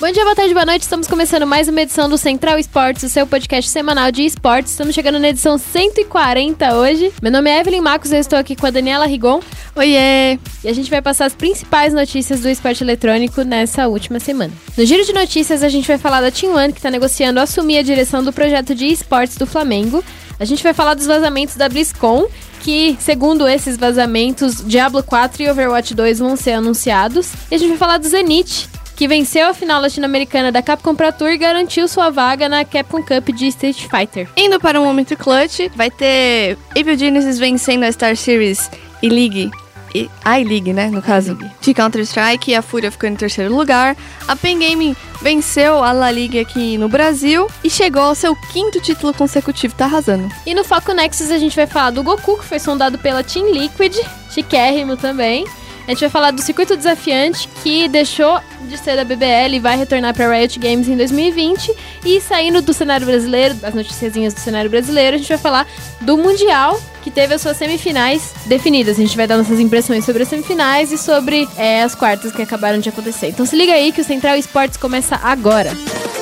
[0.00, 0.80] Bom dia, boa tarde, boa noite.
[0.80, 4.72] Estamos começando mais uma edição do Central Esportes, o seu podcast semanal de esportes.
[4.72, 7.12] Estamos chegando na edição 140 hoje.
[7.20, 9.42] Meu nome é Evelyn Marcos, eu estou aqui com a Daniela Rigon.
[9.76, 10.38] Oiê!
[10.64, 14.50] E a gente vai passar as principais notícias do esporte eletrônico nessa última semana.
[14.74, 17.76] No giro de notícias, a gente vai falar da Team One, que está negociando assumir
[17.76, 20.02] a direção do projeto de esportes do Flamengo.
[20.38, 22.26] A gente vai falar dos vazamentos da BlizzCon,
[22.62, 27.32] que, segundo esses vazamentos, Diablo 4 e Overwatch 2 vão ser anunciados.
[27.50, 28.69] E a gente vai falar do Zenith,
[29.00, 33.02] que venceu a final latino-americana da Capcom Pro Tour e garantiu sua vaga na Capcom
[33.02, 34.28] Cup de Street Fighter.
[34.36, 38.70] Indo para um momento clutch, vai ter Evil Genesis vencendo a Star Series
[39.02, 39.50] e League.
[39.94, 43.96] E, I-League, né, no caso, de Counter-Strike, e a Fúria ficou em terceiro lugar.
[44.28, 48.82] A Pen Gaming venceu a La Liga aqui no Brasil e chegou ao seu quinto
[48.82, 50.30] título consecutivo, tá arrasando.
[50.44, 53.50] E no Foco Nexus a gente vai falar do Goku, que foi sondado pela Team
[53.50, 53.96] Liquid,
[54.30, 55.46] chiquérrimo também.
[55.90, 59.76] A gente vai falar do circuito desafiante que deixou de ser da BBL e vai
[59.76, 61.74] retornar para Riot Games em 2020.
[62.04, 65.66] E saindo do cenário brasileiro, das noticiazinhas do cenário brasileiro, a gente vai falar
[66.00, 68.98] do Mundial que teve as suas semifinais definidas.
[68.98, 72.40] A gente vai dar nossas impressões sobre as semifinais e sobre é, as quartas que
[72.40, 73.26] acabaram de acontecer.
[73.26, 75.72] Então se liga aí que o Central Esportes começa agora.
[75.74, 76.19] Vai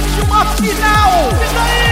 [0.00, 1.28] de uma final.
[1.44, 1.88] Isso aí!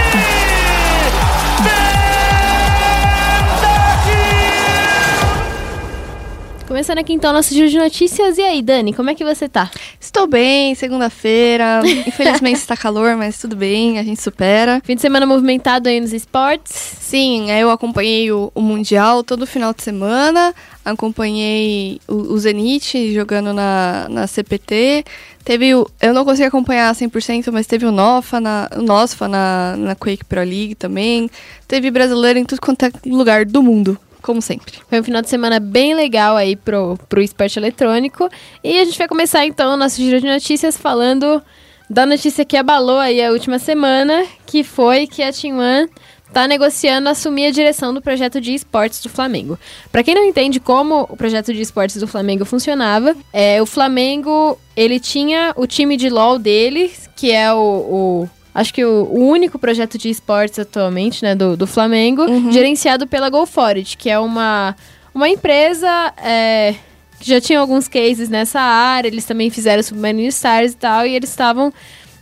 [6.67, 8.37] Começando aqui então nosso giro de notícias.
[8.37, 9.71] E aí, Dani, como é que você tá?
[9.99, 11.81] Estou bem, segunda-feira.
[12.05, 14.81] Infelizmente está calor, mas tudo bem, a gente supera.
[14.83, 16.73] Fim de semana movimentado aí nos esportes.
[16.73, 20.53] Sim, eu acompanhei o, o Mundial todo final de semana.
[20.83, 25.05] Acompanhei o, o Zenit jogando na, na CPT.
[25.47, 25.89] Teve o.
[26.01, 30.25] Eu não consegui acompanhar 100%, mas teve o Nofa na, o Nosfa na, na Quake
[30.25, 31.31] Pro League também.
[31.65, 34.73] Teve brasileiro em tudo quanto é lugar do mundo como sempre.
[34.89, 38.29] Foi um final de semana bem legal aí pro, pro esporte eletrônico.
[38.61, 41.41] E a gente vai começar então o nosso giro de notícias falando
[41.89, 45.89] da notícia que abalou aí a última semana, que foi que a Team One
[46.27, 49.57] está negociando assumir a direção do projeto de esportes do Flamengo.
[49.91, 54.59] Para quem não entende como o projeto de esportes do Flamengo funcionava, é, o Flamengo
[54.75, 59.27] ele tinha o time de LoL dele, que é o, o acho que o, o,
[59.27, 62.51] único projeto de esportes atualmente, né, do, do Flamengo, uhum.
[62.51, 64.75] gerenciado pela GoForit, que é uma,
[65.13, 66.75] uma empresa é,
[67.19, 71.15] que já tinha alguns cases nessa área, eles também fizeram Submarine Stars e tal, e
[71.15, 71.73] eles estavam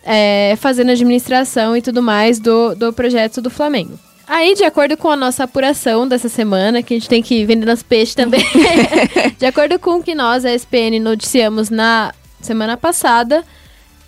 [0.05, 3.99] é, fazendo administração e tudo mais do, do projeto do Flamengo.
[4.27, 7.65] Aí, de acordo com a nossa apuração dessa semana, que a gente tem que vender
[7.65, 8.43] nos peixes também,
[9.37, 13.43] de acordo com o que nós, a SPN, noticiamos na semana passada,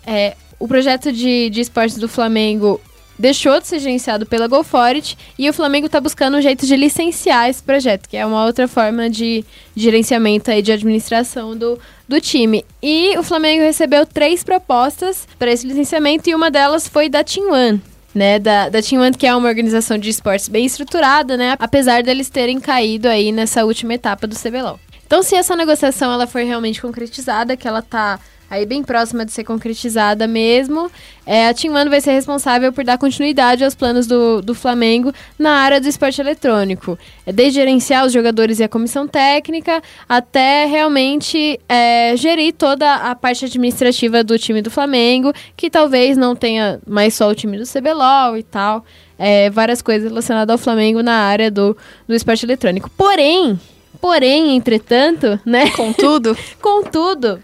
[0.06, 2.80] é, o projeto de, de esportes do Flamengo
[3.18, 7.50] deixou de ser gerenciado pela GoForit e o Flamengo está buscando um jeito de licenciar
[7.50, 9.44] esse projeto, que é uma outra forma de,
[9.76, 12.64] de gerenciamento e de administração do, do time.
[12.82, 17.52] E o Flamengo recebeu três propostas para esse licenciamento e uma delas foi da Team
[17.52, 17.82] One.
[18.16, 22.02] Né, da, da Team One, que é uma organização de esportes bem estruturada, né, apesar
[22.02, 24.80] deles terem caído aí nessa última etapa do CBLOL.
[25.06, 29.32] Então, se essa negociação ela for realmente concretizada, que ela está aí bem próxima de
[29.32, 30.90] ser concretizada mesmo.
[31.26, 35.12] É, a Team One vai ser responsável por dar continuidade aos planos do, do Flamengo
[35.38, 36.98] na área do esporte eletrônico.
[37.26, 43.14] É, desde gerenciar os jogadores e a comissão técnica, até realmente é, gerir toda a
[43.14, 47.66] parte administrativa do time do Flamengo, que talvez não tenha mais só o time do
[47.66, 48.86] CBLOL e tal.
[49.20, 51.76] É, várias coisas relacionadas ao Flamengo na área do,
[52.08, 52.90] do esporte eletrônico.
[52.96, 53.60] Porém,
[54.00, 55.72] porém, entretanto, né?
[55.72, 56.38] Contudo.
[56.62, 57.42] Contudo,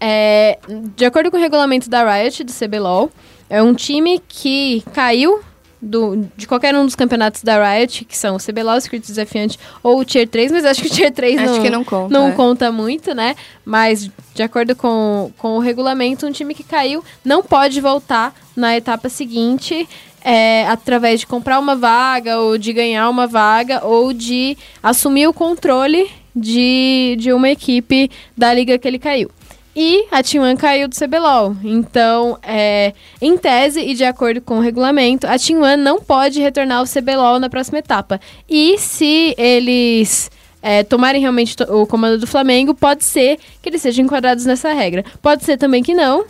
[0.00, 0.58] é,
[0.96, 3.10] de acordo com o regulamento da Riot, do CBLOL,
[3.48, 5.40] é um time que caiu
[5.82, 9.58] do, de qualquer um dos campeonatos da Riot, que são o CBLOL, o Secret Desafiante
[9.82, 12.18] ou o Tier 3, mas acho que o Tier 3 acho não, que não, conta,
[12.18, 12.32] não é.
[12.32, 13.34] conta muito, né?
[13.64, 18.76] Mas, de acordo com, com o regulamento, um time que caiu não pode voltar na
[18.76, 19.88] etapa seguinte
[20.22, 25.32] é, através de comprar uma vaga, ou de ganhar uma vaga, ou de assumir o
[25.32, 29.30] controle de, de uma equipe da liga que ele caiu.
[29.74, 31.56] E a T1 caiu do CBLOL.
[31.62, 36.78] Então, é, em tese e de acordo com o regulamento, a T1 não pode retornar
[36.78, 38.20] ao CBLOL na próxima etapa.
[38.48, 40.30] E se eles
[40.60, 45.04] é, tomarem realmente o comando do Flamengo, pode ser que eles sejam enquadrados nessa regra.
[45.22, 46.24] Pode ser também que não.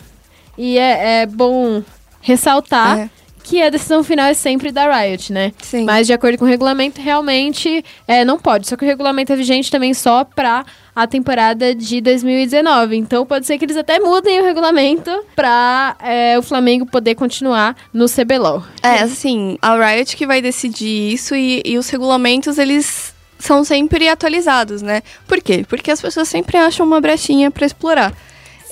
[0.57, 1.81] E é, é bom
[2.21, 2.99] ressaltar.
[2.99, 3.09] É
[3.43, 5.51] que a decisão final é sempre da Riot, né?
[5.61, 5.83] Sim.
[5.83, 8.67] Mas de acordo com o regulamento, realmente é, não pode.
[8.67, 10.63] Só que o regulamento é vigente também só pra
[10.95, 12.95] a temporada de 2019.
[12.97, 17.75] Então pode ser que eles até mudem o regulamento pra é, o Flamengo poder continuar
[17.93, 18.63] no CBLOL.
[18.83, 24.07] É, assim, a Riot que vai decidir isso e, e os regulamentos, eles são sempre
[24.07, 25.01] atualizados, né?
[25.27, 25.65] Por quê?
[25.67, 28.13] Porque as pessoas sempre acham uma brechinha pra explorar.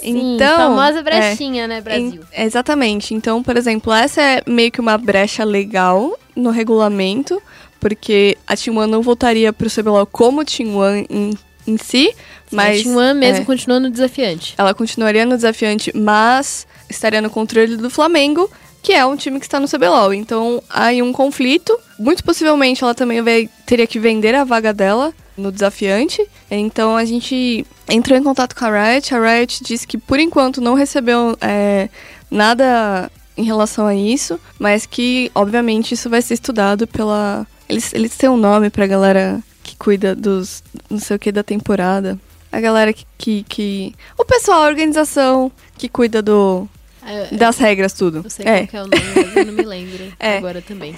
[0.02, 2.22] Sim, então, famosa é, brechinha, né, Brasil?
[2.34, 3.14] em- exatamente.
[3.14, 7.42] Então, por exemplo, essa é meio que uma brecha legal no regulamento,
[7.80, 11.32] porque a Team One não voltaria pro CBLOL como Team One em,
[11.70, 12.14] em si,
[12.52, 12.86] mas...
[12.86, 14.54] a One mesmo é, continuando desafiante.
[14.58, 18.50] ela continuaria no desafiante, mas estaria no controle do Flamengo,
[18.82, 20.14] que é um time que está no CBLOL.
[20.14, 21.78] Então, há aí um conflito.
[21.98, 26.26] Muito possivelmente ela também vai, teria que vender a vaga dela no desafiante.
[26.50, 29.14] Então, a gente entrou em contato com a Riot.
[29.14, 31.90] A Riot disse que, por enquanto, não recebeu é,
[32.32, 37.48] nada em relação a isso, mas que, obviamente, isso vai ser estudado pela...
[37.68, 39.40] Eles, eles têm um nome pra galera
[39.80, 42.20] cuida dos não sei o que da temporada.
[42.52, 46.68] A galera que, que, que- O pessoal, a organização que cuida do
[47.06, 48.22] É, das regras, tudo.
[48.24, 48.68] Eu sei é.
[48.68, 50.38] qual que é o nome, mas eu não me lembro É.
[50.38, 50.96] agora também.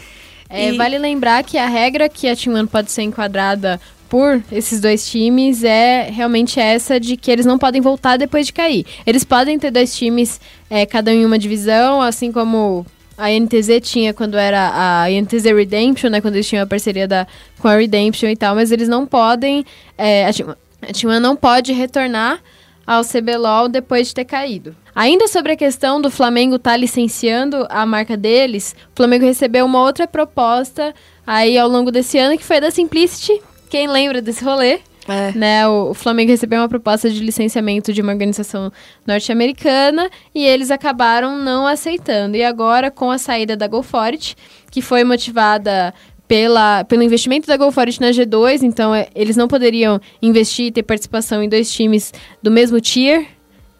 [0.49, 3.79] É, E- Vale lembrar que a regra que a Team One pode ser enquadrada
[4.09, 8.51] por esses dois times é realmente essa de que eles não podem voltar depois de
[8.53, 8.85] cair.
[9.05, 10.39] Eles podem ter dois times,
[10.69, 12.85] é, cada um em uma divisão, assim como
[13.23, 14.71] a NTZ tinha quando era
[15.03, 16.21] a NTZ Redemption, né?
[16.21, 17.27] Quando eles tinham a parceria da,
[17.59, 19.65] com a Redemption e tal, mas eles não podem.
[19.97, 22.41] é, a, Team, One- a Team One não pode retornar
[22.85, 24.75] ao CBLOL depois de ter caído.
[24.93, 29.81] Ainda sobre a questão do Flamengo estar licenciando a marca deles, o Flamengo recebeu uma
[29.81, 30.93] outra proposta
[31.25, 33.39] aí ao longo desse ano, que foi da Simplicity.
[33.69, 34.79] Quem lembra desse rolê?
[35.07, 35.31] É.
[35.31, 38.71] Né, o, Flamengo recebeu uma proposta de licenciamento de uma organização
[39.05, 42.37] norte-americana e eles acabaram não aceitando.
[42.37, 44.35] E agora, com a saída da GoForit,
[44.69, 45.93] que foi motivada
[46.27, 50.83] pela, pelo investimento da GoForit na G2, então é, eles não poderiam investir e ter
[50.83, 53.25] participação em dois times do mesmo tier,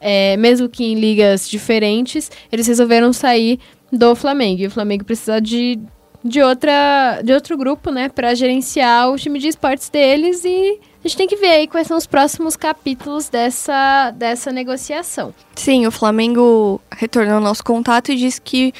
[0.02, 3.60] é, mesmo que em ligas diferentes, eles resolveram sair
[3.90, 4.62] do Flamengo.
[4.62, 5.80] E o Flamengo precisa de,
[6.26, 11.08] de, outra, de outro grupo, né, para gerenciar o time de esportes deles e a
[11.08, 15.34] gente tem que ver aí quais são os próximos capítulos dessa, dessa negociação.
[15.56, 18.72] Sim, o Flamengo retornou ao nosso contato e disse que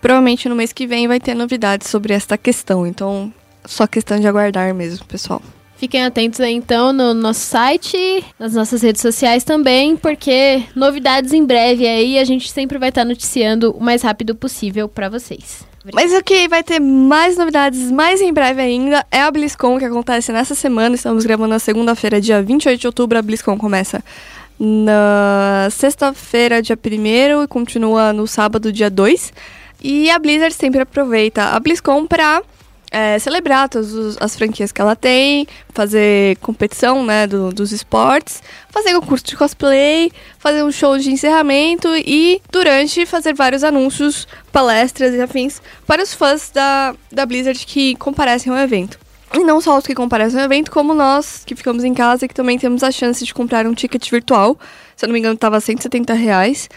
[0.00, 2.86] provavelmente no mês que vem vai ter novidades sobre esta questão.
[2.86, 3.32] Então,
[3.64, 5.40] só questão de aguardar mesmo, pessoal.
[5.80, 11.42] Fiquem atentos aí então no nosso site, nas nossas redes sociais também, porque novidades em
[11.46, 15.69] breve aí a gente sempre vai estar noticiando o mais rápido possível para vocês.
[15.94, 19.84] Mas o que vai ter mais novidades mais em breve ainda é a BlizzCon, que
[19.84, 20.94] acontece nessa semana.
[20.94, 23.18] Estamos gravando na segunda-feira, dia 28 de outubro.
[23.18, 24.04] A BlizzCon começa
[24.58, 29.32] na sexta-feira, dia 1 e continua no sábado, dia 2.
[29.82, 32.42] E a Blizzard sempre aproveita a BlizzCon pra
[32.90, 38.92] é, celebrar todas as franquias que ela tem, fazer competição né, do- dos esportes, fazer
[38.94, 45.20] concurso de cosplay, fazer um show de encerramento e, durante, fazer vários anúncios, palestras e
[45.20, 48.98] afins para os fãs da, da Blizzard que comparecem ao evento.
[49.32, 52.28] E não só os que comparecem ao evento, como nós que ficamos em casa e
[52.28, 54.58] que também temos a chance de comprar um ticket virtual.
[54.96, 56.68] Se eu não me engano, estava 170 reais.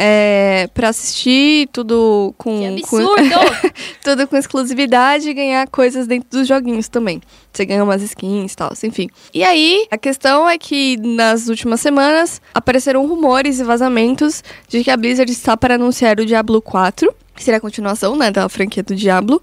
[0.00, 2.66] É, para assistir tudo com, com-
[3.02, 3.18] absurdo!
[4.04, 7.20] tudo com exclusividade e ganhar coisas dentro dos joguinhos também.
[7.52, 9.08] Você ganha umas skins e tal, enfim.
[9.34, 14.90] E aí, a questão é que nas últimas semanas apareceram rumores e vazamentos de que
[14.92, 18.84] a Blizzard está para anunciar o Diablo 4, que seria a continuação, né, da franquia
[18.84, 19.42] do Diablo,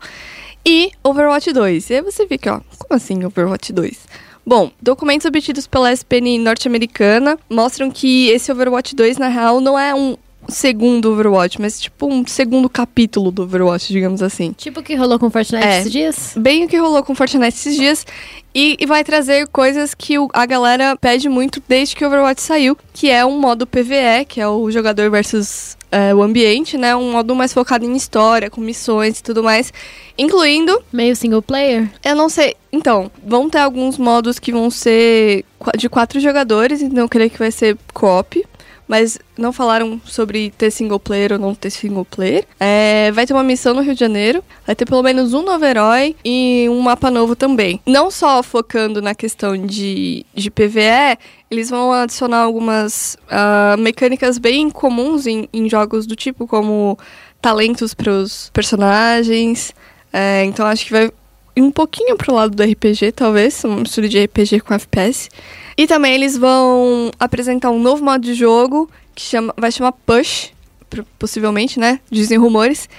[0.65, 1.89] e Overwatch 2.
[1.89, 3.97] E aí você fica, ó, como assim Overwatch 2?
[4.47, 9.93] Bom, documentos obtidos pela SPN norte-americana mostram que esse Overwatch 2, na real, não é
[9.93, 10.15] um
[10.49, 14.53] segundo Overwatch, mas tipo um segundo capítulo do Overwatch, digamos assim.
[14.53, 15.79] tipo o que rolou com Fortnite É.
[15.79, 16.33] esses dias?
[16.37, 18.05] Bem o que rolou com Fortnite esses dias.
[18.53, 22.41] E, e vai trazer coisas que o- a galera pede muito desde que o Overwatch
[22.41, 26.93] saiu, que é um modo PVE, que é o jogador versus é, o ambiente, né?
[26.95, 29.71] Um modo mais focado em história, com missões e tudo mais.
[30.17, 31.89] Incluindo Meio single player?
[32.03, 32.55] eu não sei.
[32.71, 35.45] Então, vão ter alguns modos que vão ser
[35.77, 38.43] de quatro jogadores, então eu creio que vai ser co-op.
[38.87, 42.45] Mas não falaram sobre ter single player ou não ter single player.
[42.59, 44.43] É, vai ter uma missão no Rio de Janeiro.
[44.65, 47.81] Vai ter pelo menos um novo herói e um mapa novo também.
[47.85, 51.17] Não só focando na questão de, de PVE,
[51.49, 56.97] eles vão adicionar algumas ah, mecânicas bem comuns em, em jogos do tipo, como
[57.41, 59.73] talentos para os personagens.
[60.13, 61.11] É, então acho que vai
[61.57, 65.29] um pouquinho pro lado do RPG, talvez, uma mistura de RPG com FPS.
[65.77, 70.53] E também eles vão apresentar um novo modo de jogo que chama, vai chamar Push,
[71.19, 71.99] possivelmente, né?
[72.09, 72.89] Dizem rumores.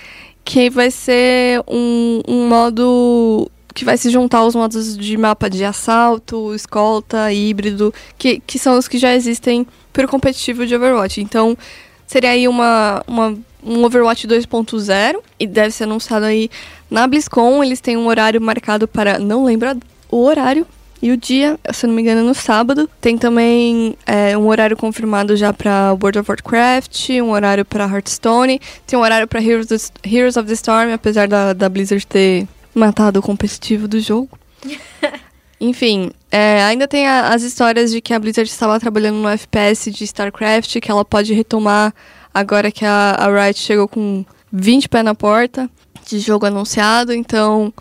[0.45, 5.65] que vai ser um, um modo que vai se juntar aos modos de mapa de
[5.65, 11.21] assalto, escolta, híbrido, que, que são os que já existem para o competitivo de Overwatch.
[11.21, 11.59] Então,
[12.07, 16.49] seria aí uma, uma um Overwatch 2.0 e deve ser anunciado aí
[16.91, 17.63] na BlizzCon.
[17.65, 19.19] Eles têm um horário marcado para.
[19.19, 19.77] Não lembro
[20.11, 20.67] o horário
[21.01, 22.89] e o dia, se não me engano, no sábado.
[23.01, 28.61] Tem também é, um horário confirmado já para World of Warcraft, um horário para Hearthstone,
[28.87, 33.21] tem um horário para Heroes, Heroes of the Storm, apesar da, da Blizzard ter matado
[33.21, 34.39] o competitivo do jogo.
[35.61, 39.91] Enfim, é, ainda tem a, as histórias de que a Blizzard estava trabalhando no FPS
[39.91, 41.95] de StarCraft, que ela pode retomar
[42.33, 45.71] agora que a, a Riot chegou com 20 pés na porta
[46.07, 47.13] de jogo anunciado.
[47.13, 47.73] Então,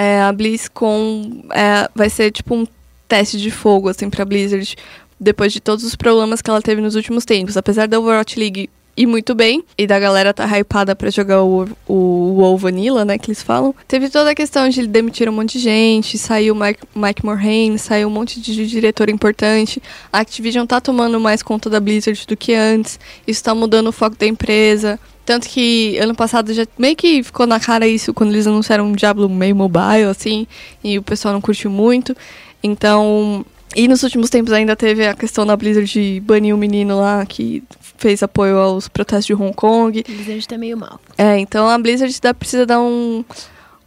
[0.00, 2.66] é, a BlizzCon é, vai ser tipo um
[3.06, 4.74] teste de fogo assim, para Blizzard
[5.18, 7.54] depois de todos os problemas que ela teve nos últimos tempos.
[7.54, 9.62] Apesar da Overwatch League e muito bem.
[9.76, 11.94] E da galera tá hypada pra jogar o, o
[12.38, 13.74] WoW Vanilla, né, que eles falam.
[13.86, 18.08] Teve toda a questão de demitir um monte de gente, saiu Mike, Mike Morhaime, saiu
[18.08, 19.82] um monte de diretor importante.
[20.10, 22.98] A Activision tá tomando mais conta da Blizzard do que antes.
[23.26, 24.98] Isso tá mudando o foco da empresa.
[25.30, 28.90] Tanto que ano passado já meio que ficou na cara isso quando eles anunciaram um
[28.90, 30.44] Diablo meio mobile, assim,
[30.82, 32.16] e o pessoal não curtiu muito.
[32.60, 33.46] Então.
[33.76, 36.98] E nos últimos tempos ainda teve a questão da Blizzard de banir o um menino
[36.98, 37.62] lá que
[37.96, 40.00] fez apoio aos protestos de Hong Kong.
[40.00, 41.00] A Blizzard tá meio mal.
[41.16, 43.24] É, então a Blizzard dá, precisa dar um,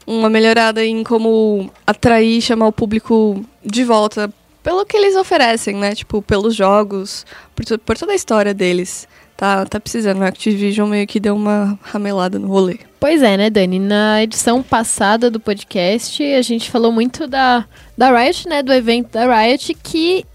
[0.07, 4.33] uma melhorada em como atrair e chamar o público de volta
[4.63, 5.93] pelo que eles oferecem, né?
[5.93, 9.09] Tipo, pelos jogos, por, por toda a história deles.
[9.43, 10.21] Tá, tá precisando.
[10.23, 12.79] A Activision meio que deu uma ramelada no rolê.
[12.97, 13.77] Pois é, né, Dani?
[13.77, 17.65] Na edição passada do podcast, a gente falou muito da,
[17.97, 18.63] da Riot, né?
[18.63, 20.25] Do evento da Riot, que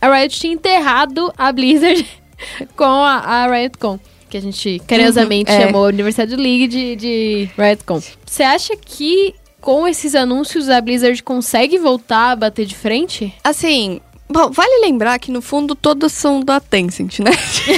[0.00, 2.04] a Riot tinha enterrado a Blizzard
[2.74, 3.96] com a, a RiotCon.
[4.28, 5.66] Que a gente carinhosamente uhum, é.
[5.66, 8.02] chamou a Universidade League de, de RiotCon.
[8.26, 13.32] Você acha que com esses anúncios a Blizzard consegue voltar a bater de frente?
[13.44, 14.00] Assim,
[14.30, 17.30] Bom, vale lembrar que no fundo todos são da Tencent, né?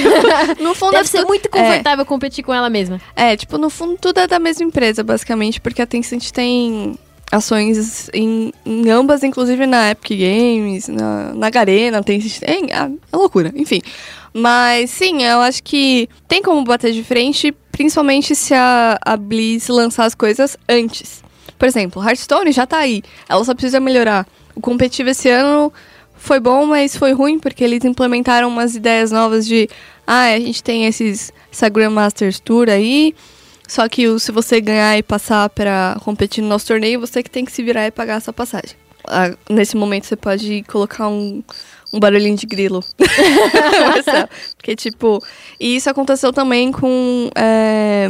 [0.59, 2.99] no fundo Deve é ser muito confortável é, competir com ela mesma.
[3.15, 6.97] É, tipo, no fundo tudo é da mesma empresa, basicamente, porque a Tencent tem
[7.31, 13.15] ações em, em ambas, inclusive na Epic Games, na, na Garena, tem, tem é, é
[13.15, 13.81] loucura, enfim.
[14.33, 19.69] Mas sim, eu acho que tem como bater de frente, principalmente se a, a Blizz
[19.69, 21.23] lançar as coisas antes.
[21.57, 24.27] Por exemplo, Hearthstone já tá aí, ela só precisa melhorar.
[24.53, 25.71] O competitivo esse ano
[26.21, 29.67] foi bom, mas foi ruim porque eles implementaram umas ideias novas de
[30.05, 33.15] ah, a gente tem esses essa Grandmasters Tour aí,
[33.67, 37.43] só que se você ganhar e passar para competir no nosso torneio, você que tem
[37.43, 38.77] que se virar e pagar essa passagem.
[39.05, 41.43] Ah, nesse momento você pode colocar um
[41.93, 42.83] um barulhinho de grilo.
[44.55, 45.21] Porque, tipo,
[45.59, 48.09] e isso aconteceu também com é,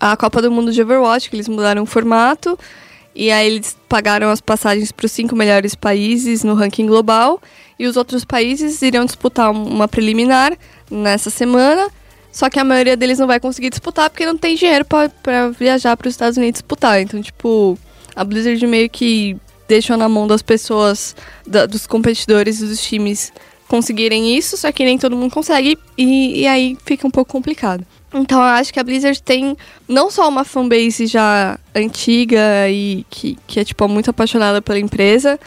[0.00, 2.58] a Copa do Mundo de Overwatch, que eles mudaram o formato.
[3.14, 7.40] E aí eles pagaram as passagens para os cinco melhores países no ranking global.
[7.78, 10.56] E os outros países iriam disputar uma preliminar
[10.90, 11.88] nessa semana.
[12.30, 15.96] Só que a maioria deles não vai conseguir disputar porque não tem dinheiro para viajar
[15.96, 17.00] para os Estados Unidos disputar.
[17.00, 17.78] Então, tipo,
[18.14, 19.36] a Blizzard meio que
[19.66, 21.14] deixam na mão das pessoas,
[21.46, 23.32] da, dos competidores e dos times
[23.68, 27.84] conseguirem isso, só que nem todo mundo consegue e, e aí fica um pouco complicado.
[28.12, 33.38] Então eu acho que a Blizzard tem não só uma fanbase já antiga e que,
[33.46, 35.38] que é tipo muito apaixonada pela empresa,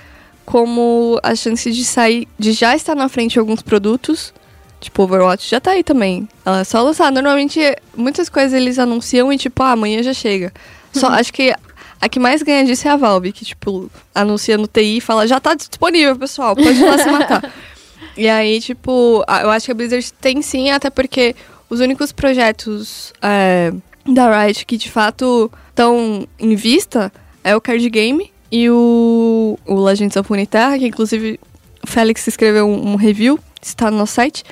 [0.46, 4.34] como a chance de sair, de já estar na frente de alguns produtos.
[4.80, 6.28] Tipo, Overwatch já tá aí também.
[6.44, 7.12] Ela é só lançar.
[7.12, 7.60] Normalmente,
[7.96, 10.52] muitas coisas eles anunciam e, tipo, ah, amanhã já chega.
[10.92, 11.54] Só acho que
[12.02, 15.28] a que mais ganha disso é a Valve, que, tipo, anuncia no TI e fala,
[15.28, 17.44] já tá disponível, pessoal, pode ir lá se matar.
[18.18, 21.34] E aí, tipo, eu acho que a Blizzard tem sim, até porque
[21.72, 23.72] os únicos projetos é,
[24.06, 27.12] da Riot que de fato estão em vista
[27.46, 31.40] é o card game e o, o Legends of Runeterra, que inclusive
[31.82, 34.44] o Félix escreveu um, um review, está no nosso site,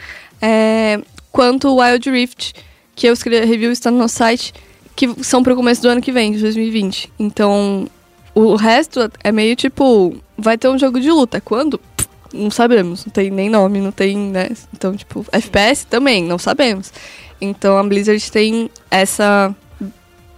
[0.41, 2.53] é, quanto o Wild Rift,
[2.95, 4.53] que eu escrevi review, está no nosso site,
[4.95, 7.11] que são pro começo do ano que vem, de 2020.
[7.19, 7.89] Então,
[8.33, 11.41] o resto é meio tipo, vai ter um jogo de luta.
[11.41, 11.79] Quando?
[12.33, 14.49] Não sabemos, não tem nem nome, não tem, né?
[14.73, 16.91] Então, tipo, FPS também, não sabemos.
[17.41, 19.55] Então a Blizzard tem essa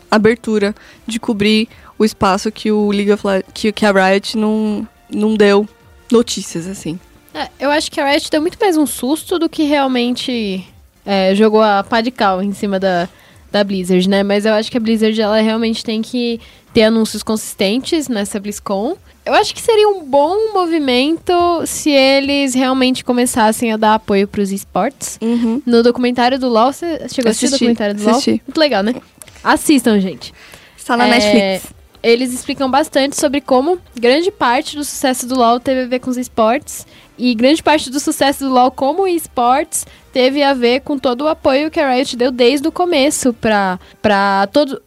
[0.10, 0.76] abertura
[1.08, 1.68] de cobrir
[1.98, 5.68] o espaço que o League of que, que a Riot não, não deu
[6.12, 7.00] notícias, assim.
[7.34, 10.68] É, eu acho que a Riot deu muito mais um susto do que realmente
[11.06, 13.08] é, jogou a pá de cal em cima da,
[13.52, 14.24] da Blizzard, né?
[14.24, 16.40] Mas eu acho que a Blizzard ela realmente tem que
[16.74, 18.96] ter anúncios consistentes nessa BlizzCon.
[19.26, 21.34] Eu acho que seria um bom movimento
[21.66, 25.20] se eles realmente começassem a dar apoio para os esportes.
[25.22, 25.62] Uhum.
[25.66, 28.32] No documentário do LoL, você chegou a assistir o documentário do assisti.
[28.32, 28.40] LoL?
[28.48, 28.96] Muito legal, né?
[29.44, 30.34] Assistam, gente.
[30.78, 31.74] Está na É, Netflix.
[32.04, 36.10] Eles explicam bastante sobre como grande parte do sucesso do LoL teve a ver com
[36.10, 36.88] os esportes.
[37.24, 41.28] E grande parte do sucesso do LoL como esportes teve a ver com todo o
[41.28, 44.82] apoio que a Riot deu desde o começo para para todo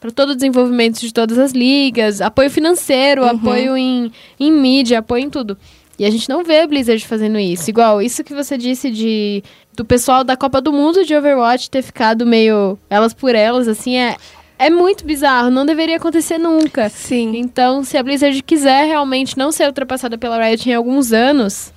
[0.00, 4.10] para todo o desenvolvimento de todas as ligas, apoio financeiro, apoio em,
[4.40, 5.58] em mídia, apoio em tudo.
[5.98, 7.68] E a gente não vê a Blizzard fazendo isso.
[7.68, 11.82] Igual, isso que você disse de do pessoal da Copa do Mundo de Overwatch ter
[11.82, 14.16] ficado meio elas por elas, assim, é,
[14.58, 15.50] é muito bizarro.
[15.50, 16.88] Não deveria acontecer nunca.
[16.88, 17.36] Sim.
[17.36, 21.73] Então, se a Blizzard quiser realmente não ser ultrapassada pela Riot em alguns anos,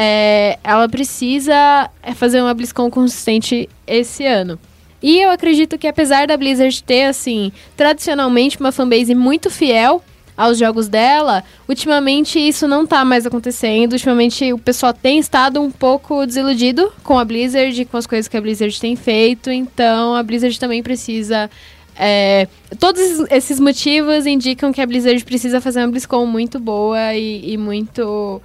[0.00, 4.56] é, ela precisa é, fazer uma BlizzCon consistente esse ano.
[5.02, 10.00] E eu acredito que apesar da Blizzard ter, assim, tradicionalmente uma fanbase muito fiel
[10.36, 13.94] aos jogos dela, ultimamente isso não tá mais acontecendo.
[13.94, 18.36] Ultimamente o pessoal tem estado um pouco desiludido com a Blizzard, com as coisas que
[18.36, 19.50] a Blizzard tem feito.
[19.50, 21.50] Então a Blizzard também precisa.
[21.96, 22.46] é,
[22.78, 23.02] todos
[23.32, 28.40] esses motivos indicam que a Blizzard precisa fazer uma BlizzCon muito boa e, e muito.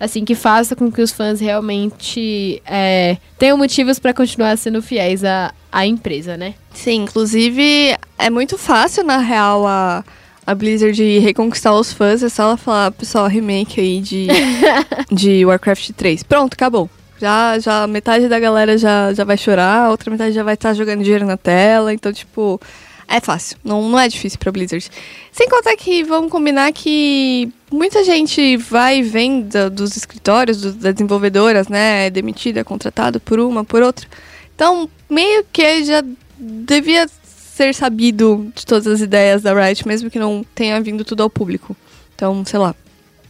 [0.00, 5.24] Assim, que faça com que os fãs realmente é, tenham motivos para continuar sendo fiéis
[5.24, 6.54] à, à empresa, né?
[6.72, 10.04] Sim, inclusive é muito fácil, na real, a,
[10.46, 12.22] a Blizzard reconquistar os fãs.
[12.22, 14.28] É só ela falar, pessoal, remake aí de,
[15.10, 16.22] de Warcraft 3.
[16.22, 16.88] Pronto, acabou.
[17.20, 20.72] Já, já metade da galera já, já vai chorar, a outra metade já vai estar
[20.72, 21.92] jogando dinheiro na tela.
[21.92, 22.60] Então, tipo,
[23.08, 23.56] é fácil.
[23.64, 24.88] Não, não é difícil pra Blizzard.
[25.32, 30.72] Sem contar que vamos combinar que muita gente vai e vem da- dos escritórios, do-
[30.72, 32.06] das desenvolvedoras, né?
[32.06, 34.06] É demitida, é contratada por uma, por outra.
[34.54, 36.02] Então, meio que já
[36.38, 41.22] devia ser sabido de todas as ideias da Riot, mesmo que não tenha vindo tudo
[41.22, 41.76] ao público.
[42.14, 42.74] Então, sei lá.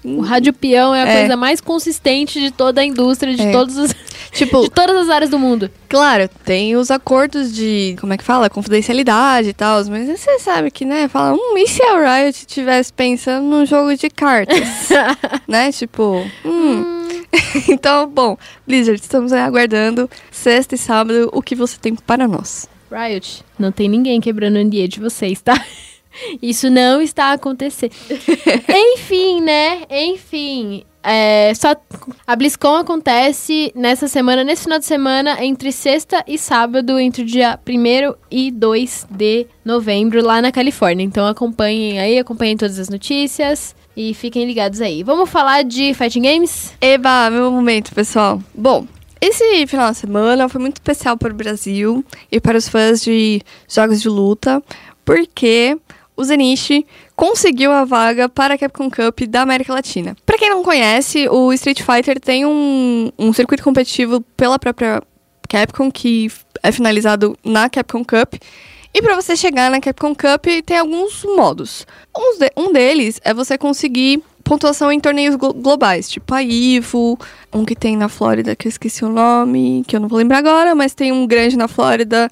[0.04, 1.18] O rádio peão é a É.
[1.20, 3.52] coisa mais consistente de toda a indústria, de, É.
[3.52, 3.92] todos os,
[4.32, 5.70] Tipo, de todas as áreas do mundo.
[5.88, 8.48] claro, tem os acordos de, como é que fala?
[8.48, 12.92] Confidencialidade e tal, mas você sabe que, né, fala, hum, e se a Riot estivesse
[12.92, 14.58] pensando num jogo de cartas?
[15.48, 15.72] né?
[15.72, 17.08] Tipo, hum.
[17.68, 18.36] então, bom,
[18.66, 22.68] Blizzard, estamos aí aguardando sexta e sábado o que você tem para nós.
[22.90, 25.60] Riot, não tem ninguém quebrando o NDA de vocês, tá?
[26.40, 27.92] Isso não está acontecendo.
[28.68, 29.82] Enfim, né?
[29.90, 30.84] Enfim.
[31.02, 31.74] É, só
[32.26, 37.24] a BlizzCon acontece nessa semana, nesse final de semana, entre sexta e sábado, entre o
[37.24, 41.04] dia 1 e 2 de novembro, lá na Califórnia.
[41.04, 45.02] Então acompanhem aí, acompanhem todas as notícias e fiquem ligados aí.
[45.02, 46.74] Vamos falar de Fighting Games?
[46.80, 48.42] Eba, meu momento, pessoal.
[48.54, 48.86] Bom,
[49.20, 53.40] esse final de semana foi muito especial para o Brasil e para os fãs de
[53.68, 54.62] jogos de luta,
[55.04, 55.76] porque
[56.18, 56.84] o Zenith
[57.16, 60.16] conseguiu a vaga para a Capcom Cup da América Latina.
[60.26, 65.02] Para quem não conhece, o Street Fighter tem um, um circuito competitivo pela própria
[65.48, 66.30] Capcom que
[66.62, 68.34] é finalizado na Capcom Cup.
[68.92, 71.86] E para você chegar na Capcom Cup tem alguns modos.
[72.16, 77.18] Um, de- um deles é você conseguir pontuação em torneios glo- globais, tipo a IVO,
[77.52, 80.38] um que tem na Flórida que eu esqueci o nome, que eu não vou lembrar
[80.38, 82.30] agora, mas tem um grande na Flórida.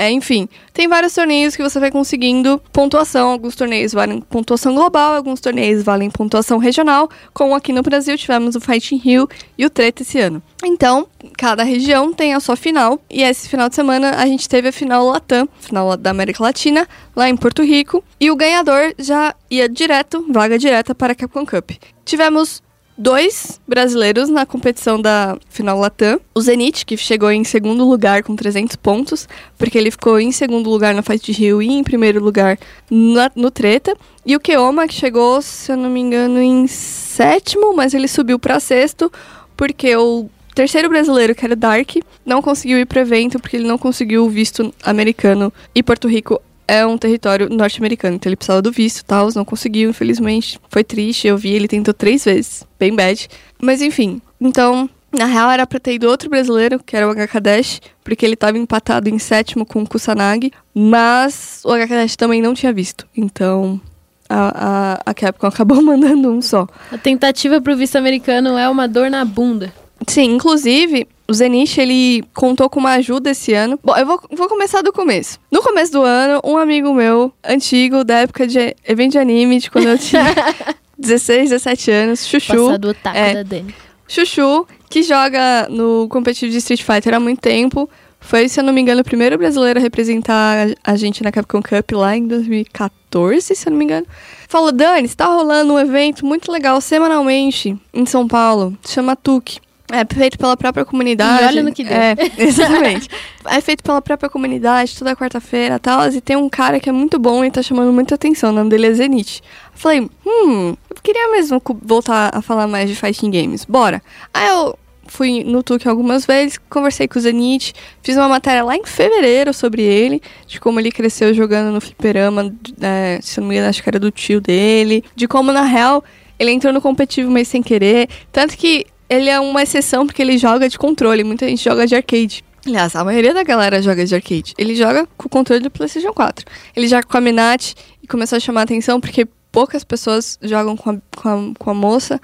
[0.00, 3.32] É, enfim, tem vários torneios que você vai conseguindo pontuação.
[3.32, 8.56] Alguns torneios valem pontuação global, alguns torneios valem pontuação regional, como aqui no Brasil tivemos
[8.56, 10.42] o Fighting Rio e o Treta esse ano.
[10.64, 14.68] Então, cada região tem a sua final, e esse final de semana a gente teve
[14.68, 19.34] a final Latam, final da América Latina, lá em Porto Rico, e o ganhador já
[19.50, 21.72] ia direto, vaga direta para a Capcom Cup.
[22.06, 22.62] Tivemos
[23.00, 26.20] dois brasileiros na competição da final Latam.
[26.34, 30.68] O Zenit, que chegou em segundo lugar com 300 pontos, porque ele ficou em segundo
[30.68, 32.58] lugar na Fight Rio e em primeiro lugar
[32.90, 33.96] na- no Treta.
[34.26, 38.38] E o Keoma, que chegou, se eu não me engano, em sétimo, mas ele subiu
[38.38, 39.10] para sexto,
[39.56, 41.90] porque o terceiro brasileiro, que era o Dark,
[42.26, 45.50] não conseguiu ir pro evento porque ele não conseguiu o visto americano.
[45.74, 49.44] E Porto Rico é um território norte-americano, então ele precisava do visto e tal, não
[49.44, 50.60] conseguiu, infelizmente.
[50.68, 53.28] Foi triste, eu vi, ele tentou três vezes, bem bad.
[53.60, 57.40] Mas enfim, então, na real era pra ter ido outro brasileiro, que era o HK
[57.40, 62.40] Dash, porque ele tava empatado em sétimo com o Kusanagi, mas o HK Dash também
[62.40, 63.80] não tinha visto, então
[64.28, 66.68] a, a, a Capcom acabou mandando um só.
[66.92, 69.74] A tentativa pro visto americano é uma dor na bunda.
[70.06, 73.78] Sim, inclusive, o Zenith, ele contou com uma ajuda esse ano.
[73.82, 75.38] Bom, eu vou, vou começar do começo.
[75.50, 79.70] No começo do ano, um amigo meu, antigo, da época de evento de anime, de
[79.70, 80.24] quando eu tinha
[80.98, 82.66] 16, 17 anos, Chuchu.
[82.66, 83.34] Passado o taco é.
[83.34, 83.74] da Dani.
[84.08, 87.88] Chuchu, que joga no competitivo de Street Fighter há muito tempo.
[88.18, 91.62] Foi, se eu não me engano, o primeiro brasileiro a representar a gente na Capcom
[91.62, 94.06] Cup lá em 2014, se eu não me engano.
[94.48, 99.60] Falou, Dani, está rolando um evento muito legal semanalmente em São Paulo, chama TUC.
[99.92, 101.42] É feito pela própria comunidade.
[101.42, 101.96] E olha no que deu.
[101.96, 103.08] É, exatamente.
[103.46, 106.08] é feito pela própria comunidade, toda quarta-feira e tal.
[106.08, 108.50] E tem um cara que é muito bom e tá chamando muita atenção.
[108.50, 109.40] O nome dele é Zenith.
[109.74, 113.64] Falei, hum, eu queria mesmo voltar a falar mais de fighting games.
[113.64, 114.02] Bora.
[114.32, 114.78] Aí eu
[115.10, 117.72] fui no Tuque algumas vezes, conversei com o Zenith,
[118.02, 122.54] fiz uma matéria lá em fevereiro sobre ele, de como ele cresceu jogando no fliperama,
[122.80, 126.04] é, se não me engano, acho que era do tio dele, de como, na real,
[126.38, 128.08] ele entrou no competitivo, mas sem querer.
[128.32, 131.96] Tanto que ele é uma exceção porque ele joga de controle, muita gente joga de
[131.96, 132.44] arcade.
[132.64, 134.54] Aliás, a maioria da galera joga de arcade.
[134.56, 136.44] Ele joga com o controle do PlayStation 4.
[136.76, 140.76] Ele joga com a Minat e começou a chamar a atenção porque poucas pessoas jogam
[140.76, 142.20] com a, com a, com a moça.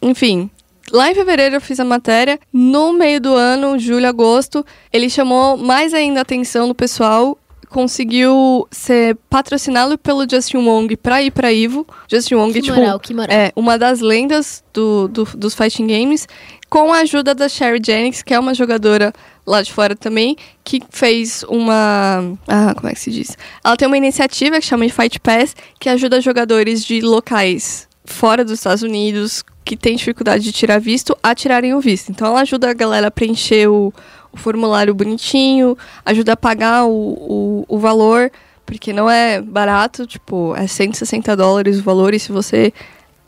[0.00, 0.50] Enfim,
[0.90, 2.38] Lá em fevereiro eu fiz a matéria.
[2.52, 7.38] No meio do ano, julho, agosto, ele chamou mais ainda a atenção do pessoal.
[7.72, 11.86] Conseguiu ser patrocinado pelo Justin Wong pra ir pra Ivo.
[12.08, 13.34] Justin Wong, Que tipo, moral, que moral.
[13.36, 16.28] é uma das lendas do, do- dos fighting games,
[16.68, 19.12] com a ajuda da Sherry Jennings, que é uma jogadora
[19.46, 22.36] lá de fora também, que fez uma.
[22.46, 23.36] Ah, como é que se diz?
[23.64, 28.44] Ela tem uma iniciativa que chama de Fight Pass, que ajuda jogadores de locais fora
[28.44, 32.10] dos Estados Unidos que têm dificuldade de tirar visto a tirarem o visto.
[32.10, 33.92] Então ela ajuda a galera a preencher o,
[34.32, 38.30] o formulário bonitinho, ajuda a pagar o, o, o valor,
[38.64, 42.72] porque não é barato, tipo, é 160 dólares o valor, e se você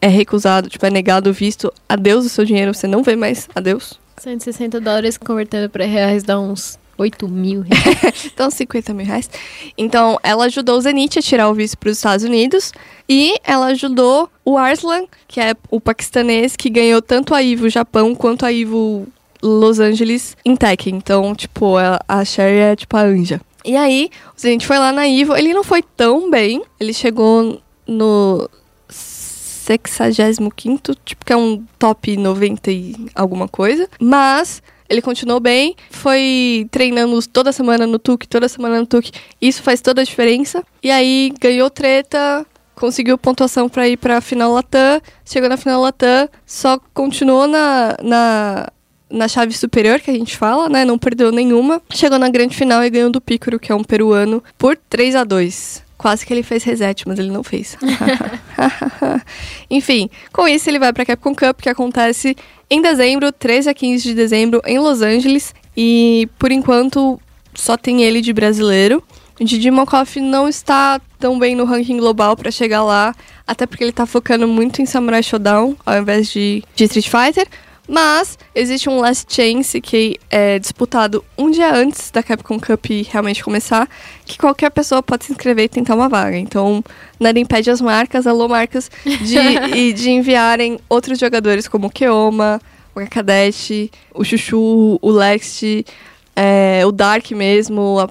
[0.01, 3.49] é recusado, tipo, é negado o visto, adeus o seu dinheiro, você não vê mais,
[3.55, 3.99] adeus.
[4.19, 8.31] 160 dólares convertendo para reais dá uns 8 mil reais.
[8.33, 9.31] Então, 50 mil reais.
[9.77, 12.73] Então, ela ajudou o Zenit a tirar o visto para os Estados Unidos.
[13.09, 18.15] E ela ajudou o Arslan, que é o paquistanês que ganhou tanto a Ivo Japão
[18.15, 19.07] quanto a Ivo
[19.45, 20.97] Los Angeles em Tekken.
[20.97, 23.41] Então, tipo, a, a Sherry é tipo a anja.
[23.65, 25.37] E aí, o Zenit foi lá na Ivo.
[25.37, 26.63] Ele não foi tão bem.
[26.81, 28.49] Ele chegou no
[28.89, 33.89] 65, tipo, que é um top 90 e alguma coisa.
[34.01, 39.13] Mas ele continuou bem, foi treinando toda semana no Tuque, toda semana no Tuque.
[39.41, 40.63] Isso faz toda a diferença.
[40.83, 46.29] E aí ganhou treta, conseguiu pontuação pra ir pra final Latam, chegou na final Latam,
[46.45, 48.69] só continuou na, na,
[49.15, 50.85] na chave superior, que a gente fala, né?
[50.85, 51.81] Não perdeu nenhuma.
[51.93, 55.25] Chegou na grande final e ganhou do Pícaro, que é um peruano, por 3 a
[55.25, 57.79] 2 Quase que ele fez reset, mas ele não fez.
[59.71, 62.37] Enfim, com isso ele vai pra Capcom Cup, que acontece
[62.69, 65.55] em dezembro, 13 a 15 de dezembro, em Los Angeles.
[65.77, 67.21] E por enquanto
[67.55, 69.03] só tem ele de brasileiro.
[69.41, 73.15] O Didi Mokoff não está tão bem no ranking global para chegar lá,
[73.47, 77.49] até porque ele tá focando muito em Samurai Shodown ao invés de, de Street Fighter.
[77.87, 83.45] Mas existe um Last Chance que é disputado um dia antes da Capcom Cup realmente
[83.45, 83.89] começar,
[84.25, 86.37] que qualquer pessoa pode se inscrever e tentar uma vaga.
[86.39, 86.83] Então,
[87.21, 89.37] nada impede as marcas, alô marcas, de,
[89.77, 92.59] e de enviarem outros jogadores como o Keoma,
[92.95, 95.85] o Kakadete, o Chuchu, o Lext,
[96.35, 98.09] é, o Dark mesmo, a-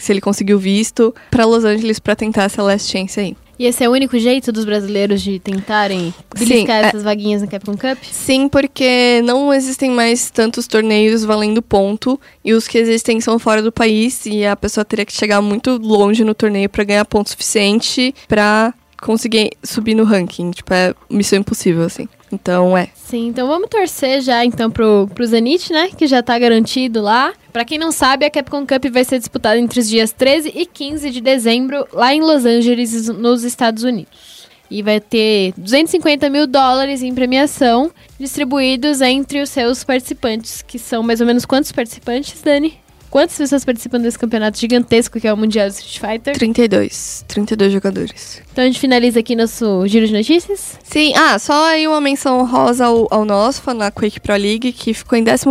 [0.00, 3.36] se ele conseguiu visto, para Los Angeles para tentar essa Last Chance aí.
[3.58, 7.42] E esse é o único jeito dos brasileiros de tentarem beliscar Sim, é- essas vaguinhas
[7.42, 7.98] na Capcom Cup?
[8.10, 13.62] Sim, porque não existem mais tantos torneios valendo ponto e os que existem são fora
[13.62, 17.30] do país e a pessoa teria que chegar muito longe no torneio para ganhar ponto
[17.30, 20.50] suficiente para conseguir subir no ranking.
[20.52, 22.08] Tipo, é missão impossível, assim.
[22.32, 22.88] Então, é.
[22.94, 25.90] Sim, então vamos torcer já então pro, pro Zenit, né?
[25.96, 27.34] Que já tá garantido lá.
[27.52, 30.64] Pra quem não sabe, a Capcom Cup vai ser disputada entre os dias 13 e
[30.64, 34.48] 15 de dezembro, lá em Los Angeles, nos Estados Unidos.
[34.70, 41.02] E vai ter 250 mil dólares em premiação, distribuídos entre os seus participantes, que são
[41.02, 42.81] mais ou menos quantos participantes, Dani?
[43.12, 46.34] Quantas pessoas participam desse campeonato gigantesco que é o Mundial de Street Fighter?
[46.34, 47.26] 32.
[47.28, 48.40] 32 jogadores.
[48.50, 50.78] Então a gente finaliza aqui nosso giro de notícias.
[50.82, 54.94] Sim, ah, só aí uma menção rosa ao, ao nosso, na Quake Pro League, que
[54.94, 55.44] ficou em 11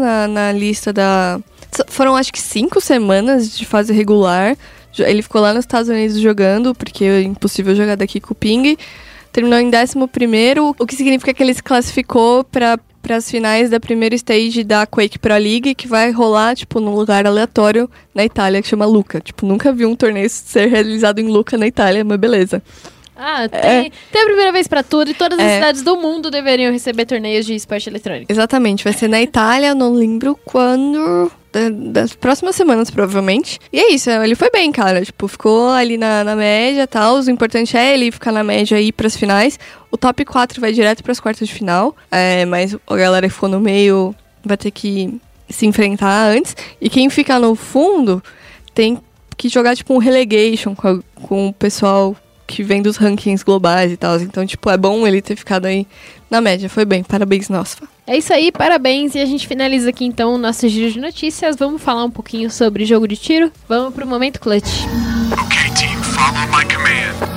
[0.00, 1.40] na, na lista da.
[1.88, 4.56] Foram acho que cinco semanas de fase regular.
[4.96, 8.76] Ele ficou lá nos Estados Unidos jogando, porque é impossível jogar daqui com o ping.
[9.32, 9.96] Terminou em 11,
[10.78, 14.86] o que significa que ele se classificou para para as finais da primeira stage da
[14.86, 19.20] Quake Pro League, que vai rolar, tipo, num lugar aleatório na Itália, que chama Luca.
[19.20, 22.62] Tipo, nunca vi um torneio ser realizado em Luca, na Itália, mas beleza.
[23.16, 25.54] Ah, tem, tem a primeira vez pra tudo e todas as É.
[25.56, 28.30] cidades do mundo deveriam receber torneios de esporte eletrônico.
[28.30, 31.30] Exatamente, vai ser na Itália, não lembro quando.
[31.52, 33.60] da- Das próximas semanas, provavelmente.
[33.72, 35.04] E é isso, ele foi bem, cara.
[35.04, 37.20] Tipo, ficou ali na, na média e tal.
[37.20, 39.56] O importante é ele ficar na média e ir pras finais.
[39.88, 41.94] O top 4 vai direto pras quartas de final.
[42.10, 44.12] É, mas a galera que ficou no meio
[44.44, 46.56] vai ter que se enfrentar antes.
[46.80, 48.20] E quem ficar no fundo
[48.74, 48.98] tem
[49.36, 52.16] que jogar, tipo, um relegation com, a- com o pessoal
[52.46, 54.20] que vem dos rankings globais e tal.
[54.20, 55.86] Então, tipo, é bom ele ter ficado aí
[56.30, 56.68] na média.
[56.68, 57.02] Foi bem.
[57.02, 57.88] Parabéns, Nosfa.
[58.06, 59.14] É isso aí, parabéns.
[59.14, 61.56] E a gente finaliza aqui então o nosso giro de notícias.
[61.56, 63.50] Vamos falar um pouquinho sobre jogo de tiro.
[63.68, 64.84] Vamos pro momento clutch.
[65.32, 67.34] Okay, team, follow my command.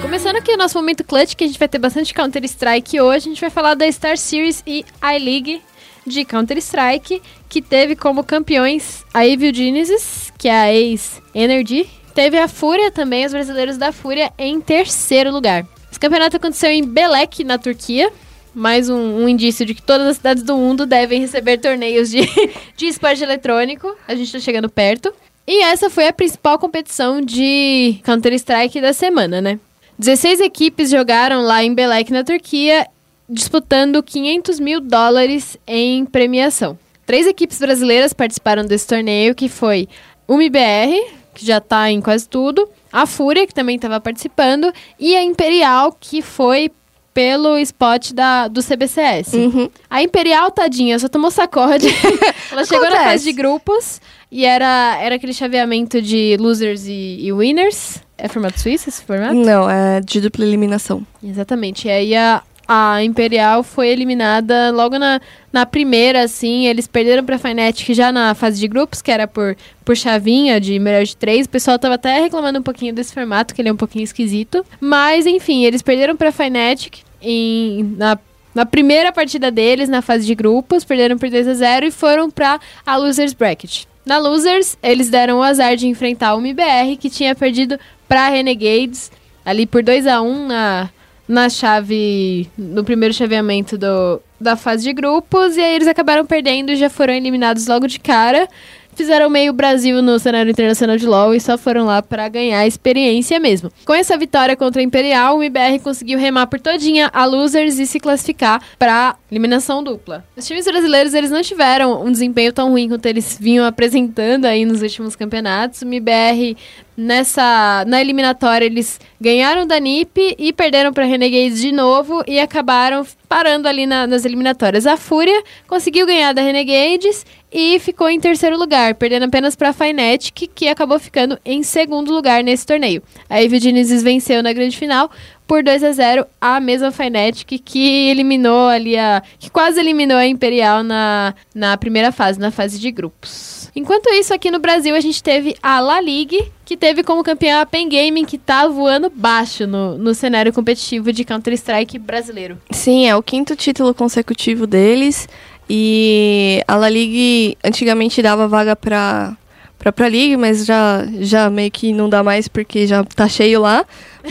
[0.00, 3.26] Começando aqui o nosso momento clutch, que a gente vai ter bastante Counter-Strike hoje.
[3.26, 5.60] A gente vai falar da Star Series e iLeague
[6.06, 11.86] de Counter-Strike, que teve como campeões a Evil Genesis, que é a ex-Energy.
[12.14, 15.66] Teve a Fúria também, os brasileiros da Fúria, em terceiro lugar.
[15.90, 18.12] Esse campeonato aconteceu em Belek, na Turquia.
[18.54, 22.20] Mais um, um indício de que todas as cidades do mundo devem receber torneios de,
[22.76, 23.94] de esporte eletrônico.
[24.08, 25.12] A gente tá chegando perto.
[25.46, 29.58] E essa foi a principal competição de Counter-Strike da semana, né?
[29.98, 32.86] 16 equipes jogaram lá em Belek, na Turquia,
[33.28, 36.78] disputando 500 mil dólares em premiação.
[37.04, 39.88] Três equipes brasileiras participaram desse torneio, que foi
[40.26, 45.16] o MBR, que já tá em quase tudo, a Fúria, que também estava participando, e
[45.16, 46.70] a Imperial, que foi
[47.12, 49.34] pelo spot da, do CBCS.
[49.34, 49.68] Uhum.
[49.88, 51.88] A Imperial, tadinha, só tomou sacode.
[52.50, 53.10] Ela chegou na Acontece.
[53.10, 58.00] fase de grupos e era, era aquele chaveamento de losers e, e winners.
[58.16, 59.34] É formato suíço esse formato?
[59.34, 61.04] Não, é de dupla eliminação.
[61.22, 61.88] Exatamente.
[61.88, 65.20] E aí a, a Imperial foi eliminada logo na,
[65.52, 66.68] na primeira, assim.
[66.68, 70.78] Eles perderam pra Fnatic já na fase de grupos, que era por, por chavinha de
[70.78, 71.46] melhor de três.
[71.46, 74.64] O pessoal tava até reclamando um pouquinho desse formato, que ele é um pouquinho esquisito.
[74.80, 78.16] Mas, enfim, eles perderam pra Fnatic em, na
[78.52, 82.28] na primeira partida deles, na fase de grupos, perderam por 2 a 0 e foram
[82.28, 83.84] pra a Losers Bracket.
[84.04, 87.78] Na Losers, eles deram o azar de enfrentar o MBR, que tinha perdido
[88.08, 89.12] pra Renegades,
[89.44, 90.90] ali por 2 a 1 na,
[91.30, 96.72] na chave, no primeiro chaveamento do, da fase de grupos, e aí eles acabaram perdendo
[96.72, 98.48] e já foram eliminados logo de cara.
[98.94, 103.40] Fizeram meio Brasil no cenário internacional de LoL e só foram lá pra ganhar experiência
[103.40, 103.70] mesmo.
[103.86, 107.86] Com essa vitória contra a Imperial, o MBR conseguiu remar por todinha a Losers e
[107.86, 110.24] se classificar pra eliminação dupla.
[110.36, 114.64] Os times brasileiros, eles não tiveram um desempenho tão ruim quanto eles vinham apresentando aí
[114.64, 115.80] nos últimos campeonatos.
[115.82, 116.56] O MBR
[116.96, 123.06] nessa na eliminatória eles ganharam da NiP e perderam para Renegades de novo e acabaram
[123.28, 124.86] parando ali na- nas eliminatórias.
[124.86, 129.72] A Fúria conseguiu ganhar da Renegades e ficou em terceiro lugar, perdendo apenas para a
[129.72, 133.02] Fnatic, que acabou ficando em segundo lugar nesse torneio.
[133.28, 135.10] A Evil Genesis venceu na grande final
[135.46, 140.24] por 2 a 0 a mesma Fnatic que eliminou ali a que quase eliminou a
[140.24, 143.68] Imperial na, na primeira fase, na fase de grupos.
[143.74, 147.60] Enquanto isso, aqui no Brasil a gente teve a La Ligue, que teve como campeã
[147.60, 152.58] a Pen Gaming, que tá voando baixo no, no cenário competitivo de Counter-Strike brasileiro.
[152.70, 155.28] Sim, é o quinto título consecutivo deles.
[155.72, 159.36] E a La Ligue antigamente dava vaga pra,
[159.78, 163.60] pra Pro League, mas já, já meio que não dá mais porque já tá cheio
[163.60, 163.84] lá.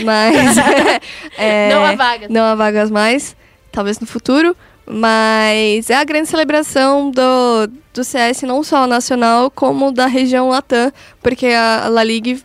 [0.04, 0.56] Mas.
[1.38, 2.28] é, Não há vagas.
[2.28, 3.34] Não há vagas mais,
[3.72, 4.54] talvez no futuro.
[4.86, 10.92] Mas é a grande celebração do, do CS, não só nacional, como da região Latam,
[11.22, 12.42] porque a La Ligue,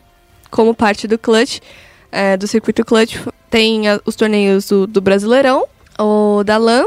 [0.51, 1.60] como parte do Clutch,
[2.12, 3.17] é, do circuito Clutch,
[3.49, 5.65] tem a- os torneios do, do Brasileirão,
[5.99, 6.86] o da LAN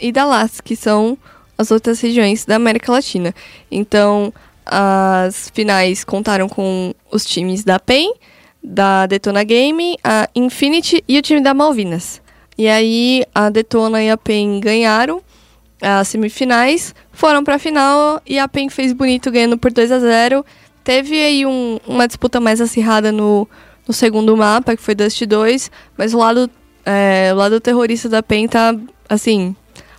[0.00, 1.16] e da LAS, que são
[1.58, 3.34] as outras regiões da América Latina.
[3.70, 4.32] Então,
[4.64, 8.14] as finais contaram com os times da PEN,
[8.62, 12.20] da Detona Game, a Infinity e o time da Malvinas.
[12.56, 15.20] E aí, a Detona e a PEN ganharam
[15.80, 20.44] as semifinais, foram pra final e a PEN fez bonito ganhando por 2 a 0
[20.82, 23.46] Teve aí um- uma disputa mais acirrada no,
[23.86, 26.50] no segundo mapa, que foi Dust 2, mas o lado,
[26.84, 28.74] é, o lado terrorista da PEN tá,
[29.08, 29.54] assim,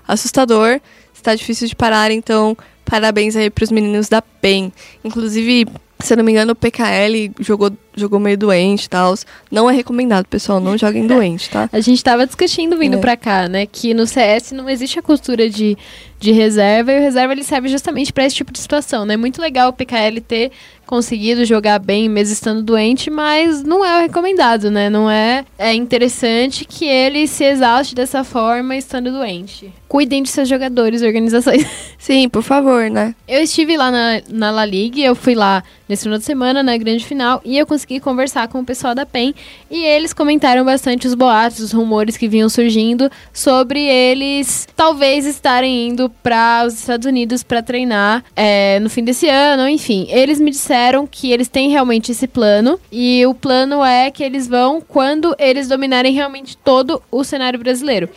[0.07, 0.81] assustador.
[1.19, 4.71] Está difícil de parar, então parabéns aí pros meninos da PEN.
[5.03, 5.67] Inclusive,
[5.99, 9.13] se eu não me engano, o PKL jogou, jogou meio doente e tal.
[9.51, 11.69] Não é recomendado, pessoal, não joguem doente, tá?
[11.71, 12.99] A gente tava discutindo vindo É.
[12.99, 13.65] pra cá, né?
[13.65, 15.77] Que no CS não existe a cultura de,
[16.19, 19.15] de reserva e o reserva ele serve justamente pra esse tipo de situação, né?
[19.17, 20.51] Muito legal o PKL ter
[20.85, 24.89] conseguido jogar bem mesmo estando doente, mas não é o recomendado, né?
[24.89, 29.71] Não é, é interessante que ele se exauste dessa forma estando doente.
[29.87, 31.65] Cuidem de seus jogadores e organizações.
[31.99, 33.13] Sim, por favor, né?
[33.27, 36.75] Eu estive lá na, na La Liga, eu fui lá nesse final de semana, na
[36.77, 39.33] grande final, e eu consegui conversar com o pessoal da PEN,
[39.71, 45.87] e eles comentaram bastante os boatos, os rumores que vinham surgindo sobre eles talvez estarem
[45.87, 50.07] indo para os Estados Unidos para treinar é, no fim desse ano, enfim.
[50.09, 54.45] Eles me disseram que eles têm realmente esse plano, e o plano é que eles
[54.45, 58.09] vão quando eles dominarem realmente todo o cenário brasileiro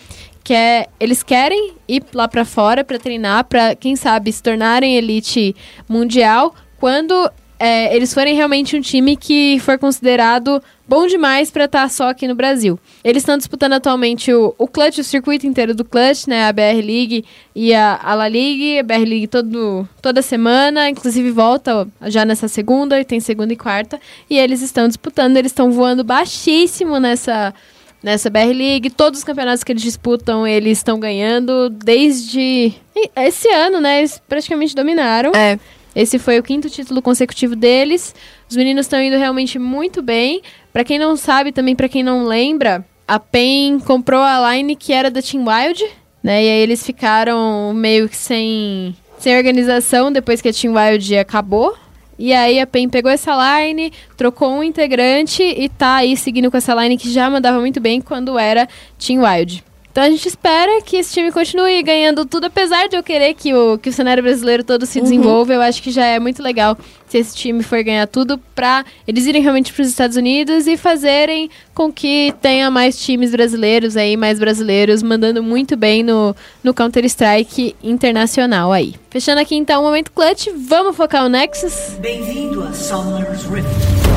[0.45, 4.97] que é eles querem ir lá pra fora pra treinar, pra quem sabe se tornarem
[4.97, 5.55] elite
[5.89, 7.31] mundial quando
[7.65, 12.27] é, eles forem realmente um time que for considerado bom demais para estar só aqui
[12.27, 12.77] no Brasil.
[13.05, 16.49] Eles estão disputando atualmente o, o Clutch, o circuito inteiro do Clutch, né?
[16.49, 18.81] A BR League e a, a La League.
[18.81, 23.57] A BR League todo, toda semana, inclusive volta já nessa segunda, e tem segunda e
[23.57, 24.01] quarta.
[24.29, 27.55] E eles estão disputando, eles estão voando baixíssimo nessa
[28.03, 28.91] nessa BR League.
[28.91, 32.75] Todos os campeonatos que eles disputam, eles estão ganhando desde
[33.15, 34.01] esse ano, né?
[34.01, 35.31] Eles praticamente dominaram.
[35.33, 35.61] É.
[35.95, 38.15] Esse foi o quinto título consecutivo deles.
[38.49, 40.43] Os meninos estão indo realmente muito bem.
[40.73, 44.93] Pra quem não sabe, também pra quem não lembra, a PEN comprou a line que
[44.93, 45.85] era da Team Wild,
[46.23, 46.45] né?
[46.45, 51.77] E aí eles ficaram meio que sem, sem organização depois que a Team Wild acabou.
[52.19, 56.57] E aí a PEN pegou essa line, trocou um integrante e tá aí seguindo com
[56.57, 59.65] essa line que já mandava muito bem quando era Team Wild.
[59.93, 63.53] Então a gente espera que esse time continue ganhando tudo, apesar de eu querer que
[63.53, 65.53] o, que o cenário brasileiro todo se desenvolva.
[65.53, 69.27] Eu acho que já é muito legal se esse time for ganhar tudo pra eles
[69.27, 74.39] irem realmente pros Estados Unidos e fazerem com que tenha mais times brasileiros aí, mais
[74.39, 78.95] brasileiros, mandando muito bem no, no Counter-Strike internacional aí.
[79.11, 81.99] Fechando aqui então o momento clutch, vamos focar o Nexus?
[82.01, 84.12] Bem-vindo a Summoner's Rift.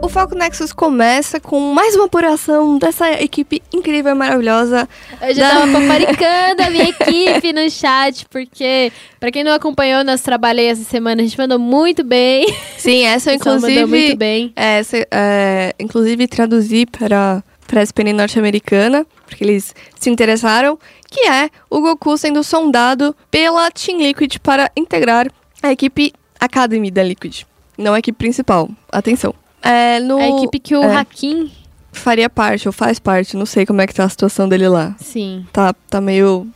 [0.00, 4.88] O Foco Nexus começa com mais uma apuração dessa equipe incrível e maravilhosa.
[5.20, 10.22] Eu já tava paparicando a minha equipe no chat, porque, pra quem não acompanhou nosso
[10.22, 12.46] trabalho aí essa semana, a gente mandou muito bem.
[12.78, 14.06] Sim, essa eu pessoal mandou inclusive.
[14.06, 14.52] muito bem.
[14.54, 20.78] É, essa, é, inclusive traduzi para, para a SPN norte-americana, porque eles se interessaram,
[21.10, 25.26] que é o Goku sendo sondado pela Team Liquid para integrar
[25.60, 27.42] a equipe Academy da Liquid.
[27.76, 28.70] Não a equipe principal.
[28.90, 29.34] Atenção.
[29.62, 30.96] É, no, A equipe que o é.
[30.96, 31.50] Hakim,
[31.92, 34.94] faria parte, ou faz parte, não sei como é que tá a situação dele lá.
[35.00, 35.44] sim.
[35.52, 36.46] Tá, tá meio.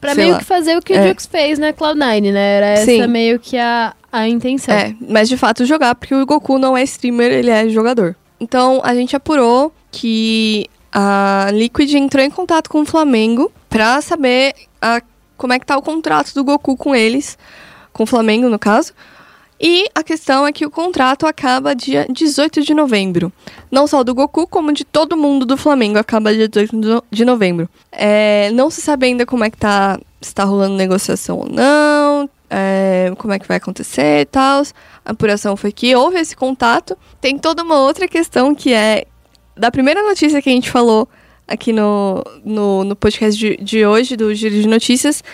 [0.00, 0.38] Pra meio lá.
[0.38, 1.04] que fazer o que É.
[1.04, 2.56] o Jux fez na Cloud9, né?
[2.58, 3.06] Era essa Sim.
[3.08, 4.72] meio que a, a intenção.
[4.72, 8.14] É, mas de fato jogar, porque o Goku não é streamer, ele é jogador.
[8.38, 14.54] Então a gente apurou que a Liquid entrou em contato com o Flamengo pra saber
[14.80, 15.02] a-
[15.36, 17.36] como é que tá o contrato do Goku com eles,
[17.92, 18.92] com o Flamengo no caso.
[19.60, 23.32] E a questão é que o contrato acaba dia 18 de novembro.
[23.70, 27.04] Não só do Goku, como de todo mundo do Flamengo acaba dia 18 de no-
[27.10, 27.68] de novembro.
[27.90, 32.30] É, não se sabe ainda como é que tá, se tá rolando negociação ou não,
[32.48, 34.62] é, como é que vai acontecer e tal.
[35.04, 36.96] A apuração foi que houve esse contato.
[37.20, 39.06] Tem toda uma outra questão que é
[39.56, 41.08] da primeira notícia que a gente falou
[41.48, 45.24] aqui no, no, no podcast de, de hoje, do Giro de Notícias,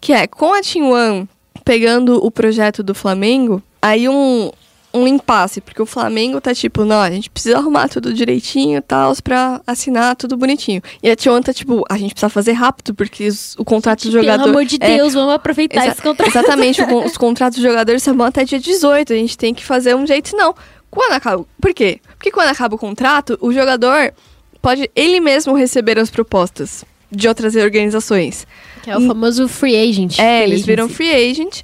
[0.00, 1.28] que é com a Team One
[1.68, 4.50] pegando o projeto do Flamengo, aí um,
[4.94, 8.80] um impasse, porque o Flamengo tá tipo, não, a gente precisa arrumar tudo direitinho e
[8.80, 10.80] tal, pra assinar tudo bonitinho.
[11.02, 14.12] E a One tá tipo, a gente precisa fazer rápido, porque os- o contrato do
[14.12, 14.44] jogador...
[14.44, 16.30] Pelo amor de é, Deus, vamos aproveitar Exa- esse contrato.
[16.30, 19.12] Exatamente, o os contratos dos jogadores só vão até dia 18.
[19.12, 20.54] A gente tem que fazer um jeito, não.
[20.90, 21.44] Quando acaba.
[21.60, 22.00] Por quê?
[22.16, 24.14] Porque quando acaba o contrato, o jogador
[24.62, 28.46] pode ele mesmo receber as propostas de outras organizações.
[28.82, 30.18] Que é o famoso free agent.
[30.18, 31.62] É, free eles viram free agent.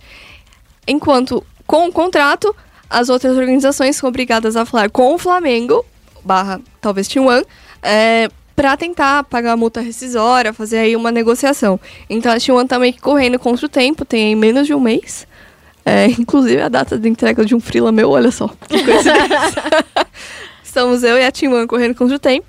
[0.87, 2.54] Enquanto com o contrato,
[2.88, 5.85] as outras organizações são obrigadas a falar com o Flamengo,
[6.24, 7.44] barra talvez Team One,
[7.83, 11.80] é, pra tentar pagar a multa rescisória, fazer aí uma negociação.
[12.09, 14.74] Então a Team One tá meio que correndo contra o tempo, tem aí menos de
[14.74, 15.26] um mês.
[15.85, 18.48] É, inclusive a data de entrega de um freela meu, olha só.
[18.68, 19.62] Que coincidência.
[20.62, 22.46] Estamos eu e a Team One correndo contra o tempo.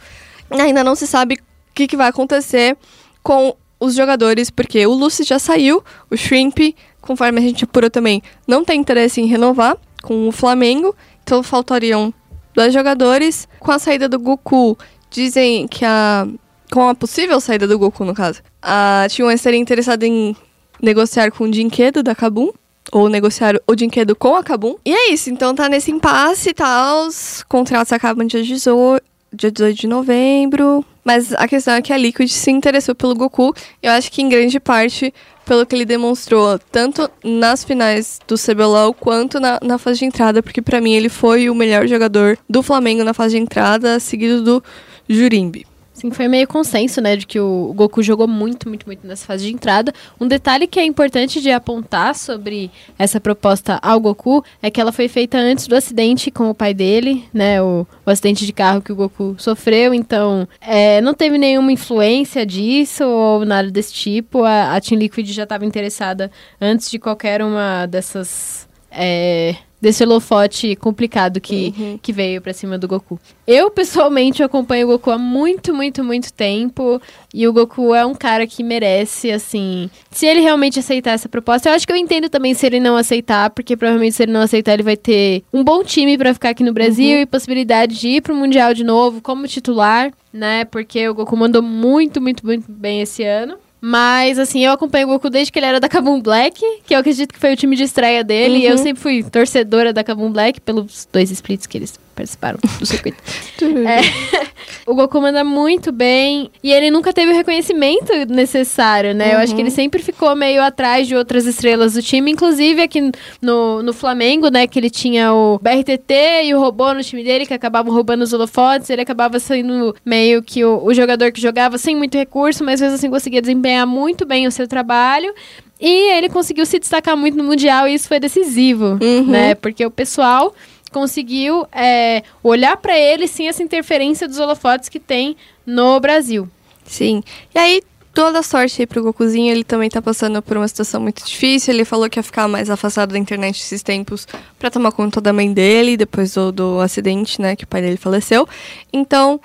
[0.49, 1.39] Ainda não se sabe
[1.75, 2.77] que, que vai acontecer
[3.21, 8.21] com os jogadores, porque o Lucy já saiu, o Shrimp, conforme a gente apurou também,
[8.47, 12.13] não tem interesse em renovar com o Flamengo, então faltariam
[12.53, 13.47] dois jogadores.
[13.59, 14.77] Com a saída do Goku,
[15.09, 16.27] dizem que a.
[16.71, 20.35] Com a possível saída do Goku, no caso, a T1 estaria interessada em
[20.81, 22.51] negociar com o Dinquedo da Kabum.
[22.91, 24.75] Ou negociar o Dinquedo com a Kabum.
[24.85, 27.07] E é isso, então tá nesse impasse e tal.
[27.07, 30.85] Os contratos acabam dia 18, dia 18 de novembro.
[31.05, 33.53] Mas a questão é que a Liquid se interessou pelo Goku.
[33.81, 35.13] Eu acho que em grande parte
[35.45, 40.41] pelo que ele demonstrou, tanto nas finais do CBLOL quanto na, na fase de entrada,
[40.41, 44.41] porque pra mim ele foi o melhor jogador do Flamengo na fase de entrada, seguido
[44.41, 44.63] do
[45.07, 45.67] Jurimbi.
[45.95, 49.45] Sim, foi meio consenso, né, de que o Goku jogou muito, muito, muito nessa fase
[49.45, 49.93] de entrada.
[50.19, 54.91] Um detalhe que é importante de apontar sobre essa proposta ao Goku é que ela
[54.91, 58.81] foi feita antes do acidente com o pai dele, né, o, o acidente de carro
[58.81, 59.93] que o Goku sofreu.
[59.93, 64.43] Então, é, não teve nenhuma influência disso ou nada desse tipo.
[64.43, 66.29] A, a Team Liquid já estava interessada
[66.59, 72.87] antes de qualquer uma dessas é, desse holofote complicado que, que veio pra cima do
[72.87, 73.19] Goku.
[73.45, 77.01] Eu, pessoalmente, acompanho o Goku há muito, muito, muito tempo.
[77.33, 79.89] E o Goku é um cara que merece, assim.
[80.09, 82.95] Se ele realmente aceitar essa proposta, eu acho que eu entendo também se ele não
[82.95, 86.49] aceitar, porque provavelmente se ele não aceitar, ele vai ter um bom time pra ficar
[86.49, 90.65] aqui no Brasil e possibilidade de ir pro Mundial de novo como titular, né?
[90.65, 93.57] Porque o Goku mandou muito, muito, muito bem esse ano.
[93.81, 96.99] Mas, assim, eu acompanho o Goku desde que ele era da Kabum Black, que eu
[96.99, 98.59] acredito que foi o time de estreia dele.
[98.59, 102.85] E eu sempre fui torcedora da Kabum Black pelos dois splits que eles participaram do
[102.85, 103.17] circuito.
[103.61, 104.47] É,
[104.87, 109.35] o Goku manda muito bem e ele nunca teve o reconhecimento necessário, né?
[109.35, 113.11] Eu acho que ele sempre ficou meio atrás de outras estrelas do time, inclusive aqui
[113.41, 114.65] no, no Flamengo, né?
[114.65, 118.33] Que ele tinha o BRTT e o robô no time dele, que acabavam roubando os
[118.33, 118.89] holofotes.
[118.89, 122.95] Ele acabava sendo meio que o, o jogador que jogava sem muito recurso, mas mesmo
[122.95, 125.33] assim conseguia desempenhar muito bem o seu trabalho.
[125.79, 128.97] E ele conseguiu se destacar muito no Mundial e isso foi decisivo,
[129.27, 129.55] né?
[129.55, 130.53] Porque o pessoal
[130.95, 135.35] conseguiu é, olhar pra ele sem essa interferência dos holofotes que tem
[135.65, 136.49] no Brasil.
[136.85, 137.21] Sim.
[137.53, 137.83] E aí,
[138.13, 141.73] toda sorte aí pro Gokuzinho, ele também tá passando por uma situação muito difícil.
[141.73, 144.25] Ele falou que ia ficar mais afastado da internet esses tempos
[144.57, 147.97] pra tomar conta da mãe dele, depois do, do acidente, né, que o pai dele
[147.97, 148.47] faleceu.
[148.93, 149.41] Então,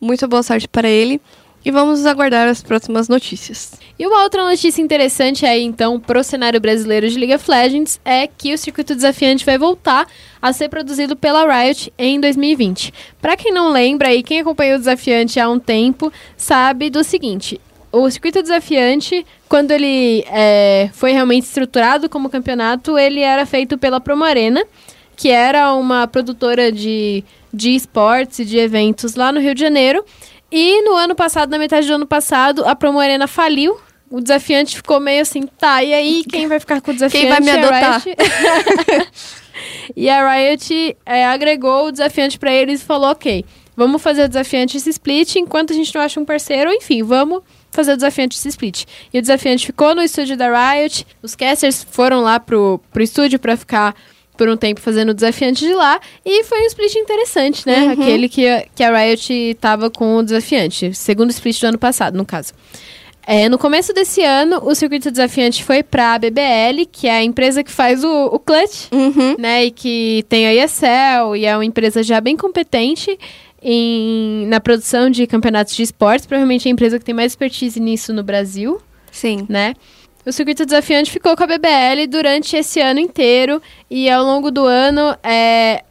[0.00, 1.20] muito boa sorte para ele.
[1.66, 3.72] E vamos aguardar as próximas notícias.
[3.98, 8.28] E uma outra notícia interessante aí, então, pro cenário brasileiro de League of Legends é
[8.28, 10.06] que o circuito desafiante vai voltar
[10.40, 12.94] a ser produzido pela Riot em 2020.
[13.20, 17.60] Pra quem não lembra e quem acompanhou o desafiante há um tempo, sabe do seguinte:
[17.90, 24.00] o circuito desafiante, quando ele é, foi realmente estruturado como campeonato, ele era feito pela
[24.00, 24.64] Promo Arena,
[25.16, 30.04] que era uma produtora de, de esportes e de eventos lá no Rio de Janeiro.
[30.50, 33.78] E no ano passado, na metade do ano passado, a Promo Arena faliu.
[34.08, 37.26] O desafiante ficou meio assim, tá, e aí quem vai ficar com o desafiante?
[37.28, 38.02] vai me A adotar?
[39.96, 43.44] E a Riot é, agregou o desafiante pra eles e falou, ok,
[43.76, 47.42] vamos fazer o desafiante esse split, enquanto a gente não acha um parceiro, enfim, vamos
[47.70, 48.84] fazer o desafiante esse split.
[49.12, 53.38] E o desafiante ficou no estúdio da Riot, os casters foram lá pro, pro estúdio
[53.38, 53.94] pra ficar
[54.36, 57.88] por um tempo fazendo o desafiante de lá, e foi um split interessante, né?
[57.88, 62.16] Aquele que, a- que a Riot tava com o desafiante, segundo split do ano passado,
[62.16, 62.52] no caso.
[63.28, 67.24] É, no começo desse ano, o circuito desafiante foi para a BBL, que é a
[67.24, 68.88] empresa que faz o, o Clutch,
[69.36, 69.64] né?
[69.64, 73.18] E que tem a ESL e é uma empresa já bem competente
[73.60, 76.24] em, na produção de campeonatos de esportes.
[76.24, 78.80] Provavelmente é a empresa que tem mais expertise nisso no Brasil,
[79.10, 79.44] Sim.
[79.48, 79.74] né?
[80.26, 84.66] O circuito desafiante ficou com a BBL durante esse ano inteiro e ao longo do
[84.66, 85.84] ano é,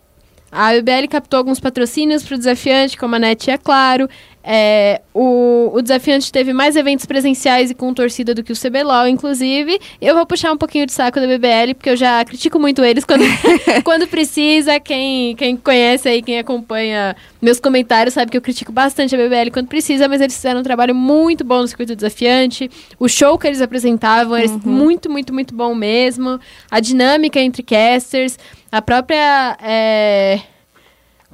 [0.56, 4.08] a BBL captou alguns patrocínios para o desafiante, como a NET e a Claro.
[4.47, 9.08] É, o, o desafiante teve mais eventos presenciais e com torcida do que o CBLOL,
[9.08, 9.80] inclusive.
[9.99, 13.03] Eu vou puxar um pouquinho de saco da BBL, porque eu já critico muito eles
[13.03, 13.24] quando,
[13.84, 14.80] quando precisa.
[14.80, 19.49] Quem, quem conhece aí, quem acompanha meus comentários, sabe que eu critico bastante a BBL
[19.51, 22.70] quando precisa, mas eles fizeram um trabalho muito bom no circuito desafiante.
[22.99, 26.39] O show que eles apresentavam era muito, muito, muito bom mesmo.
[26.70, 28.38] A dinâmica entre casters,
[28.78, 29.58] a própria.
[29.62, 30.42] é,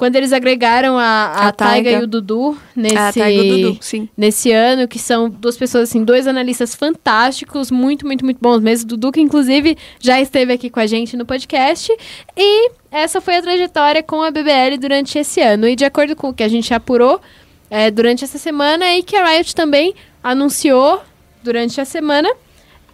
[0.01, 2.01] quando eles agregaram a, a, A Taiga Taiga.
[2.01, 6.03] e o Dudu nesse, A e o Dudu, nesse ano, que são duas pessoas, assim,
[6.03, 8.87] dois analistas fantásticos, muito, muito, muito bons mesmo.
[8.87, 11.95] Dudu, que inclusive já esteve aqui com a gente no podcast.
[12.35, 15.67] E essa foi a trajetória com a BBL durante esse ano.
[15.67, 17.21] E de acordo com o que a gente apurou
[17.69, 21.01] é, durante essa semana, e que a Riot também anunciou
[21.43, 22.29] durante a semana,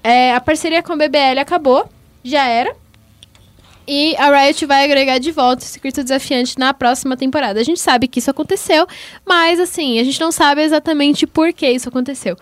[0.03, 1.87] é, a parceria com a BBL acabou,
[2.21, 2.75] já era.
[3.87, 7.59] E a Riot vai agregar de volta o circuito desafiante na próxima temporada.
[7.59, 8.85] A gente sabe que isso aconteceu,
[9.25, 12.35] mas assim, a gente não sabe exatamente por que isso aconteceu.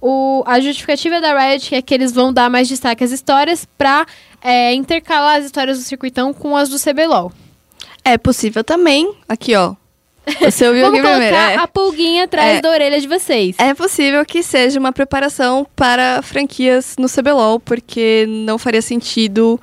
[0.00, 4.06] O, a justificativa da Riot é que eles vão dar mais destaque às histórias pra
[4.40, 7.32] é, intercalar as histórias do circuitão com as do CBLOL.
[8.04, 9.12] É possível também.
[9.28, 9.74] Aqui, ó.
[10.40, 11.36] Você ouviu Vamos aqui colocar primeiro.
[11.36, 11.54] É.
[11.56, 12.60] a pulguinha atrás É.
[12.60, 13.56] da orelha de vocês.
[13.58, 19.60] É possível que seja uma preparação para franquias no CBLOL, porque não faria sentido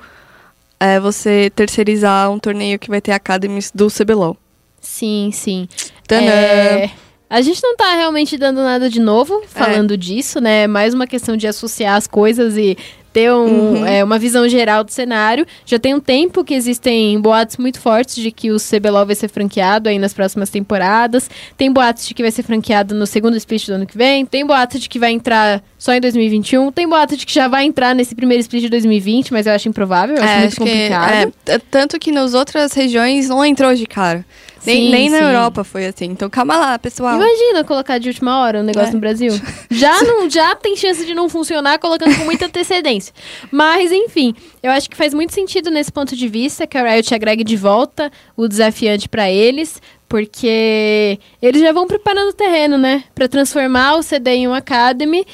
[0.80, 4.36] é, você terceirizar um torneio que vai ter academies do CBLOL.
[4.80, 5.68] Sim, sim.
[6.08, 6.24] Tadã!
[6.24, 6.90] É,
[7.28, 10.62] a gente não tá realmente dando nada de novo falando disso, né?
[10.62, 12.76] É mais uma questão de associar as coisas e
[13.12, 15.46] ter um, é, uma visão geral do cenário.
[15.66, 19.28] Já tem um tempo que existem boatos muito fortes de que o CBLOL vai ser
[19.28, 21.28] franqueado aí nas próximas temporadas.
[21.56, 24.24] Tem boatos de que vai ser franqueado no segundo split do ano que vem.
[24.24, 26.70] Tem boatos de que vai entrar só em 2021.
[26.70, 29.68] Tem boato de que já vai entrar nesse primeiro split de 2020, mas eu acho
[29.68, 31.12] improvável, eu acho É, muito acho que- complicado.
[31.12, 31.26] é,
[31.58, 34.24] t- tanto que nas outras regiões não entrou de cara.
[34.66, 35.24] Nem, Sim, nem na sim.
[35.24, 36.04] Europa foi assim.
[36.06, 37.16] Então calma lá, pessoal.
[37.16, 38.92] Imagina colocar de última hora um negócio É.
[38.92, 39.32] no Brasil.
[39.70, 43.12] Já não, já tem chance de não funcionar colocando com muita antecedência.
[43.50, 47.14] Mas, enfim, eu acho que faz muito sentido nesse ponto de vista que a Riot
[47.14, 53.04] agregue de volta o desafiante pra eles, porque eles já vão preparando o terreno, né?
[53.14, 55.24] Pra transformar o CD em um Academy.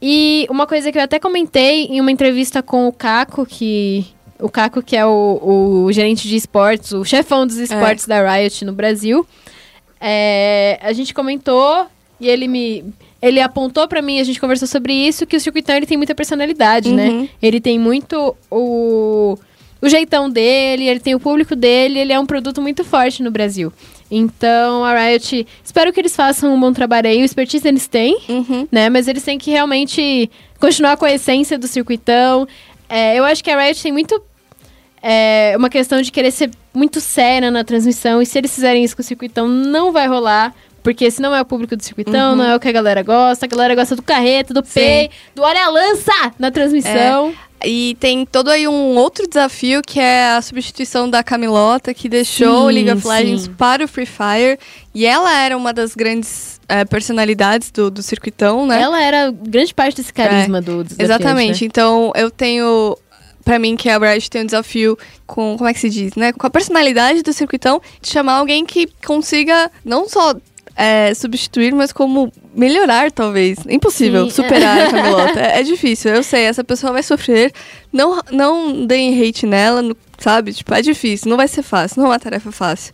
[0.00, 4.04] E uma coisa que eu até comentei em uma entrevista com o Caco, que.
[4.42, 8.64] O Caco, que é o, o gerente de esportes, o chefão dos esportes da Riot
[8.64, 9.26] no Brasil.
[10.00, 11.86] É, a gente comentou
[12.20, 12.84] e ele me.
[13.20, 16.12] Ele apontou pra mim, a gente conversou sobre isso, que o circuitão ele tem muita
[16.12, 17.08] personalidade, né?
[17.08, 17.28] Uhum.
[17.40, 19.38] Ele tem muito o,
[19.80, 23.30] o jeitão dele, ele tem o público dele, ele é um produto muito forte no
[23.30, 23.72] Brasil.
[24.10, 27.22] Então, a Riot, espero que eles façam um bom trabalho aí.
[27.22, 28.66] O expertise eles têm, Uhum.
[28.72, 28.90] né?
[28.90, 30.28] Mas eles têm que realmente
[30.58, 32.46] continuar com a essência do circuitão.
[32.88, 34.20] É, eu acho que a Riot tem muito
[35.02, 38.22] é, uma questão de querer ser muito séria na transmissão.
[38.22, 40.54] E se eles fizerem isso com o circuitão, não vai rolar.
[40.82, 43.46] Porque esse não é o público do circuitão, não é o que a galera gosta.
[43.46, 47.32] A galera gosta do carreto, do Pay, do olha a lança na transmissão.
[47.64, 52.66] E tem todo aí um outro desafio que é a substituição da Camilota, que deixou
[52.66, 53.52] o Sim, League of Legends sim.
[53.52, 54.58] para o Free Fire.
[54.94, 58.82] E ela era uma das grandes eh, personalidades do, do circuitão, né?
[58.82, 61.62] Ela era grande parte desse carisma do desafiante, Exatamente.
[61.62, 61.66] né?
[61.66, 62.96] Então, eu tenho.
[63.44, 65.56] Pra mim, que a Riot tem um desafio com.
[65.56, 66.32] Como é que se diz, né?
[66.32, 70.34] Com a personalidade do circuitão, de chamar alguém que consiga não só
[70.76, 73.58] é, substituir, mas como melhorar, talvez.
[73.68, 74.42] Impossível Sim.
[74.42, 75.40] superar a Camilota.
[75.40, 76.44] É, é difícil, eu sei.
[76.44, 77.52] Essa pessoa vai sofrer.
[77.92, 79.82] Não, não deem hate nela,
[80.18, 80.52] sabe?
[80.52, 81.28] Tipo, é difícil.
[81.28, 82.00] Não vai ser fácil.
[82.00, 82.92] Não é uma tarefa fácil.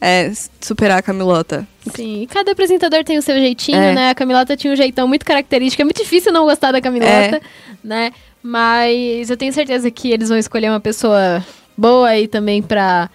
[0.00, 0.30] É,
[0.60, 1.66] superar a Camilota.
[1.94, 3.94] Sim, e cada apresentador tem o seu jeitinho, É.
[3.94, 4.10] né?
[4.10, 5.80] A Camilota tinha um jeitão muito característico.
[5.82, 7.40] É muito difícil não gostar da Camilota,
[7.82, 8.12] né?
[8.42, 11.44] Mas eu tenho certeza que eles vão escolher uma pessoa
[11.76, 13.10] boa aí também pra,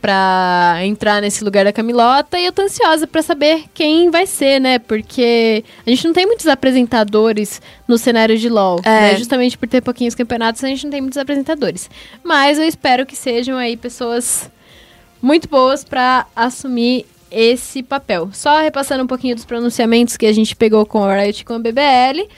[0.00, 2.38] pra entrar nesse lugar da Camilota.
[2.38, 4.78] E eu tô ansiosa pra saber quem vai ser, né?
[4.78, 8.80] Porque a gente não tem muitos apresentadores no cenário de LoL.
[8.84, 9.12] É.
[9.12, 9.16] né?
[9.16, 11.90] Justamente por ter pouquinhos campeonatos, a gente não tem muitos apresentadores.
[12.22, 14.48] Mas eu espero que sejam aí pessoas
[15.20, 18.30] muito boas pra assumir esse papel.
[18.32, 21.54] Só repassando um pouquinho dos pronunciamentos que a gente pegou com a Riot e com
[21.54, 22.28] a BBL.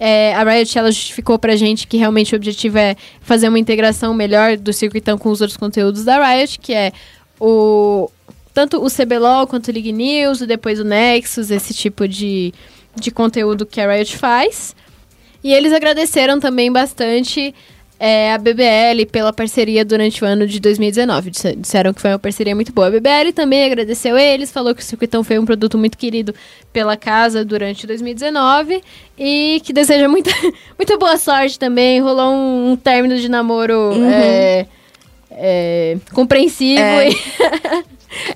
[0.00, 4.14] É, a Riot ela justificou pra gente que realmente o objetivo é fazer uma integração
[4.14, 6.92] melhor do circuitão com os outros conteúdos da Riot, que é
[7.40, 8.10] o
[8.54, 12.52] tanto o CBLOL quanto o League News, depois o Nexus, esse tipo de,
[12.96, 14.74] de conteúdo que a Riot faz.
[15.42, 17.54] E eles agradeceram também bastante
[18.00, 21.30] é, a BBL pela parceria durante o ano de 2019.
[21.30, 22.86] Disse- Disseram que foi uma parceria muito boa.
[22.86, 26.34] A BBL também agradeceu eles, falou que o Circuitão foi um produto muito querido
[26.72, 28.82] pela casa durante 2019
[29.18, 30.30] e que deseja muita,
[30.78, 32.00] muita boa sorte também.
[32.00, 34.66] Rolou um, um término de namoro é,
[35.30, 37.08] é, compreensivo É.
[37.10, 37.16] E,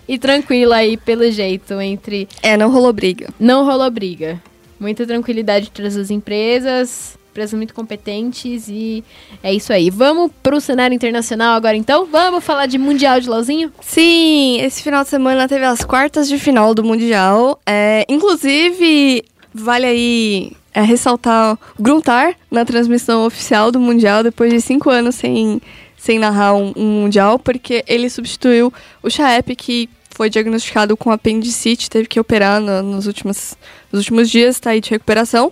[0.15, 3.29] e tranquilo aí, pelo jeito, entre É, não rolou briga.
[3.39, 4.41] não rolou briga.
[4.81, 9.03] Muita tranquilidade entre as duas empresas, empresas muito competentes e
[9.43, 9.89] é isso aí.
[9.91, 12.07] Vamos pro cenário internacional agora então?
[12.07, 13.73] Vamos falar de Mundial de LOLzinho?
[13.81, 17.59] Sim, esse final de semana teve as quartas de final do Mundial.
[17.67, 19.25] É, inclusive,
[19.55, 25.15] vale aí é, ressaltar o Gruntar na transmissão oficial do Mundial, depois de cinco anos
[25.15, 25.61] sem,
[25.97, 28.71] sem narrar um, um Mundial, porque ele substituiu
[29.03, 33.57] o Chaep, que foi diagnosticado com apendicite, teve que operar no- nos, últimos,
[33.91, 35.51] nos últimos dias, tá aí de recuperação.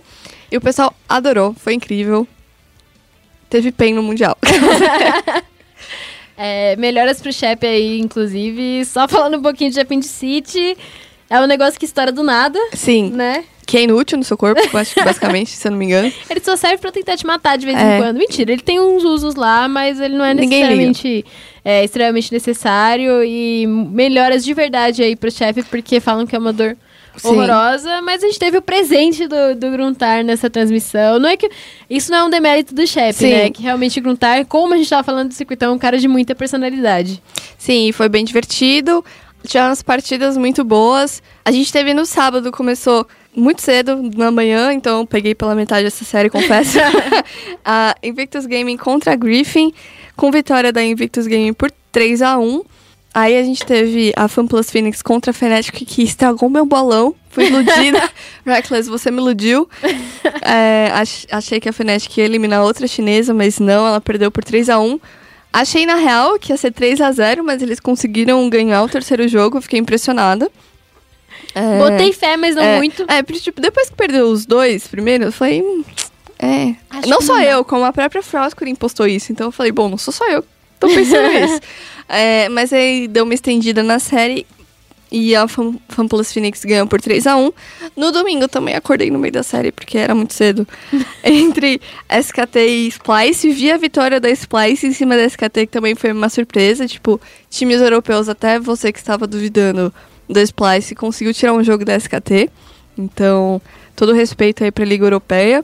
[0.51, 2.27] E o pessoal adorou, foi incrível.
[3.49, 4.37] Teve PEN no Mundial.
[6.43, 8.83] É, melhoras pro Shep aí, inclusive.
[8.85, 10.75] Só falando um pouquinho de apendicite.
[11.29, 13.45] É um negócio que estoura do nada, Sim, né?
[13.67, 16.11] que é inútil no seu corpo, basicamente, se eu não me engano.
[16.27, 17.97] Ele só serve pra tentar te matar de vez É.
[17.97, 18.17] em quando.
[18.17, 21.23] Mentira, ele tem uns usos lá, mas ele não é necessariamente
[21.63, 23.23] é, extremamente necessário.
[23.23, 26.75] E melhoras de verdade aí pro chefe, porque falam que é uma dor
[27.17, 27.27] Sim.
[27.29, 28.01] horrorosa.
[28.01, 31.19] Mas a gente teve o presente do, do Gruntar nessa transmissão.
[31.19, 31.49] Não é que.
[31.89, 33.49] Isso não é um demérito do chefe, né?
[33.49, 36.07] Que realmente o Gruntar, como a gente tava falando do circuitão, é um cara de
[36.07, 37.21] muita personalidade.
[37.57, 39.03] Sim, foi bem divertido.
[39.45, 41.21] Tinha umas partidas muito boas.
[41.43, 46.03] A gente teve no sábado, começou muito cedo, na manhã, então peguei pela metade essa
[46.03, 46.77] série, confesso.
[47.63, 49.73] a Invictus Gaming contra a Griffin,
[50.15, 52.63] com vitória da Invictus Gaming por 3 a 1
[53.13, 57.13] Aí a gente teve a FanPlus Phoenix contra a Fnatic, que estragou meu bolão.
[57.29, 58.09] Fui iludida.
[58.45, 59.67] Reckless, você me iludiu.
[60.41, 64.43] É, ach- achei que a Fnatic ia eliminar outra chinesa, mas não, ela perdeu por
[64.43, 64.99] 3 a 1
[65.53, 69.27] Achei na real que ia ser 3 a 0 mas eles conseguiram ganhar o terceiro
[69.27, 70.49] jogo, fiquei impressionada.
[71.53, 73.03] É, Botei fé, mas não é, muito.
[73.09, 75.61] É, tipo, depois que perdeu os dois primeiro, eu falei.
[75.61, 75.83] hum,
[76.39, 76.73] É.
[76.89, 79.33] Acho não só não eu, como a própria Froscore impostou isso.
[79.33, 80.41] Então eu falei, bom, não sou só eu
[80.79, 81.59] tô pensando nisso.
[82.13, 84.45] É, mas aí deu uma estendida na série.
[85.09, 87.51] e a Fan, FanPlus Phoenix ganhou por 3 a 1
[87.95, 90.67] No domingo também acordei no meio da série, porque era muito cedo.
[91.23, 95.95] Entre SKT e Splice, vi a vitória da Splice em cima da SKT, que também
[95.95, 96.85] foi uma surpresa.
[96.85, 99.93] Tipo, times europeus, até você que estava duvidando
[100.29, 102.49] da Splice, conseguiu tirar um jogo da SKT.
[102.97, 103.61] Então,
[103.95, 105.63] todo respeito aí pra Liga Europeia.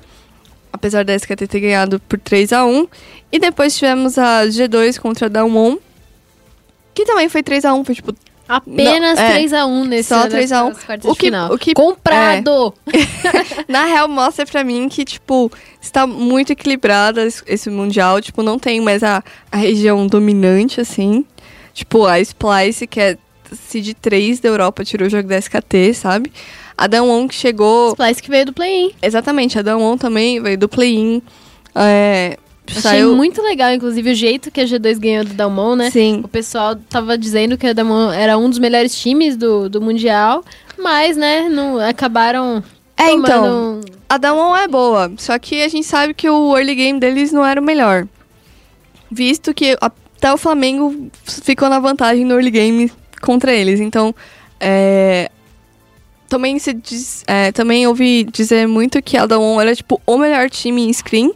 [0.72, 2.88] Apesar da SKT ter ganhado por 3 a 1
[3.32, 5.78] E depois tivemos a G2 contra a Damwon.
[6.98, 8.14] Que também foi 3 a 1 foi tipo
[8.50, 9.40] Apenas Não, é.
[9.40, 10.68] 3x1 nesse Só 3 a 1.
[10.70, 11.54] nessas quartas O de que- final.
[11.54, 12.74] o que- Comprado!
[13.68, 18.22] Na real, mostra pra mim que, tipo, está muito equilibrada es- esse Mundial.
[18.22, 19.22] Tipo, não tem mais a,
[19.52, 21.26] a região dominante, assim.
[21.74, 23.18] Tipo, a Splice, que é
[23.52, 26.32] seed 3 da Europa, tirou o jogo da SKT, sabe?
[26.78, 27.90] A Damwon que chegou...
[27.92, 28.94] Splice que veio do play-in.
[29.02, 31.22] Exatamente, a Damwon também veio do play-in.
[31.76, 32.38] É,
[32.70, 33.16] Achei saiu...
[33.16, 35.90] muito legal, inclusive, o jeito que a G2 ganhou do Dalmon, né?
[35.90, 36.22] Sim.
[36.24, 40.44] O pessoal tava dizendo que a Dalmon era um dos melhores times do, do Mundial,
[40.78, 42.64] mas, né, não, acabaram
[42.98, 47.00] É, então, a Damwon é boa, só que a gente sabe que o early game
[47.00, 48.08] deles não era o melhor.
[49.12, 52.92] Visto que até o Flamengo ficou na vantagem no early game
[53.22, 53.80] contra eles.
[53.80, 54.16] Então,
[54.60, 55.30] é,
[56.30, 60.50] também se diz, é, também ouvi dizer muito que a Damwon era tipo o melhor
[60.50, 61.32] time em screen,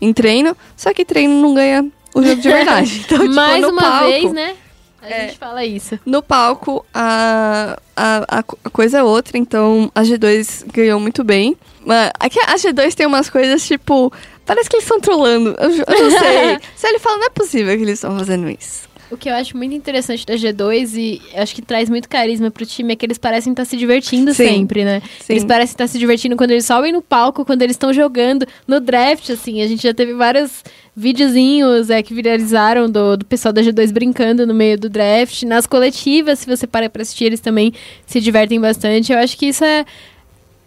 [0.00, 3.02] em treino, só que treino não ganha o jogo de verdade.
[3.06, 4.54] Então, tipo, Mais uma palco, vez, né?
[5.02, 5.28] A É.
[5.28, 5.98] gente fala isso.
[6.04, 11.22] no palco, a, a, a co- a coisa é outra, então a G2 ganhou muito
[11.22, 11.56] bem.
[11.84, 14.12] Mas aqui a G2 tem umas coisas, tipo,
[14.44, 15.54] parece que eles estão trolando.
[15.60, 16.58] Eu, eu não sei.
[16.74, 18.88] Se ele fala, não é possível que eles estão fazendo isso.
[19.10, 22.66] O que eu acho muito interessante da G2 e acho que traz muito carisma pro
[22.66, 24.48] time é que eles parecem estar se divertindo Sim.
[24.48, 25.00] sempre, né?
[25.20, 25.34] Sim.
[25.34, 28.80] Eles parecem estar se divertindo quando eles sobem no palco, quando eles estão jogando no
[28.80, 29.62] draft, assim.
[29.62, 34.44] A gente já teve vários videozinhos é, que viralizaram do, do pessoal da G2 brincando
[34.44, 35.44] no meio do draft.
[35.44, 37.72] Nas coletivas, se você para pra assistir, eles também
[38.06, 39.12] se divertem bastante.
[39.12, 39.84] Eu acho que isso é,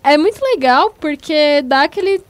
[0.02, 2.22] é muito legal, porque dá aquele,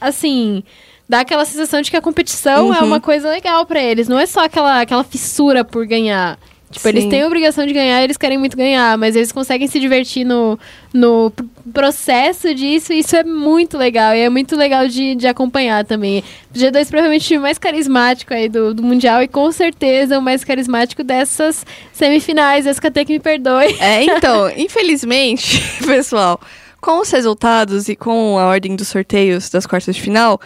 [0.00, 0.62] assim...
[1.08, 2.86] Dá aquela sensação de que a competição é Uhum.
[2.86, 4.08] uma coisa legal pra eles.
[4.08, 6.38] Não é só aquela, aquela fissura por ganhar.
[6.70, 7.08] Tipo, eles Sim.
[7.08, 10.58] têm a obrigação de ganhar, eles querem muito ganhar, mas eles conseguem se divertir no,
[10.92, 15.26] no pr- processo disso, e isso é muito legal, e é muito legal de, de
[15.26, 16.22] acompanhar também.
[16.54, 20.20] O G2 provavelmente o time mais carismático aí do, do Mundial, e com certeza o
[20.20, 23.74] mais carismático dessas semifinais, SKT que me perdoe.
[23.80, 26.38] É, então, infelizmente, pessoal,
[26.82, 30.38] com os resultados e com a ordem dos sorteios das quartas de final,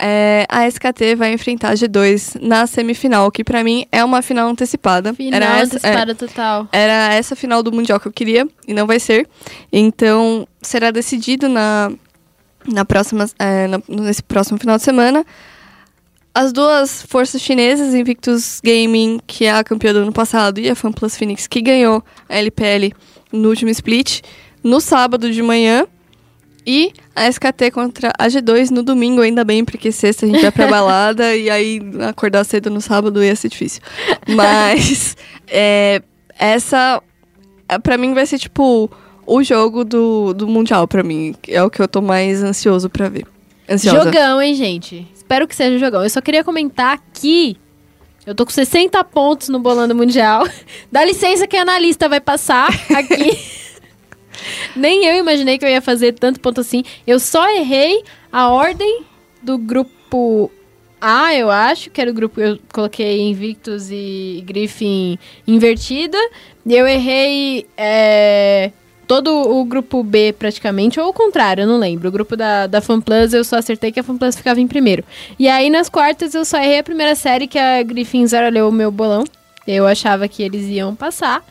[0.00, 4.48] é, a SKT vai enfrentar a G2 na semifinal, que pra mim é uma final
[4.48, 5.12] antecipada.
[5.14, 6.68] Final Era essa- é, total.
[6.72, 9.28] Era essa final do Mundial que eu queria e não vai ser.
[9.72, 11.90] Então, será decidido na,
[12.66, 15.24] na próxima, é, na- nesse próximo final de semana.
[16.34, 20.74] As duas forças chinesas, Invictus Gaming, que é a campeã do ano passado, e a
[20.76, 22.92] FanPlus Phoenix, que ganhou a LPL
[23.32, 24.20] no último split,
[24.62, 25.84] no sábado de manhã.
[26.70, 30.52] E a SKT contra a G2 no domingo, ainda bem, porque sexta a gente vai
[30.52, 33.80] pra balada e aí acordar cedo no sábado ia ser difícil.
[34.28, 35.16] Mas
[35.48, 36.02] é,
[36.38, 37.02] essa,
[37.66, 38.90] é, pra mim, vai ser tipo
[39.26, 41.34] o jogo do, do Mundial, pra mim.
[41.48, 43.24] É o que eu tô mais ansioso pra ver.
[43.66, 44.04] Ansiosa.
[44.04, 45.08] Jogão, hein, gente?
[45.14, 46.02] Espero que seja jogão.
[46.02, 47.56] Eu só queria comentar que
[48.26, 50.46] eu tô com 60 pontos no Bolando Mundial.
[50.92, 53.57] Dá licença que a analista vai passar aqui.
[54.74, 56.82] Nem eu imaginei que eu ia fazer tanto ponto assim.
[57.06, 59.02] Eu só errei a ordem
[59.42, 60.50] do grupo
[61.00, 66.18] A, eu acho, que era o grupo eu coloquei Invictus e Griffin invertida.
[66.66, 68.72] Eu errei é,
[69.08, 72.08] todo o grupo B praticamente, ou o contrário, eu não lembro.
[72.08, 75.02] O grupo da, da FanPlus eu só acertei que a FanPlus ficava em primeiro.
[75.38, 78.72] E aí nas quartas eu só errei a primeira série que a Griffin zaralhou o
[78.72, 79.24] meu bolão.
[79.66, 81.44] Eu achava que eles iam passar.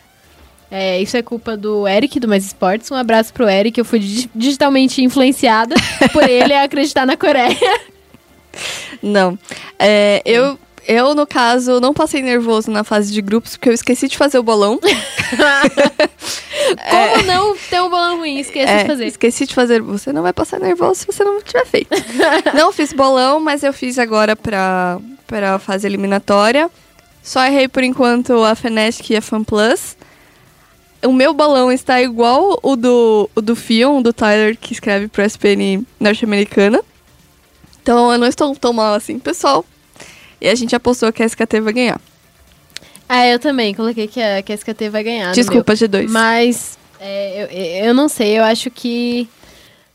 [0.70, 2.92] É, isso é culpa do Eric, do Mais Esportes.
[2.92, 3.80] Um abraço pro Eric.
[3.80, 5.76] Eu fui dig- digitalmente influenciada
[6.12, 7.58] por ele a acreditar na Coreia.
[9.02, 9.38] Não.
[9.80, 14.08] É, eu, eu, no caso, não passei nervoso na fase de grupos, porque eu esqueci
[14.10, 14.80] de fazer o bolão.
[16.90, 18.40] Como não ter um bolão ruim?
[18.40, 19.06] Esqueci É, de fazer.
[19.06, 19.82] Esqueci de fazer.
[19.82, 21.90] Você não vai passar nervoso se você não tiver feito.
[22.54, 26.70] não fiz bolão, mas eu fiz agora pra, pra fase eliminatória.
[27.24, 29.96] Só errei por enquanto a Fnatic e a FanPlus.
[31.04, 35.24] O meu bolão está igual o do, o do Fion, do Tyler, que escreve pro
[35.24, 36.82] SPN norte-americana.
[37.82, 39.64] Então eu não estou tão mal assim, pessoal.
[40.42, 42.02] E a gente apostou que a SKT vai ganhar.
[43.08, 45.32] Ah, eu também coloquei que a, que a SKT vai ganhar.
[45.34, 45.90] Desculpa, meu.
[45.90, 46.08] G2.
[46.10, 47.44] Mas é,
[47.82, 49.30] eu, eu não sei, eu acho que.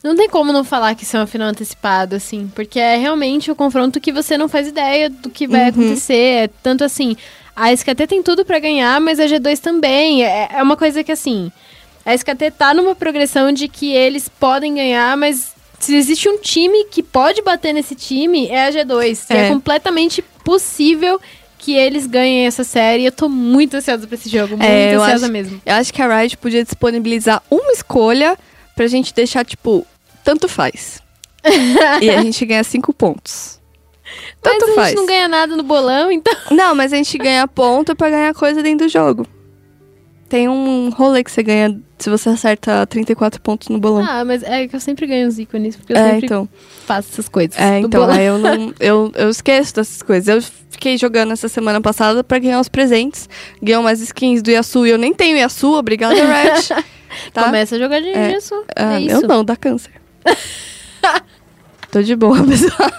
[0.02, 3.50] Não tem como não falar que isso é uma final antecipada, assim, porque é realmente
[3.52, 5.68] o confronto que você não faz ideia do que vai Uhum.
[5.68, 6.44] acontecer.
[6.44, 7.16] É tanto assim,
[7.54, 10.24] A SKT tem tudo pra ganhar, mas a G2 também.
[10.24, 11.52] É, é uma coisa que, assim,
[12.04, 16.84] a SKT tá numa progressão de que eles podem ganhar, mas se existe um time
[16.86, 19.24] que pode bater nesse time, é a G2.
[19.30, 19.48] É, É.
[19.48, 21.20] completamente possível
[21.58, 23.04] que eles ganhem essa série.
[23.04, 25.62] Eu tô muito ansiosa pra esse jogo, muito É, eu ansiosa acho- mesmo.
[25.64, 28.36] Eu acho que a Riot podia disponibilizar uma escolha
[28.74, 29.86] pra gente deixar, tipo,
[30.24, 31.00] tanto faz.
[32.00, 33.60] e a gente ganha cinco pontos.
[34.44, 34.94] Mas Tanto a gente faz.
[34.94, 36.34] não ganha nada no bolão, então.
[36.50, 39.26] Não, mas a gente ganha ponto pra ganhar coisa dentro do jogo.
[40.28, 44.02] Tem um rolê que você ganha se você acerta 34 pontos no bolão.
[44.08, 46.48] Ah, mas é que eu sempre ganho os ícones, porque eu é, sempre então.
[46.86, 47.56] faço essas coisas.
[47.58, 48.72] É, então, aí eu não.
[48.80, 50.26] Eu, eu esqueço dessas coisas.
[50.26, 53.28] Eu fiquei jogando essa semana passada pra ganhar os presentes.
[53.62, 56.68] Ganhar umas skins do Yasu e eu nem tenho Yasu, obrigada, Riot.
[57.32, 57.44] tá?
[57.44, 58.34] Começa a jogar de É.
[58.36, 58.54] isso.
[58.74, 59.16] Ah, é isso.
[59.16, 59.92] eu não, dá câncer.
[61.92, 62.90] Tô de boa, pessoal.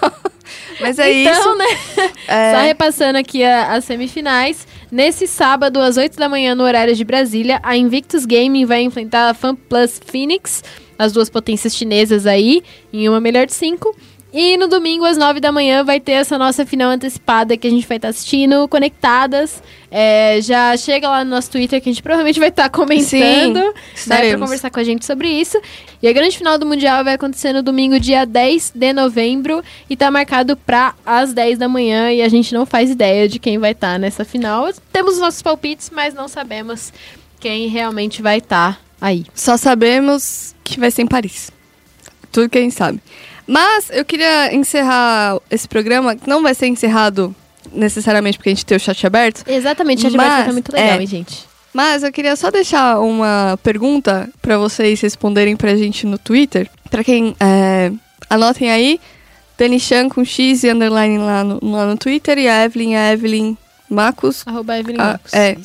[0.80, 1.54] Mas é então, isso.
[1.58, 2.10] né?
[2.28, 4.66] É, Só repassando aqui a- as semifinais.
[4.90, 9.28] Nesse sábado, às 8 da manhã, no horário de Brasília, a Invictus Gaming vai enfrentar
[9.30, 10.62] a FanPlus Phoenix,
[10.98, 13.96] as duas potências chinesas aí, em uma melhor de cinco.
[14.36, 17.70] E no domingo, às 9 da manhã, vai ter essa nossa final antecipada que a
[17.70, 19.62] gente vai estar assistindo, conectadas.
[19.88, 23.62] É, já chega lá no nosso Twitter que a gente provavelmente vai estar comentando.
[23.94, 25.56] Sim, Dá pra conversar com a gente sobre isso.
[26.02, 29.62] E a grande final do Mundial vai acontecer no domingo, dia 10 de novembro.
[29.88, 32.10] E tá marcado pra às 10 da manhã.
[32.10, 34.68] E a gente não faz ideia de quem vai estar nessa final.
[34.92, 36.92] Temos os nossos palpites, mas não sabemos
[37.38, 39.26] quem realmente vai estar aí.
[39.32, 41.52] Só sabemos que vai ser em Paris.
[42.32, 43.00] Tudo que a gente sabe.
[43.46, 47.34] Mas eu queria encerrar esse programa, que não vai ser encerrado
[47.72, 49.42] necessariamente porque a gente tem o chat aberto.
[49.46, 51.00] Exatamente, chat Mas, aberto tá muito legal, é.
[51.00, 51.44] hein, gente?
[51.72, 56.70] Mas eu queria só deixar uma pergunta pra vocês responderem pra gente no Twitter.
[56.88, 57.34] Pra quem.
[57.40, 57.90] é,
[58.30, 59.00] anotem aí.
[59.58, 62.38] Dani Chan com X e underline lá no, lá no Twitter.
[62.38, 63.56] E a Evelyn, a Evelyn
[63.90, 65.32] Macos Arroba Evelyn Marcos.
[65.32, 65.56] é.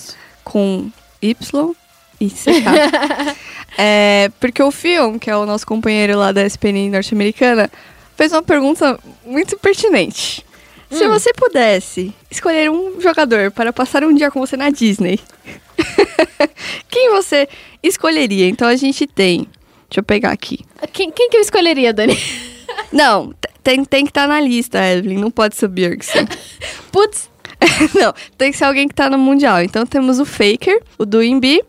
[0.44, 0.90] Com
[1.22, 1.76] Y
[2.20, 3.38] e CK.
[3.78, 7.70] é, porque o Fion, que é o nosso companheiro lá da SPN norte-americana,
[8.16, 10.46] fez uma pergunta muito pertinente.
[10.92, 11.10] Se Hum.
[11.10, 15.20] você pudesse escolher um jogador para passar um dia com você na Disney,
[16.90, 17.48] quem você
[17.84, 18.48] escolheria?
[18.48, 19.48] Então a gente tem.
[19.88, 20.60] Deixa eu pegar aqui.
[20.92, 22.18] Quem, quem que eu escolheria, Dani?
[22.92, 25.20] Não, tem, tem que estar na lista, Evelyn.
[25.20, 26.28] Não pode ser o Bjergsen.
[26.92, 27.30] Putz,
[27.94, 29.62] Não, tem que ser alguém que tá no Mundial.
[29.62, 31.62] Então temos o Faker, o Duimbi,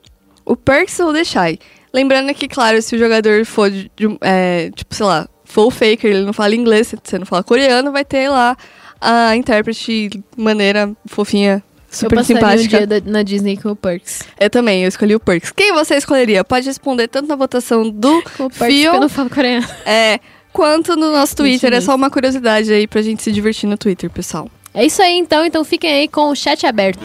[0.52, 1.58] o Perks ou o Deshai.
[1.92, 5.70] Lembrando que, claro, se o jogador for, de, de é, tipo, sei lá, for o
[5.70, 8.56] Faker, ele não fala inglês, você não fala coreano, vai ter lá
[9.00, 12.78] a intérprete maneira, fofinha, super passaria um simpática.
[12.78, 14.20] dia da- na Disney com o Perks.
[14.38, 15.50] Eu também, eu escolhi o Perks.
[15.50, 16.44] Quem você escolheria?
[16.44, 18.22] Pode responder tanto na votação do
[18.52, 19.66] Fio, eu não falo coreano.
[19.84, 20.20] é,
[20.52, 21.72] quanto no nosso Twitter.
[21.72, 24.48] É só uma curiosidade aí pra gente se divertir no Twitter, pessoal.
[24.72, 25.44] É isso aí, então.
[25.44, 27.00] Então fiquem aí com o chat aberto.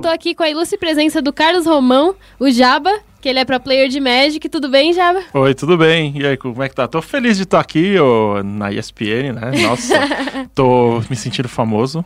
[0.00, 3.58] Tô aqui com a ilustre presença do Carlos Romão, o Jaba, que ele é pro
[3.58, 4.48] player de Magic.
[4.48, 5.20] Tudo bem, Jaba?
[5.34, 6.12] Oi, tudo bem?
[6.16, 6.86] E aí, como é que tá?
[6.86, 9.50] Tô feliz de estar aqui ô, na ESPN, né?
[9.62, 9.94] Nossa,
[10.54, 12.04] tô me sentindo famoso.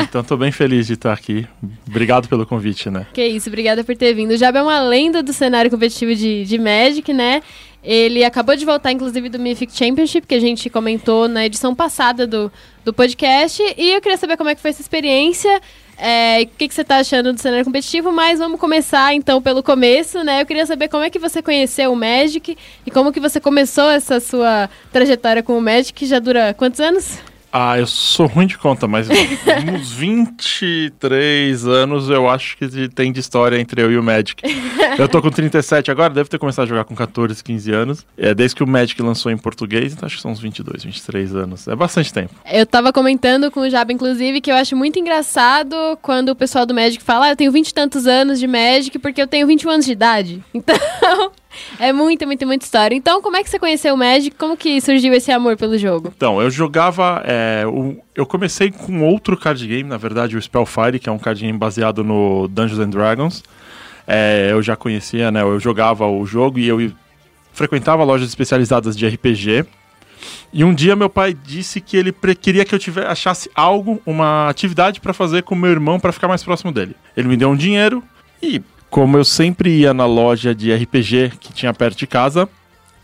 [0.00, 1.44] Então tô bem feliz de estar aqui.
[1.88, 3.04] Obrigado pelo convite, né?
[3.12, 4.30] Que isso, obrigada por ter vindo.
[4.30, 7.42] O Jaba é uma lenda do cenário competitivo de, de Magic, né?
[7.82, 12.24] Ele acabou de voltar, inclusive, do Mythic Championship, que a gente comentou na edição passada
[12.24, 12.52] do,
[12.84, 13.60] do podcast.
[13.76, 15.60] E eu queria saber como é que foi essa experiência.
[15.98, 19.62] É, o que, que você tá achando do cenário competitivo, mas vamos começar então pelo
[19.62, 20.40] começo, né?
[20.40, 23.90] Eu queria saber como é que você conheceu o Magic e como que você começou
[23.90, 27.18] essa sua trajetória com o Magic, que já dura quantos anos?
[27.52, 29.08] Ah, eu sou ruim de conta, mas
[29.72, 34.42] uns 23 anos eu acho que tem de história entre eu e o Magic.
[34.98, 38.06] Eu tô com 37 agora, deve ter começado a jogar com 14, 15 anos.
[38.16, 41.36] É desde que o Magic lançou em português, então acho que são uns 22, 23
[41.36, 41.68] anos.
[41.68, 42.34] É bastante tempo.
[42.50, 46.66] Eu tava comentando com o Jaba, inclusive, que eu acho muito engraçado quando o pessoal
[46.66, 49.46] do Magic fala, ah, eu tenho 20 e tantos anos de Magic porque eu tenho
[49.46, 50.42] 21 anos de idade.
[50.58, 51.30] Então,
[51.78, 52.94] é muita, muita, muita história.
[52.94, 54.34] Então, como é que você conheceu o Magic?
[54.36, 56.12] Como que surgiu esse amor pelo jogo?
[56.16, 57.22] Então, eu jogava.
[57.26, 61.18] é, o- eu comecei com outro card game, na verdade, o Spellfire, que é um
[61.18, 63.42] card game baseado no Dungeons and Dragons.
[64.06, 65.42] É, eu já conhecia, né?
[65.42, 66.90] Eu jogava o jogo e eu
[67.52, 69.64] frequentava lojas especializadas de RPG.
[70.52, 74.48] E um dia meu pai disse que ele queria que eu tive- achasse algo, uma
[74.48, 76.96] atividade pra fazer com meu irmão pra ficar mais próximo dele.
[77.16, 78.02] Ele me deu um dinheiro
[78.42, 82.48] e, como eu sempre ia na loja de RPG que tinha perto de casa,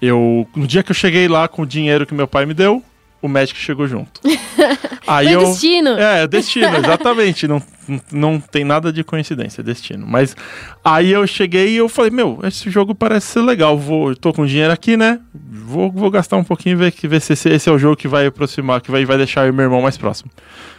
[0.00, 2.82] eu no dia que eu cheguei lá com o dinheiro que meu pai me deu,
[3.22, 4.20] o Magic chegou junto.
[5.06, 5.90] Aí Foi eu destino.
[5.90, 7.46] é, destino, exatamente.
[7.46, 7.62] Não,
[8.10, 10.06] Não- tem nada de coincidência, é destino.
[10.06, 10.34] Mas
[10.82, 13.76] aí eu cheguei e eu falei, meu, esse jogo parece ser legal.
[13.78, 15.20] Vou, eu tô com dinheiro aqui, né?
[15.34, 17.96] Vou, vou gastar um pouquinho e ver, que- ver se esse, esse é o jogo
[17.96, 20.30] que vai aproximar, que vai, vai deixar eu e meu irmão mais próximo.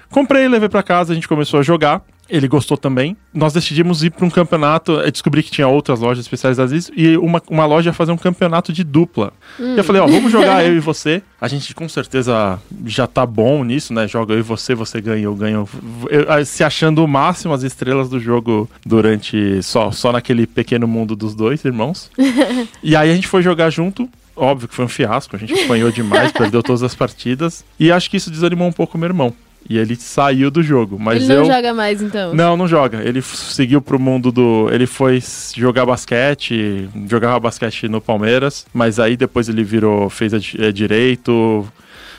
[0.10, 2.02] Comprei, levei pra casa, a gente começou a jogar.
[2.30, 3.16] Ele gostou também.
[3.34, 4.94] Nós decidimos ir para um campeonato.
[4.94, 6.92] Eu descobri que tinha outras lojas especializadas nisso.
[6.96, 9.32] E uma, uma loja ia fazer um campeonato de dupla.
[9.60, 11.22] E eu falei, ó, vamos jogar eu e você.
[11.40, 14.08] A gente com certeza já tá bom nisso, né?
[14.08, 15.68] Joga eu e você, você ganha, eu ganho.
[16.10, 19.62] Eu- se achando o máximo as estrelas do jogo durante.
[19.62, 22.10] Só, só naquele pequeno mundo dos dois irmãos.
[22.84, 24.08] E aí a gente foi jogar junto.
[24.36, 27.64] Óbvio que foi um fiasco, a gente apanhou demais, perdeu todas as partidas.
[27.80, 29.34] E acho que isso desanimou um pouco o meu irmão.
[29.68, 30.98] E ele saiu do jogo.
[31.00, 31.46] Mas Ele não eu.
[31.46, 32.36] joga mais, então.
[32.36, 33.02] Não, não joga.
[33.04, 34.70] Ele seguiu pro mundo do.
[34.72, 35.20] Ele foi
[35.56, 41.68] jogar basquete, jogava basquete no Palmeiras, mas aí depois ele virou, fez eh, direito,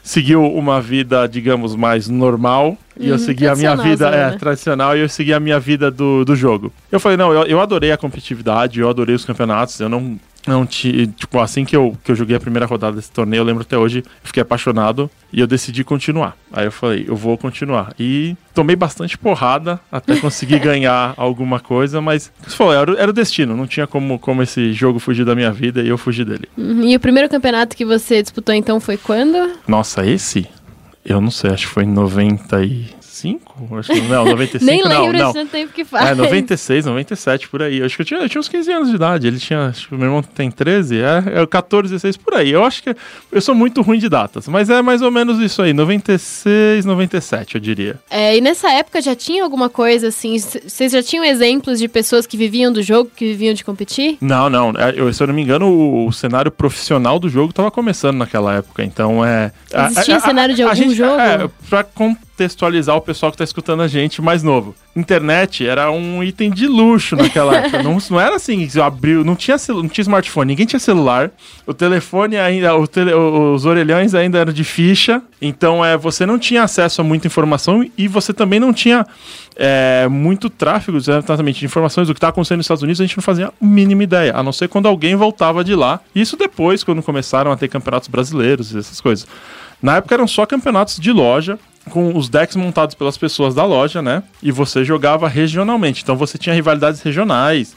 [0.03, 2.77] seguiu uma vida, digamos, mais normal.
[2.99, 4.39] E eu Uhum, segui a minha vida, tradicional, é, né?
[4.39, 6.73] tradicional, e eu segui a minha vida do, do jogo.
[6.91, 10.19] Eu falei, não, eu, eu adorei a competitividade, eu adorei os campeonatos, eu não.
[10.47, 13.45] Não ti- tipo, assim que eu, que eu joguei a primeira rodada desse torneio, eu
[13.45, 16.37] lembro até hoje, eu fiquei apaixonado e eu decidi continuar.
[16.53, 17.93] Aí eu falei, eu vou continuar.
[17.99, 23.11] E tomei bastante porrada até conseguir ganhar alguma coisa, mas você falou, era, o- era
[23.11, 26.25] o destino, não tinha como, como esse jogo fugir da minha vida e eu fugi
[26.25, 26.49] dele.
[26.57, 26.83] Uhum.
[26.85, 29.53] E o primeiro campeonato que você disputou, então, foi quando?
[29.67, 30.47] Nossa, esse?
[31.05, 31.93] Eu não sei, acho que foi em
[33.25, 33.79] 95?
[33.79, 35.47] Acho que, não, 95 Nem não, lembro não.
[35.47, 36.11] tempo que faz.
[36.11, 37.79] É, 96, 97, por aí.
[37.79, 39.27] Eu acho que eu tinha, eu tinha uns 15 anos de idade.
[39.27, 39.67] Ele tinha.
[39.67, 42.51] Acho que o meu irmão tem 13, é, é 14, 16, por aí.
[42.51, 42.95] Eu acho que.
[43.33, 45.73] Eu sou muito ruim de datas, mas é mais ou menos isso aí.
[45.73, 47.97] 96, 97, eu diria.
[48.11, 50.37] É, e nessa época já tinha alguma coisa assim?
[50.39, 54.19] Vocês já tinham exemplos de pessoas que viviam do jogo, que viviam de competir?
[54.21, 54.71] Não, não.
[54.77, 58.17] é, eu- se eu não me engano, o, o cenário profissional do jogo estava começando
[58.19, 58.85] naquela época.
[58.85, 59.53] Então é.
[59.73, 61.21] a- Existia a- a- cenário de a algum gente- jogo?
[61.21, 61.83] É, pra
[62.37, 64.75] contextualizar o pessoal que tá escutando a gente mais novo.
[64.95, 67.83] Internet era um item de luxo naquela época.
[67.83, 71.31] não, não era assim, abriu, não tinha, não tinha smartphone, ninguém tinha celular.
[71.67, 75.23] O telefone ainda, o tele- os orelhões ainda eram de ficha.
[75.41, 79.07] Então é, você não tinha acesso a muita informação e você também não tinha
[79.57, 83.17] é, muito tráfego exatamente de informações do que está acontecendo nos Estados Unidos, a gente
[83.17, 86.01] não fazia a mínima ideia, a não ser quando alguém voltava de lá.
[86.15, 89.27] Isso depois, quando começaram a ter campeonatos brasileiros e essas coisas.
[89.83, 91.59] Na época eram só campeonatos de loja,
[91.91, 94.23] com os decks montados pelas pessoas da loja, né?
[94.43, 96.03] E você jogava regionalmente.
[96.03, 97.75] Então você tinha rivalidades regionais.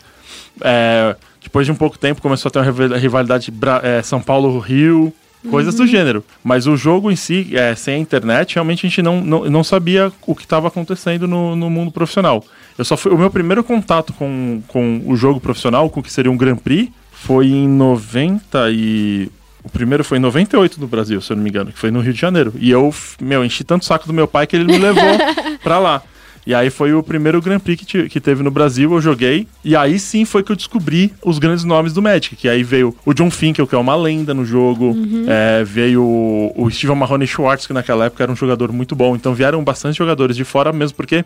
[0.62, 3.54] É, depois de um pouco tempo começou a ter uma rival- rivalidade
[3.84, 5.14] é, São Paulo-Rio,
[5.50, 6.24] coisas do gênero.
[6.44, 9.64] Mas o jogo em si, é, sem a internet, realmente a gente não, não, não
[9.64, 12.44] sabia o que estava acontecendo no, no mundo profissional.
[12.78, 16.12] Eu só fui, o meu primeiro contato com, com o jogo profissional, com o que
[16.12, 19.30] seria um Grand Prix, foi em 90 e...
[19.64, 22.00] O primeiro foi em 98 no Brasil, se eu não me engano, que foi no
[22.00, 22.54] Rio de Janeiro.
[22.58, 25.04] E eu, meu, enchi tanto o saco do meu pai que ele me levou
[25.62, 26.02] pra lá.
[26.46, 29.48] E aí foi o primeiro Grand Prix que, te- que teve no Brasil, eu joguei.
[29.64, 32.36] E aí sim foi que eu descobri os grandes nomes do Magic.
[32.36, 34.96] Que aí veio o John Finkel, que é uma lenda no jogo.
[35.28, 39.16] É, veio o, Steven Mahoney Schwartz, que naquela época era um jogador muito bom.
[39.16, 41.24] Então vieram bastante jogadores de fora mesmo, porque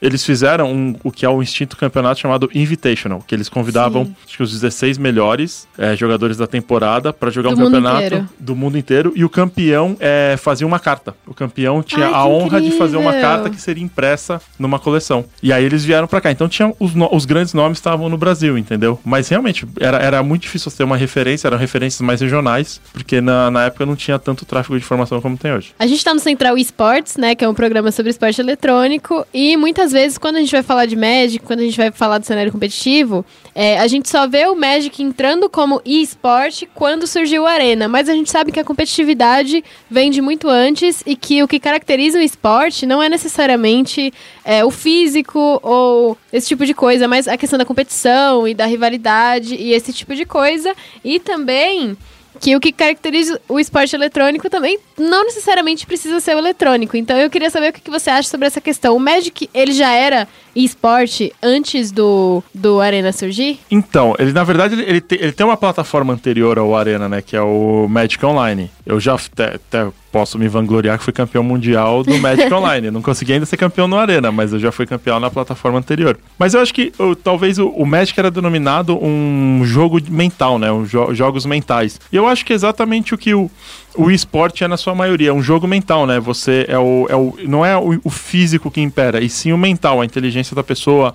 [0.00, 3.22] eles fizeram um- o que é o instinto campeonato chamado Invitational.
[3.26, 7.60] Que eles convidavam, acho que os 16 melhores é, jogadores da temporada para jogar Do
[7.60, 8.28] um campeonato inteiro.
[8.38, 9.12] do mundo inteiro.
[9.14, 11.14] E o campeão é, fazia uma carta.
[11.26, 13.28] O campeão tinha Ai, a honra de fazer uma incrível!
[13.28, 15.24] carta que seria impressa numa coleção.
[15.42, 16.30] E aí eles vieram pra cá.
[16.30, 18.98] Então tinha os, os grandes nomes estavam no Brasil, entendeu?
[19.04, 23.50] Mas realmente era, era muito difícil ter uma referência, eram referências mais regionais, porque na,
[23.50, 25.72] na época não tinha tanto tráfego de informação como tem hoje.
[25.78, 29.56] A gente tá no Central Esports, né, que é um programa sobre esporte eletrônico, e
[29.56, 32.26] muitas vezes quando a gente vai falar de Magic, quando a gente vai falar do
[32.26, 37.46] cenário competitivo, é, a gente só vê o Magic entrando como e-sport quando surgiu o
[37.46, 41.48] Arena, mas a gente sabe que a competitividade vem de muito antes e que o
[41.48, 44.12] que caracteriza o esporte não é necessariamente
[44.44, 48.66] é, o físico ou esse tipo de coisa, mas a questão da competição e da
[48.66, 50.74] rivalidade e esse tipo de coisa,
[51.04, 51.96] e também
[52.40, 56.96] que o que caracteriza o esporte eletrônico também não necessariamente precisa ser o eletrônico.
[56.96, 58.96] Então eu queria saber o que você acha sobre essa questão.
[58.96, 63.60] O Magic, ele já era esporte antes do, do Arena surgir?
[63.70, 67.22] Então, ele na verdade ele, ele, te- ele tem uma plataforma anterior ao Arena, né?
[67.22, 68.68] Que é o Magic Online.
[68.84, 72.86] Eu já até posso me vangloriar que fui campeão mundial do Magic Online.
[72.86, 75.76] Eu não consegui ainda ser campeão no Arena, mas eu já fui campeão na plataforma
[75.76, 76.16] anterior.
[76.38, 80.70] Mas eu acho que o- talvez o, o Magic era denominado um jogo mental, né?
[80.70, 82.00] Um jo- jogos mentais.
[82.12, 83.50] E eu acho que é exatamente o que o,
[83.96, 86.20] o esporte é na sua maioria, é um jogo mental, né?
[86.20, 89.58] Você é o, é o não é o, o físico que impera, e sim o
[89.58, 91.12] mental, a inteligência da pessoa.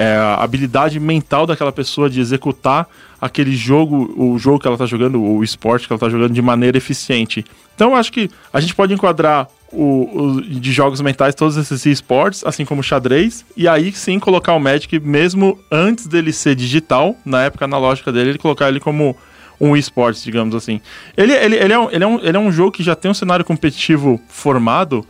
[0.00, 2.88] É, a habilidade mental daquela pessoa de executar
[3.20, 6.40] aquele jogo, o jogo que ela tá jogando, o esporte que ela tá jogando de
[6.40, 7.44] maneira eficiente.
[7.74, 11.84] Então eu acho que a gente pode enquadrar o, o- de jogos mentais todos esses
[11.84, 17.14] esportes, assim como xadrez, e aí sim colocar o Magic, mesmo antes dele ser digital,
[17.24, 19.14] na época analógica dele, ele colocar ele como
[19.60, 20.80] um esportes, digamos assim.
[21.14, 23.10] Ele, ele, ele, é um, ele, é um, ele é um jogo que já tem
[23.10, 25.04] um cenário competitivo formado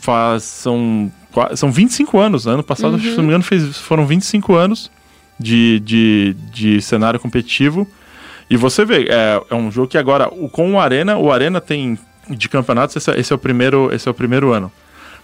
[0.00, 0.42] faz.
[0.42, 2.46] São, qua- são 25 anos.
[2.46, 4.90] Ano passado, se não me engano, fez, foram 25 anos
[5.38, 7.86] de, de, de cenário competitivo.
[8.50, 11.60] E você vê, é, é um jogo que agora, o, com o Arena, o Arena
[11.60, 11.98] tem
[12.30, 14.70] de campeonatos, esse, é- esse é o primeiro, esse é o primeiro ano.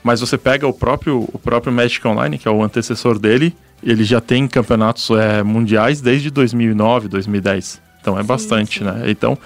[0.03, 4.05] Mas você pega o próprio, o próprio Magic Online, que é o antecessor dele, ele
[4.05, 7.81] já tem campeonatos é, mundiais desde 2009, 2010.
[8.01, 9.05] Então é bastante, né?
[9.07, 9.37] Então,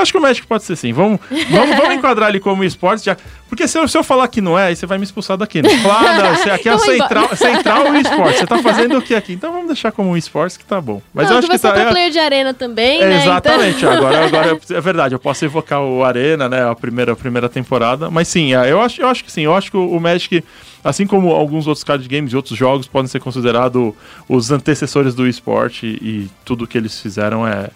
[0.00, 0.92] acho que o Magic pode ser sim.
[0.92, 1.20] Vamos,
[1.50, 3.16] vamos, vamos enquadrar ele como esporte, já,
[3.48, 5.60] porque se eu, se eu falar que não é, aí você vai me expulsar daqui,
[5.62, 5.68] né?
[5.78, 8.38] Falar, ah, não, você- aqui é Então central, central e esporte.
[8.38, 9.32] Você tá fazendo o que aqui?
[9.32, 11.02] Então vamos deixar como esporte que tá bom.
[11.12, 11.88] Mas não, eu acho que vai ser tá.
[11.88, 13.22] é- player de arena também, é, né?
[13.22, 13.84] Exatamente.
[13.86, 16.68] Agora, agora eu- é verdade, eu posso evocar o Arena, né?
[16.68, 18.10] A primeira, a primeira temporada.
[18.10, 19.42] Mas sim, é, eu acho, eu acho que sim.
[19.42, 20.44] Eu acho que o, o Magic,
[20.84, 23.92] assim como alguns outros card games e outros jogos, podem ser considerados
[24.28, 27.68] os antecessores do esporte e tudo que eles fizeram é,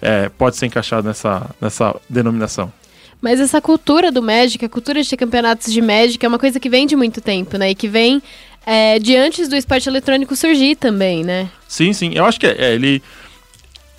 [0.00, 2.72] é, pode ser encaixado nessa, nessa denominação.
[3.20, 6.58] Mas essa cultura do Magic, a cultura de ter campeonatos de Magic é uma coisa
[6.58, 7.70] que vem de muito tempo, né?
[7.70, 8.22] E que vem
[8.64, 11.50] é, de antes do esporte eletrônico surgir também, né?
[11.68, 12.12] Sim, sim.
[12.14, 13.02] Eu acho que é, é, ele.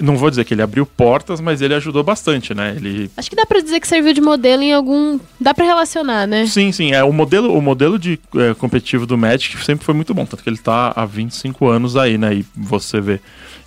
[0.02, 2.74] Não vou dizer que ele abriu portas, mas ele ajudou bastante, né?
[2.76, 5.20] Ele Acho que dá pra dizer que serviu de modelo em algum.
[5.40, 6.46] Dá pra relacionar, né?
[6.46, 6.92] Sim, sim.
[6.92, 10.26] É, o, modelo, o modelo de é, competitivo do Magic sempre foi muito bom.
[10.26, 12.34] Tanto que ele tá há 25 anos aí, né?
[12.36, 13.20] E você vê.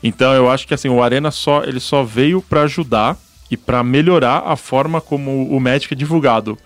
[0.03, 3.17] Então eu acho que assim, o Arena só, ele só veio pra ajudar
[3.51, 6.59] e pra melhorar a forma como o Magic é divulgado.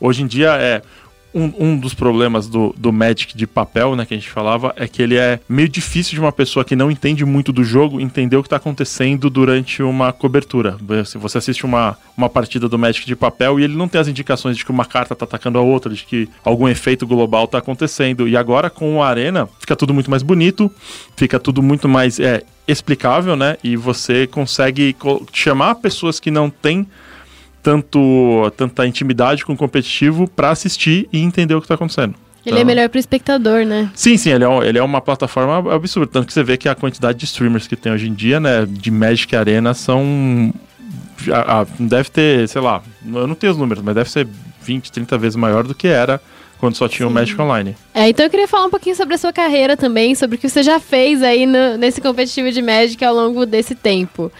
[0.00, 0.82] Hoje em dia é.
[1.34, 4.86] Um, um dos problemas do, do Magic de papel, né, que a gente falava, é
[4.86, 8.36] que ele é meio difícil de uma pessoa que não entende muito do jogo entender
[8.36, 10.76] o que está acontecendo durante uma cobertura.
[11.06, 14.08] Se você assiste uma, uma partida do Magic de papel e ele não tem as
[14.08, 17.56] indicações de que uma carta tá atacando a outra, de que algum efeito global tá
[17.56, 18.28] acontecendo.
[18.28, 20.70] E agora com o Arena fica tudo muito mais bonito,
[21.16, 23.56] fica tudo muito mais é, explicável, né?
[23.64, 26.86] E você consegue co- chamar pessoas que não têm
[27.62, 32.14] tanto tanta intimidade com o competitivo para assistir e entender o que tá acontecendo.
[32.44, 33.88] Ele é Então- melhor pro espectador, né?
[33.94, 36.08] Sim, sim, ele é, ele é uma plataforma absurda.
[36.12, 38.66] Tanto que você vê que a quantidade de streamers que tem hoje em dia, né,
[38.68, 40.52] de Magic Arena são.
[41.32, 42.82] ah, deve ter, sei lá,
[43.14, 44.26] eu não tenho os números, mas deve ser
[44.60, 46.20] 20, 30 vezes maior do que era
[46.58, 47.76] quando só tinha o Magic Online.
[47.94, 50.48] É, então eu queria falar um pouquinho sobre a sua carreira também, sobre o que
[50.48, 54.32] você já fez aí no- nesse competitivo de Magic ao longo desse tempo.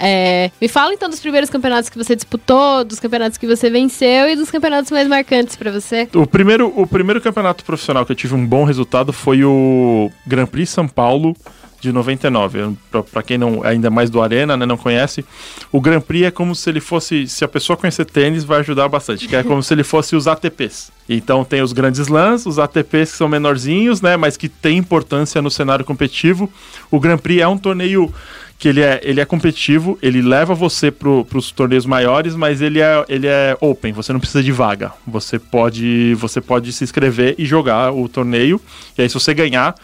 [0.00, 4.28] É, me fala então dos primeiros campeonatos que você disputou, dos campeonatos que você venceu
[4.28, 6.08] e dos campeonatos mais marcantes pra você.
[6.14, 10.46] O primeiro, o primeiro campeonato profissional que eu tive um bom resultado foi o Grand
[10.46, 11.36] Prix São Paulo
[11.80, 12.58] de 99.
[12.58, 15.24] Eu- Pra, pra quem não ainda mais do Arena, né, não conhece,
[15.70, 18.88] o Grand Prix é como se ele fosse, se a pessoa conhecer tênis, vai ajudar
[18.88, 20.90] bastante, que é como se ele fosse os ATPs.
[21.08, 25.40] Então tem os grandes lãs, os ATPs que são menorzinhos, né, mas que têm importância
[25.42, 26.50] no cenário competitivo.
[26.90, 28.12] O Grand Prix é um torneio
[28.58, 32.80] que ele é, ele é competitivo, ele leva você para os torneios maiores, mas ele
[32.80, 34.92] é, ele é open, você não precisa de vaga.
[35.06, 38.60] Você pode, você pode se inscrever e jogar o torneio,
[38.96, 39.76] e aí se você ganhar,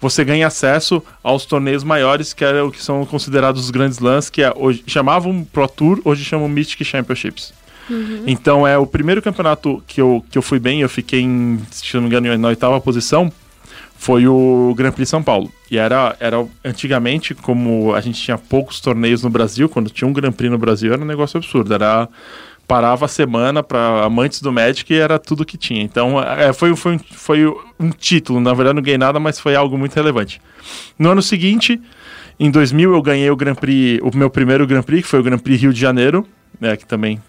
[0.00, 4.30] você ganha acesso aos torneios maiores, que, é o que são considerados os grandes lãs,
[4.30, 7.52] que é, hoje, chamavam Pro Tour, hoje chamam Mythic Championships.
[8.26, 11.94] Então é o primeiro campeonato que eu, que eu fui bem, eu fiquei em, se
[11.94, 13.30] não me engano, na oitava posição,
[14.02, 15.48] foi o Grand Prix São Paulo.
[15.70, 20.12] E era, era antigamente, como a gente tinha poucos torneios no Brasil, quando tinha um
[20.12, 21.72] Grand Prix no Brasil, era um negócio absurdo.
[21.72, 22.08] Era
[22.66, 25.80] parava a semana para amantes do Magic e era tudo que tinha.
[25.80, 27.46] Então, é, foi, foi, foi
[27.78, 28.40] um título.
[28.40, 30.42] Na verdade, não ganhei nada, mas foi algo muito relevante.
[30.98, 31.80] No ano seguinte,
[32.40, 35.22] em 2000, eu ganhei o Grand Prix, o meu primeiro Grand Prix, que foi o
[35.22, 36.26] Grand Prix Rio de Janeiro.
[36.60, 37.20] É, que também,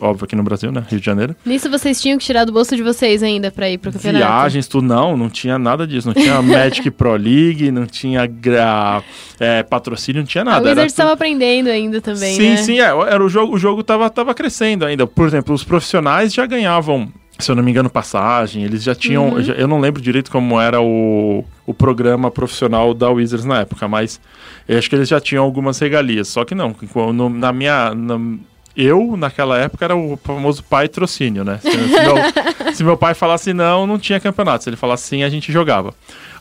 [0.00, 0.84] óbvio, aqui no Brasil, né?
[0.88, 1.34] Rio de Janeiro.
[1.46, 4.24] Nisso vocês tinham que tirar do bolso de vocês ainda pra ir pro campeonato.
[4.24, 6.08] Viagens, tudo não, não tinha nada disso.
[6.08, 9.02] Não tinha Magic Pro League, não tinha gra...
[9.38, 10.58] é, patrocínio, não tinha nada.
[10.60, 12.56] Wizard era estava tudo- aprendendo ainda também, sim, né?
[12.58, 15.06] sim, é, era o jogo, o jogo tava, tava crescendo ainda.
[15.06, 17.10] Por exemplo, os profissionais já ganhavam,
[17.40, 18.62] se eu não me engano, passagem.
[18.64, 19.30] Eles já tinham.
[19.30, 19.42] Uhum.
[19.42, 23.86] já- eu não lembro direito como era o, o programa profissional da Wizards na época,
[23.88, 24.20] mas
[24.68, 26.28] eu acho que eles já tinham algumas regalias.
[26.28, 26.74] Só que não,
[27.12, 27.94] no- na minha.
[27.94, 28.38] na-
[28.76, 31.58] eu, naquela época, era o famoso pai trocínio, né?
[31.60, 32.14] Se, se meu,
[32.72, 34.62] se meu pai falasse não, não tinha campeonato.
[34.64, 35.92] Se ele falasse sim, a gente jogava.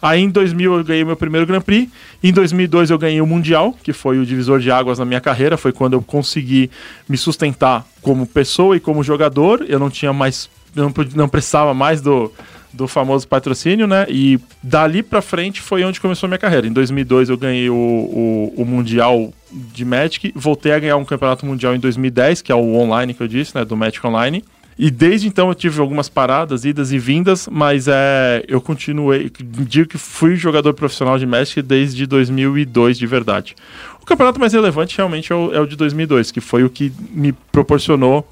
[0.02, 1.91] Aí em 2000 eu ganhei meu primeiro Grand Prix.
[2.24, 5.58] Em 2002 eu ganhei o Mundial, que foi o divisor de águas na minha carreira.
[5.58, 6.70] Foi quando eu consegui
[7.10, 9.66] me sustentar como pessoa e como jogador.
[9.68, 12.32] Eu não tinha mais não, não precisava mais do,
[12.72, 14.06] do famoso patrocínio, né?
[14.10, 16.68] E dali pra frente foi onde começou a minha carreira.
[16.68, 21.46] Em 2002 eu ganhei o, o, o Mundial de Magic, voltei a ganhar um campeonato
[21.46, 23.66] mundial em 2010, que é o online que eu disse, né?
[23.66, 24.44] Do Magic Online.
[24.82, 29.30] E desde então eu tive algumas paradas, idas e vindas, mas é, eu continuei,
[29.68, 33.56] digo que fui jogador profissional de Magic desde 2002 de verdade.
[34.02, 36.94] O campeonato mais relevante realmente é o, é o de 2002, que foi o que
[37.12, 38.26] me proporcionou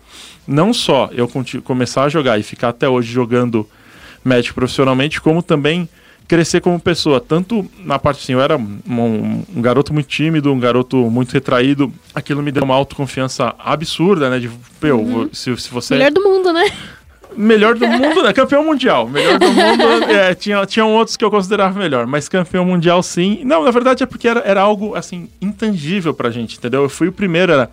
[0.47, 1.29] não só eu
[1.63, 3.67] começar a jogar e ficar até hoje jogando
[4.23, 5.87] Magic profissionalmente, como também
[6.27, 7.19] crescer como pessoa.
[7.19, 11.91] Tanto na parte assim, eu era um, um garoto muito tímido, um garoto muito retraído.
[12.13, 14.39] Aquilo me deu uma autoconfiança absurda, né?
[14.39, 15.95] De, pô, se, se você.
[15.95, 16.69] Melhor do mundo, né?
[17.35, 18.33] Melhor do mundo, né?
[18.33, 19.07] Campeão mundial.
[19.07, 20.11] Melhor do mundo.
[20.11, 23.41] é, tinha, tinham outros que eu considerava melhor, mas campeão mundial sim.
[23.43, 26.83] Não, na verdade é porque era, era algo assim, intangível pra gente, entendeu?
[26.83, 27.69] Eu fui o primeiro, era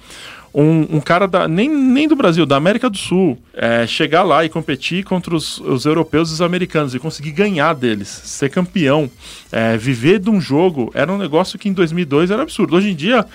[0.55, 1.49] um, um cara da.
[1.49, 5.59] Nem, nem do Brasil, da América do Sul, é, chegar lá e competir contra os,
[5.59, 9.11] os europeus e os americanos e conseguir ganhar deles, ser campeão,
[9.51, 12.77] é, viver de um jogo, era um negócio que em 2002 era absurdo.
[12.77, 13.27] Hoje em dia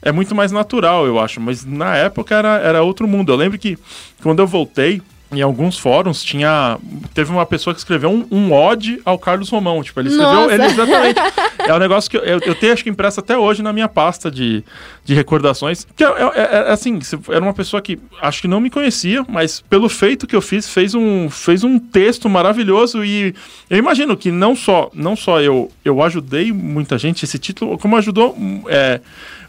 [0.00, 3.32] é muito mais natural, eu acho, mas na época era, era outro mundo.
[3.32, 3.76] Eu lembro que
[4.22, 6.78] quando eu voltei, em alguns fóruns tinha.
[7.12, 9.82] Teve uma pessoa que escreveu um, um ode ao Carlos Romão.
[9.82, 10.32] Tipo, ele escreveu.
[10.34, 10.54] Nossa.
[10.54, 11.20] Ele, exatamente.
[11.58, 13.88] é um negócio que eu, eu, eu tenho, acho que impresso até hoje na minha
[13.88, 14.64] pasta de,
[15.04, 15.86] de recordações.
[15.94, 16.32] Que é, é-
[16.68, 20.26] é- assim, se- era uma pessoa que acho que não me conhecia, mas pelo feito
[20.26, 23.04] que eu fiz, fez um, fez um texto maravilhoso.
[23.04, 23.34] E
[23.68, 27.96] eu imagino que não só, não só eu, eu ajudei muita gente, esse título, como
[27.96, 28.34] ajudou.
[28.68, 29.00] É,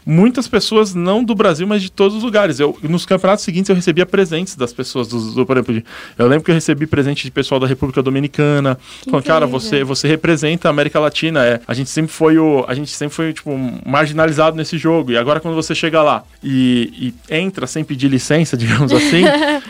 [0.04, 2.58] muitas pessoas, não do Brasil, mas de todos os lugares.
[2.60, 5.84] Eu, nos campeonatos seguintes eu recebia presentes das pessoas, dos- do, por exemplo, de-
[6.18, 8.78] eu lembro que eu recebi presente de pessoal da República Dominicana,
[9.08, 12.74] falando, cara, você, você representa a América Latina, é, a gente sempre foi o, a
[12.74, 13.50] gente sempre foi, tipo,
[13.86, 18.56] marginalizado nesse jogo, e agora quando você chega lá e, e entra sem pedir licença,
[18.56, 19.24] digamos assim,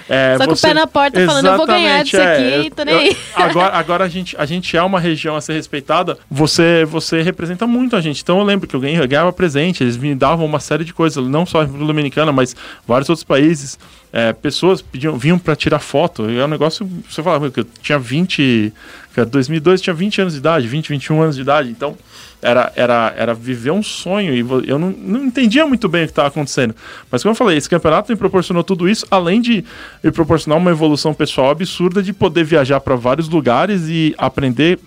[0.09, 2.85] é, Só com o pé na porta falando, eu vou ganhar disso Exatamente, aqui, tô
[2.85, 3.17] nem aí.
[3.35, 7.67] agora, agora a, gente, a gente é uma região a ser respeitada, você, você representa
[7.67, 8.23] muito a gente.
[8.23, 11.27] Então eu lembro que eu, eu ganhava presente, eles me davam uma série de coisas,
[11.27, 12.55] não só a República Dominicana, mas
[12.87, 13.79] vários outros países.
[14.13, 16.29] É, pessoas pediam, vinham para tirar foto.
[16.29, 18.73] É um negócio, você falava que eu tinha 20.
[19.15, 21.71] Cara, 2002 eu tinha 20 anos de idade, 20, 21 anos de idade.
[21.71, 21.97] Então
[22.43, 26.13] era, era, era viver um sonho e eu não, não entendia muito bem o que
[26.13, 26.75] estava acontecendo.
[27.11, 29.65] Mas como eu falei, esse campeonato me proporcionou tudo isso, além de
[30.03, 34.79] me proporcionar uma evolução pessoal absurda de poder viajar para vários lugares e aprender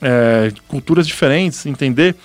[0.00, 2.16] é, culturas diferentes, entender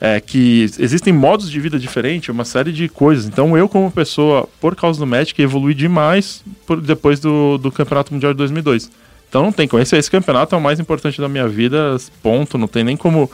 [0.00, 3.26] é, que existem modos de vida diferentes, uma série de coisas.
[3.26, 8.12] Então eu, como pessoa, por causa do Magic, evolui demais por- depois do, do Campeonato
[8.12, 8.90] Mundial de 2002.
[9.28, 9.82] Então não tem como.
[9.82, 12.56] Esse, esse campeonato é o mais importante da minha vida, ponto.
[12.56, 13.30] Não tem nem como,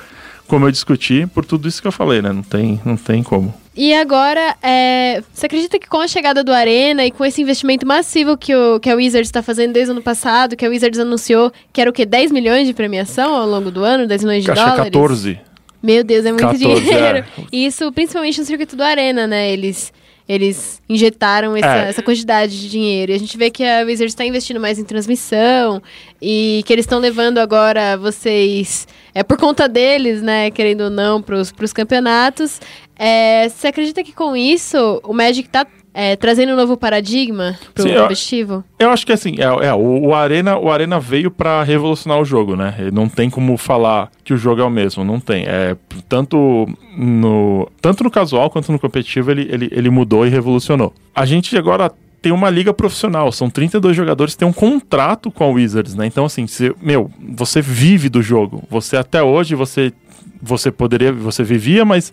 [0.46, 2.32] como eu discutir por tudo isso que eu falei, né?
[2.32, 3.52] Não tem, não tem como.
[3.76, 7.86] E agora, é, você acredita que com a chegada do Arena e com esse investimento
[7.86, 10.98] massivo que, o, que a Wizards está fazendo desde o ano passado, que a Wizards
[11.00, 12.04] anunciou que era o quê?
[12.04, 14.06] 10 milhões de premiação ao longo do ano?
[14.06, 14.84] 10 milhões de Caixa dólares?
[14.92, 15.40] 14.
[15.82, 17.18] Meu Deus, é muito 14, dinheiro.
[17.18, 17.24] é.
[17.50, 19.50] E isso principalmente no circuito do Arena, né?
[19.52, 19.92] Eles,
[20.28, 21.88] eles injetaram essa, É.
[21.88, 23.10] essa quantidade de dinheiro.
[23.12, 25.82] E a gente vê que a Wizards está investindo mais em transmissão
[26.20, 30.50] e que eles estão levando agora vocês, é por conta deles, né?
[30.50, 32.60] Querendo ou não, para os campeonatos.
[32.96, 37.82] É, você acredita que com isso o Magic tá é, trazendo um novo paradigma pro
[37.84, 38.64] Sim, eu- competitivo?
[38.78, 42.24] Eu acho que assim, é, é, o, o Arena, o Arena veio pra revolucionar o
[42.24, 42.74] jogo, né?
[42.92, 45.44] Não tem como falar que o jogo é o mesmo, não tem.
[45.46, 45.76] É,
[46.08, 46.66] tanto
[46.96, 50.92] no tanto no casual quanto no competitivo ele, ele, ele mudou e revolucionou.
[51.14, 51.90] A gente agora
[52.20, 56.06] tem uma liga profissional, são 32 jogadores que têm um contrato com a Wizards, né?
[56.06, 58.62] Então assim, você, meu, você vive do jogo.
[58.70, 59.92] Você até hoje você
[60.40, 62.12] você poderia, você vivia, mas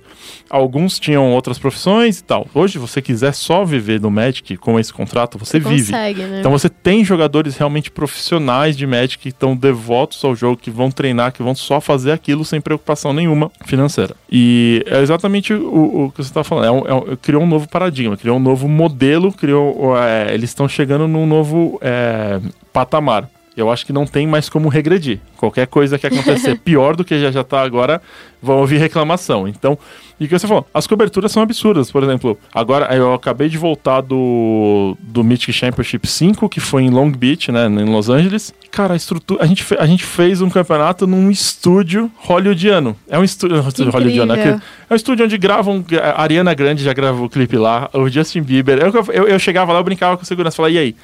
[0.49, 2.47] alguns tinham outras profissões e tal.
[2.53, 5.91] Hoje, se você quiser só viver do Magic com esse contrato, você, vive.
[5.91, 6.39] consegue, né?
[6.39, 10.91] Então você tem jogadores realmente profissionais de Magic que estão devotos ao jogo, que vão
[10.91, 14.15] treinar, que vão só fazer aquilo sem preocupação nenhuma financeira.
[14.31, 16.65] E é exatamente o, o que você está falando.
[16.65, 19.97] É um- é um- criou um novo paradigma, criou um novo modelo, criou.
[19.97, 22.39] é, eles estão chegando num novo é,
[22.71, 23.29] patamar.
[23.59, 25.19] Eu acho que não tem mais como regredir.
[25.37, 28.01] Qualquer coisa que acontecer pior do que já já tá agora,
[28.41, 29.47] vão ouvir reclamação.
[29.47, 29.77] Então,
[30.19, 30.65] e o que você falou?
[30.73, 31.91] As coberturas são absurdas.
[31.91, 36.89] Por exemplo, agora eu acabei de voltar do, do Mythic Championship 5, que foi em
[36.89, 38.53] Long Beach, né, em Los Angeles.
[38.71, 39.43] Cara, a estrutura.
[39.43, 42.95] A gente, fe- a gente fez um campeonato num estúdio hollywoodiano.
[43.09, 43.57] É um estúdio
[43.91, 44.33] hollywoodiano.
[44.33, 45.83] É, que- é um estúdio onde gravam.
[46.01, 48.77] A Ariana Grande já gravou o clipe lá, o Justin Bieber.
[48.79, 50.95] Eu, eu, eu chegava lá, eu brincava com segurança, falava, e aí?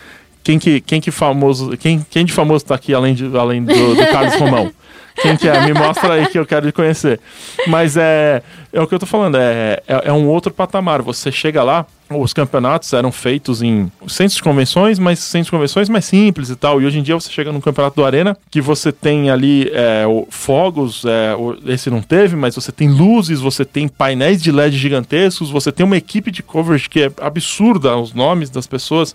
[0.46, 1.76] Quem que, quem que famoso.
[1.76, 4.72] Quem, quem de famoso tá aqui além, de, além do, do Carlos Romão?
[5.20, 5.66] Quem que é?
[5.66, 7.20] Me mostra aí que eu quero conhecer.
[7.68, 11.02] Mas é, é o que eu tô falando, é, é, é um outro patamar.
[11.02, 15.90] Você chega lá, os campeonatos eram feitos em centros de convenções, mas centros de convenções
[15.90, 16.82] mais simples e tal.
[16.82, 20.06] E hoje em dia você chega num campeonato do Arena que você tem ali é,
[20.08, 24.52] o- fogos, é, o- esse não teve, mas você tem luzes, você tem painéis de
[24.52, 29.14] LED gigantescos, você tem uma equipe de coverage que é absurda, os nomes das pessoas,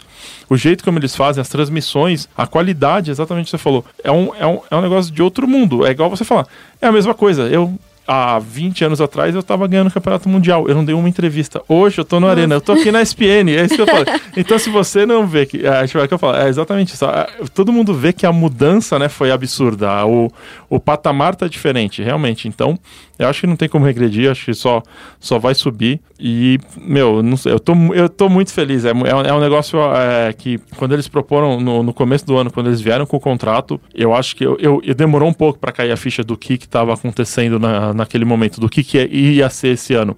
[0.49, 3.85] o jeito como eles fazem, as transmissões, a qualidade, exatamente o que você falou.
[4.03, 5.87] É um, é um, é um negócio de outro mundo.
[5.87, 6.47] É igual você falar.
[6.81, 7.43] É a mesma coisa.
[7.43, 7.73] Eu
[8.11, 10.67] há 20 anos atrás eu tava ganhando o campeonato mundial.
[10.67, 11.63] Eu não dei uma entrevista.
[11.69, 13.53] Hoje eu tô no Arena, eu tô aqui na SPN.
[13.55, 14.05] É isso que eu falo.
[14.37, 15.65] Então, se você não vê que.
[15.65, 17.05] É, é que eu falo, é exatamente isso.
[17.05, 20.05] Ah, Todo mundo vê que a mudança né, foi absurda.
[20.07, 20.29] O,
[20.69, 22.49] o patamar tá diferente, realmente.
[22.49, 22.79] Então,
[23.21, 24.83] eu acho que não tem como regredir, acho que só,
[25.19, 26.01] só vai subir.
[26.19, 28.85] E, meu, não sei, eu tô, eu tô muito feliz.
[28.85, 32.37] É, é um, é um negócio é, que, quando eles proporam no, no começo do
[32.37, 35.35] ano, quando eles vieram com o contrato, eu acho que eu, eu, eu demorou um
[35.35, 38.83] pouco para cair a ficha do que que tava acontecendo na, naquele momento, do que,
[38.83, 40.17] que ia ser esse ano.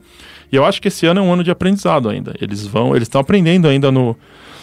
[0.50, 2.34] E eu acho que esse ano é um ano de aprendizado ainda.
[2.40, 4.16] Eles vão, eles estão aprendendo ainda no,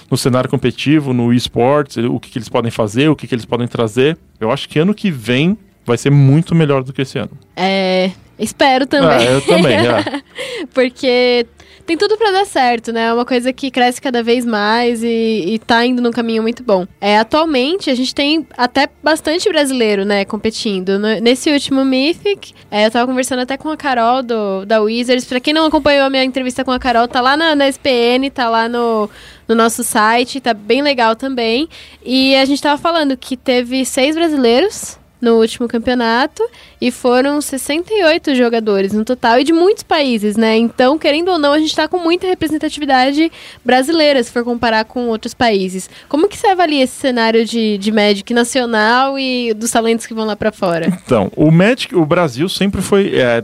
[0.10, 3.46] no cenário competitivo, no esports, o que, que eles podem fazer, o que, que eles
[3.46, 4.18] podem trazer.
[4.40, 7.32] Eu acho que ano que vem vai ser muito melhor do que esse ano.
[7.56, 9.10] É, espero também.
[9.10, 10.22] Ah, eu também, é.
[10.74, 11.48] Porque
[11.90, 13.06] tem tudo pra dar certo, né?
[13.08, 15.08] É uma coisa que cresce cada vez mais e,
[15.56, 16.86] e tá indo num caminho muito bom.
[17.02, 21.00] É, atualmente, a gente tem até bastante brasileiro, né, competindo.
[21.00, 25.26] No- nesse último Mythic, é, eu tava conversando até com a Carol do, da Wizards.
[25.26, 28.30] Pra quem não acompanhou a minha entrevista com a Carol, tá lá na, na SPN,
[28.32, 29.10] tá lá no,
[29.48, 31.68] no nosso site, tá bem legal também.
[32.06, 36.44] E a gente tava falando que teve seis brasileiros no último campeonato
[36.80, 40.58] e foram 68 jogadores no total e de muitos países, né?
[40.58, 43.32] Então, querendo ou não, a gente tá com muita representatividade
[43.64, 45.90] brasileira se for comparar com outros países.
[46.08, 50.26] Como que você avalia esse cenário de, de Magic nacional e dos talentos que vão
[50.26, 50.88] lá pra fora?
[51.10, 53.44] Então, o Magic, o Brasil sempre foi, é,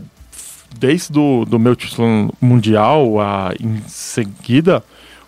[0.77, 4.83] desde do, do meu título mundial a, em seguida,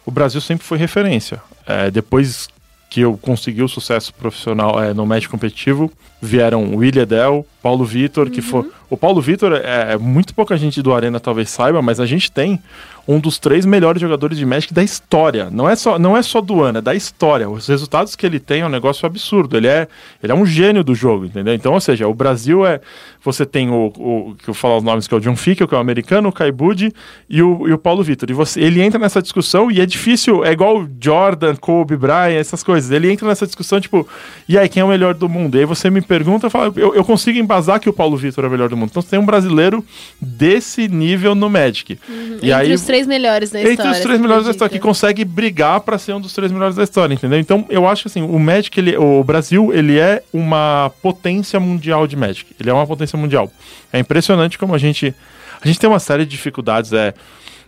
[0.06, 1.42] o Brasil sempre foi referência.
[1.66, 2.48] É, depois
[2.90, 5.92] que eu consegui o sucesso profissional é, no Magic competitivo,
[6.22, 8.66] vieram o William Del, Paulo Vitor, que foi...
[8.90, 12.32] O Paulo Vitor, é, é muito pouca gente do Arena talvez saiba, mas a gente
[12.32, 12.62] tem
[13.08, 15.50] um dos três melhores jogadores de Magic da história.
[15.50, 17.50] Não é só, não é só do ano, é da história.
[17.50, 19.56] Os resultados que ele tem é um negócio absurdo.
[19.56, 19.88] Ele é,
[20.22, 21.54] ele é um gênio do jogo, entendeu?
[21.54, 22.82] Então, ou seja, o Brasil é.
[23.24, 23.94] Você tem o.
[23.98, 26.30] o que eu falo os nomes, que é o John Fickel, que é o americano,
[26.30, 26.94] o Kai Bud
[27.30, 28.30] e o, e o Paulo Vitor.
[28.30, 32.40] E você, ele entra nessa discussão e é difícil, é igual o Jordan, Kobe, Bryant,
[32.40, 32.92] essas coisas.
[32.92, 34.08] Ele entra nessa discussão, tipo,
[34.48, 35.56] e aí, quem é o melhor do mundo?
[35.56, 38.46] E aí você me pergunta, eu, falo, eu, eu consigo embasar que o Paulo Vitor
[38.46, 38.90] é o melhor do mundo.
[38.92, 39.84] Então você tem um brasileiro
[40.22, 42.00] desse nível no Magic.
[42.08, 43.74] E Entre aí, os três melhores da história.
[43.74, 46.76] entre os três melhores da história, que consegue brigar pra ser um dos três melhores
[46.76, 47.40] da história, entendeu?
[47.40, 52.06] Então, eu acho que assim, o Magic, ele, o Brasil, ele é uma potência mundial
[52.08, 52.56] de Magic.
[52.60, 53.52] Ele é uma potência mundial.
[53.92, 55.14] É impressionante como a gente.
[55.62, 57.14] A gente tem uma série de dificuldades, é.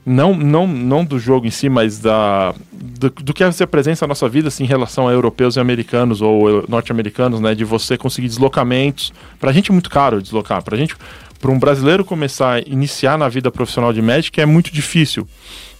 [0.06, 4.10] Não, não, não do jogo em si, mas da, do, do que se apresenta na
[4.10, 7.54] nossa vida assim, em relação a europeus e americanos ou norte-americanos, né?
[7.54, 9.14] De você conseguir deslocamentos.
[9.40, 10.64] Pra gente é muito caro deslocar.
[10.64, 10.96] Pra gente,
[11.40, 15.28] para um brasileiro começar a iniciar na vida profissional de Magic é muito difícil.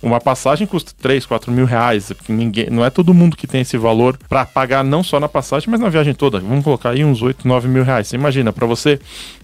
[0.02, 2.12] Uma passagem custa 3, 4 mil reais.
[2.28, 5.70] Ninguém, não é todo mundo que tem esse valor para pagar não só na passagem,
[5.70, 6.40] mas na viagem toda.
[6.40, 8.08] Vamos colocar aí uns 8, 9 mil reais.
[8.08, 9.00] Você imagina, para você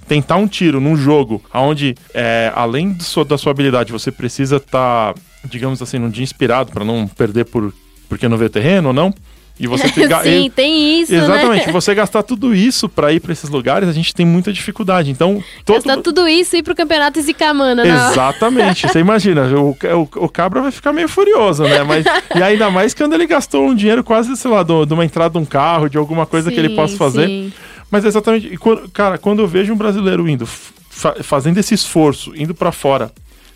[0.07, 5.13] tentar um tiro num jogo onde, é, além da sua habilidade, você precisa estar,
[5.43, 7.73] digamos assim, num dia inspirado para não perder por
[8.07, 9.13] porque não vê terreno ou não.
[9.59, 10.21] E você pegar.
[10.25, 11.71] Sim, tem isso, Exatamente, né?
[11.71, 15.09] você gastar tudo isso para ir para esses lugares, a gente tem muita dificuldade.
[15.11, 18.11] Então, todo Gastar tudo isso e ir pro campeonato e zicar a mana na hora.
[18.11, 21.83] Exatamente, você imagina, o, o, o cabra vai ficar meio furioso, né?
[21.83, 22.05] Mas,
[22.35, 25.31] e ainda mais quando ele gastou um dinheiro quase, sei lá, do- de uma entrada
[25.31, 27.27] de um carro, de alguma coisa que ele Sim, possa fazer.
[27.27, 27.53] sim.
[27.89, 31.73] Mas é exatamente, e quando- cara, quando eu vejo um brasileiro indo, fa- fazendo esse
[31.73, 33.09] esforço, indo pra fora,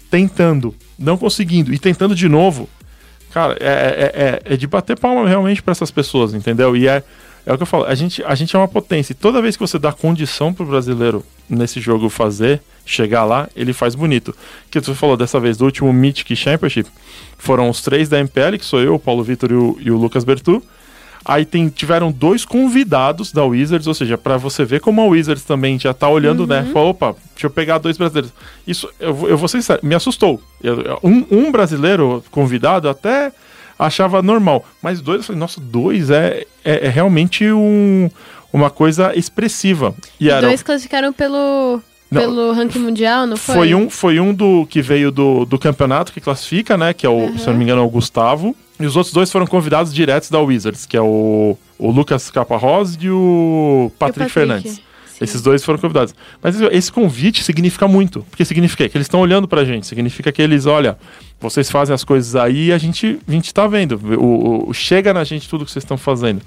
[0.10, 2.70] tentando, não conseguindo e tentando de novo,
[3.34, 6.76] cara, é, é, é, é de bater palma realmente pra essas pessoas, entendeu?
[6.76, 7.04] E é,
[7.46, 9.14] é o que eu falo, a gente, a gente é uma potência.
[9.14, 13.74] E toda vez que você dá condição pro brasileiro nesse jogo fazer, chegar lá, ele
[13.74, 14.36] faz bonito.
[14.70, 16.90] Que você falou dessa vez do último Mythic Championship,
[17.38, 20.24] foram os três da MPL, que sou eu, o Paulo Vitor e e o Lucas
[20.24, 20.62] Bertu.
[21.26, 25.44] Aí tem, tiveram dois convidados da Wizards, ou seja, pra você ver como a Wizards
[25.44, 26.64] também já tá olhando, né?
[26.74, 28.32] Falou, opa, deixa eu pegar dois brasileiros.
[28.66, 30.42] Isso, eu, vou- eu vou ser sincero, me assustou.
[30.64, 33.32] Eu- um, um brasileiro convidado até
[33.78, 38.10] achava normal, mas dois, eu falei, nossa, dois é, é, é realmente um,
[38.52, 39.94] uma coisa expressiva.
[40.20, 41.82] E era, Dois classificaram pelo,
[42.12, 42.22] Não.
[42.22, 43.56] pelo ranking mundial, não foi?
[43.56, 46.92] foi um, foi um do que veio do, do campeonato que classifica, né?
[46.94, 48.56] Que é o, se eu não me engano, é o Gustavo.
[48.80, 52.96] E os outros dois foram convidados diretos da Wizards, que é o, o Lucas Caparrós
[52.96, 54.82] e o E o Patrick, Fernandes.
[55.22, 56.16] Esses dois foram convidados.
[56.42, 58.26] Mas esse convite significa muito.
[58.30, 59.86] Porque significa que eles estão olhando pra gente.
[59.86, 60.98] Significa que eles, olha,
[61.42, 64.00] vocês fazem as coisas aí e a gente, a gente tá vendo.
[64.18, 66.42] O, o- chega na gente tudo que vocês estão fazendo.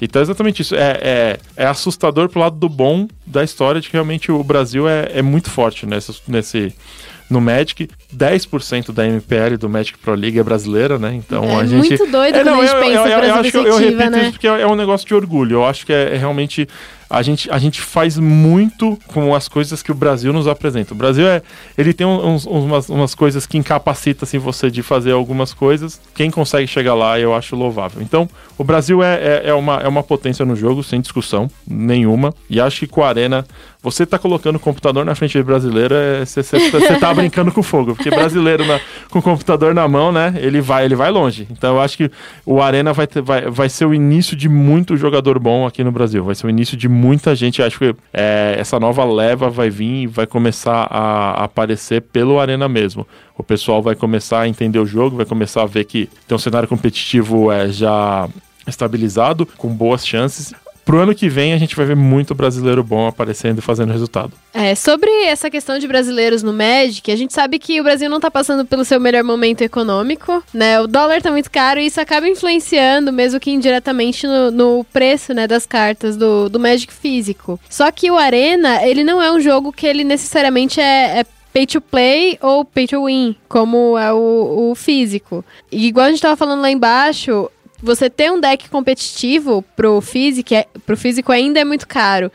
[0.00, 0.74] Então é exatamente isso.
[0.74, 4.88] É, é, é assustador pro lado do bom da história de que realmente o Brasil
[4.88, 6.72] é, é muito forte nesse, nesse,
[7.28, 7.88] no Magic.
[8.14, 11.14] 10% da MPL do Magic Pro League é brasileira, né?
[11.14, 11.88] Então É a gente.
[11.88, 14.22] muito doido quando a gente pensa por essa acho que eu- eu repito né?
[14.22, 15.54] isso porque é um negócio de orgulho.
[15.56, 16.68] Eu acho que é, é realmente.
[17.10, 20.92] A gente, a gente faz muito com as coisas que o Brasil nos apresenta.
[20.92, 21.40] O Brasil é.
[21.76, 25.98] Ele tem uns, umas, umas coisas que incapacita assim, você de fazer algumas coisas.
[26.14, 28.02] Quem consegue chegar lá, eu acho louvável.
[28.02, 28.28] Então,
[28.58, 32.34] o Brasil é, é, é uma, é uma potência no jogo, sem discussão nenhuma.
[32.50, 33.46] E acho que com a Arena,
[33.82, 37.62] você tá colocando o computador na frente de brasileiro, é, você, você tá brincando com
[37.62, 37.94] fogo.
[37.94, 40.34] Porque brasileiro na- com o computador na mão, né?
[40.36, 41.46] Ele vai, ele vai longe.
[41.50, 42.10] Então eu acho que
[42.44, 45.90] o Arena vai, ter, vai, vai ser o início de muito jogador bom aqui no
[45.92, 46.22] Brasil.
[46.22, 47.62] Vai ser o início de muita gente.
[47.62, 52.68] Acho que é, essa nova leva vai vir e vai começar a, aparecer pelo Arena
[52.68, 53.06] mesmo.
[53.36, 56.38] O pessoal vai começar a entender o jogo, vai começar a ver que tem um
[56.38, 58.28] cenário competitivo é, já
[58.66, 60.52] estabilizado, com boas chances.
[60.88, 64.32] Pro ano que vem a gente vai ver muito brasileiro bom aparecendo e fazendo resultado.
[64.54, 68.18] É, sobre essa questão de brasileiros no Magic, a gente sabe que o Brasil não
[68.18, 70.80] tá passando pelo seu melhor momento econômico, né?
[70.80, 75.34] O dólar tá muito caro e isso acaba influenciando, mesmo que indiretamente, no, no preço,
[75.34, 77.60] né, das cartas do, do Magic físico.
[77.68, 81.66] Só que o Arena, ele não é um jogo que ele necessariamente é, é pay
[81.66, 85.44] to play ou pay to win, como é o, o físico.
[85.70, 87.50] E igual a gente tava falando lá embaixo,
[87.82, 92.30] você ter um deck competitivo pro físico, é- pro físico ainda é muito caro.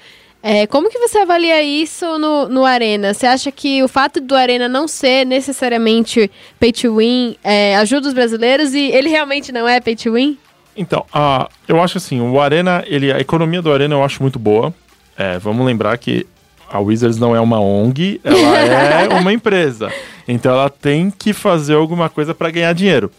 [0.45, 3.13] É, como que você avalia isso no, no Arena?
[3.13, 6.29] Você acha que o fato do Arena não ser necessariamente
[6.59, 10.37] pay to win é, ajuda os brasileiros e ele realmente não é pay to win?
[10.75, 14.37] Então, a, eu acho assim, o Arena, ele, a economia do Arena eu acho muito
[14.37, 14.73] boa.
[15.15, 16.25] É, vamos lembrar que
[16.73, 19.93] a Wizards não é uma ONG, ela é uma empresa.
[20.27, 23.11] Então ela tem que fazer alguma coisa para ganhar dinheiro.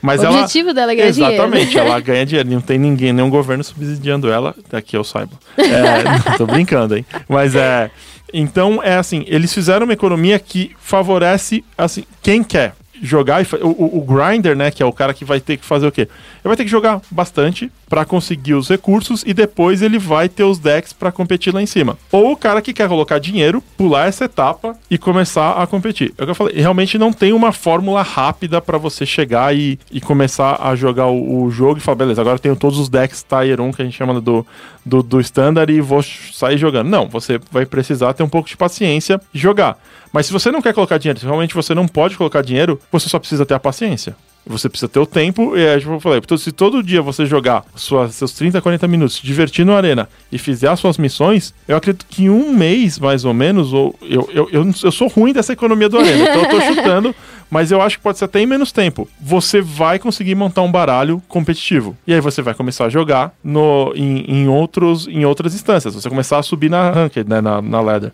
[0.00, 1.88] Mas o ela, objetivo dela é ganhar Exatamente, dinheiro.
[1.88, 2.48] ela ganha dinheiro.
[2.48, 5.32] Não tem ninguém, nenhum governo subsidiando ela, daqui eu saiba.
[5.58, 7.04] É, tô brincando, hein?
[7.28, 7.90] Mas é.
[8.32, 13.98] Então, é assim, eles fizeram uma economia que favorece assim, quem quer jogar o, o,
[13.98, 16.02] o grinder, né, que é o cara que vai ter que fazer o quê?
[16.02, 16.08] Ele
[16.44, 20.60] vai ter que jogar bastante pra conseguir os recursos e depois ele vai ter os
[20.60, 21.98] decks pra competir lá em cima.
[22.12, 26.14] Ou o cara que quer colocar dinheiro, pular essa etapa e começar a competir.
[26.16, 29.76] É o que eu falei, realmente não tem uma fórmula rápida pra você chegar e,
[29.90, 32.88] e começar a jogar o, o jogo e falar, beleza, agora eu tenho todos os
[32.88, 34.46] decks Tier 1 que a gente chama do,
[34.86, 36.88] do, do standard e vou sair jogando.
[36.88, 39.76] Não, você vai precisar ter um pouco de paciência e jogar.
[40.12, 43.08] Mas se você não quer colocar dinheiro, se realmente você não pode colocar dinheiro, você
[43.08, 44.14] só precisa ter a paciência.
[44.46, 47.26] Você precisa ter o tempo, e é, tipo, eu falei, então, se todo dia você
[47.26, 51.54] jogar suas, seus 30, 40 minutos, se divertir no Arena e fizer as suas missões,
[51.68, 55.08] eu acredito que em um mês, mais ou menos, ou eu, eu, eu, eu sou
[55.08, 57.14] ruim dessa economia do Arena, então eu tô chutando,
[57.50, 59.08] mas eu acho que pode ser até em menos tempo.
[59.20, 61.96] Você vai conseguir montar um baralho competitivo.
[62.06, 65.94] E aí você vai começar a jogar no, em, em, outros, em outras instâncias.
[65.94, 68.12] Você começar a subir na ranked, né, na, na ladder.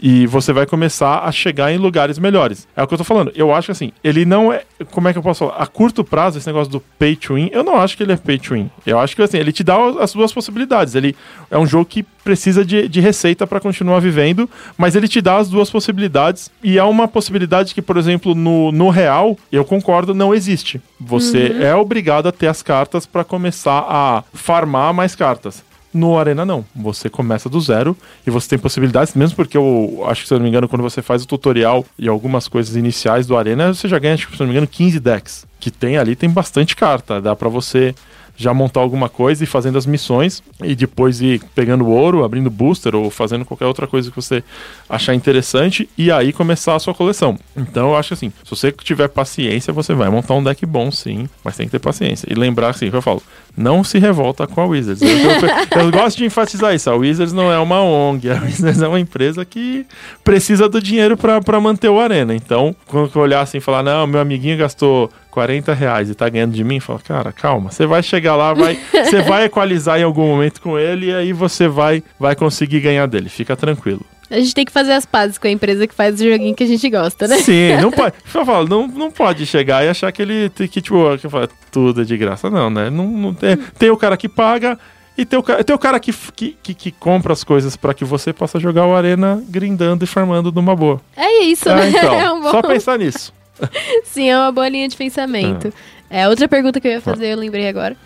[0.00, 2.68] E você vai começar a chegar em lugares melhores.
[2.76, 3.32] É o que eu tô falando.
[3.34, 4.62] Eu acho que assim, ele não é.
[4.90, 5.56] Como é que eu posso falar?
[5.56, 8.16] A curto prazo, esse negócio do pay to win, eu não acho que ele é
[8.16, 8.70] pay to win.
[8.84, 10.94] Eu acho que assim, ele te dá as duas possibilidades.
[10.94, 11.16] Ele
[11.50, 15.38] é um jogo que precisa de, de receita para continuar vivendo, mas ele te dá
[15.38, 16.50] as duas possibilidades.
[16.62, 20.80] E há uma possibilidade que, por exemplo, no, no real, eu concordo, não existe.
[21.00, 25.64] Você é obrigado a ter as cartas para começar a farmar mais cartas.
[25.94, 26.62] No Arena não.
[26.74, 27.96] Você começa do zero
[28.26, 30.82] e você tem possibilidades, mesmo porque eu acho que, se eu não me engano, quando
[30.82, 34.36] você faz o tutorial e algumas coisas iniciais do Arena, você já ganha, acho que,
[34.36, 35.46] se eu não me engano, 15 decks.
[35.58, 37.18] Que tem ali, tem bastante carta.
[37.18, 37.94] Dá pra você
[38.36, 42.94] já montar alguma coisa e fazendo as missões e depois ir pegando ouro, abrindo booster
[42.94, 44.44] ou fazendo qualquer outra coisa que você
[44.88, 47.38] achar interessante e aí começar a sua coleção.
[47.56, 51.28] Então eu acho assim, se você tiver paciência, você vai montar um deck bom sim,
[51.42, 52.26] mas tem que ter paciência.
[52.30, 53.22] E lembrar assim, que eu falo,
[53.56, 55.00] não se revolta com a Wizards.
[55.02, 58.82] Eu, eu- eu gosto de enfatizar isso, a Wizards não é uma ONG, a Wizards
[58.82, 59.86] é uma empresa que
[60.22, 62.34] precisa do dinheiro para manter o Arena.
[62.34, 66.28] Então, quando eu olhar assim e falar, não, meu amiguinho gastou 40 reais e tá
[66.28, 70.02] ganhando de mim, fala, cara, calma, você vai chegar lá, vai, você vai equalizar em
[70.02, 74.00] algum momento com ele e aí você vai, vai conseguir ganhar dele, fica tranquilo.
[74.30, 76.64] A gente tem que fazer as pazes com a empresa que faz o joguinho que
[76.64, 77.38] a gente gosta, né?
[77.38, 78.14] Sim, não pode.
[78.34, 81.48] Eu falo, não, não pode chegar e achar que ele tem que, tipo, que fala,
[81.70, 82.50] tudo é de graça.
[82.50, 82.90] Não, né?
[82.90, 84.76] Não, não tem, tem o cara que paga
[85.16, 88.04] e tem o, tem o cara que, que, que, que compra as coisas pra que
[88.04, 91.00] você possa jogar o Arena grindando e farmando numa boa.
[91.16, 91.90] É isso, Ah, né?
[91.90, 93.32] então, É um bom- só pensar nisso.
[94.04, 95.72] Sim, é uma boa linha de pensamento.
[96.10, 97.96] É, outra pergunta que eu ia fazer, eu lembrei agora.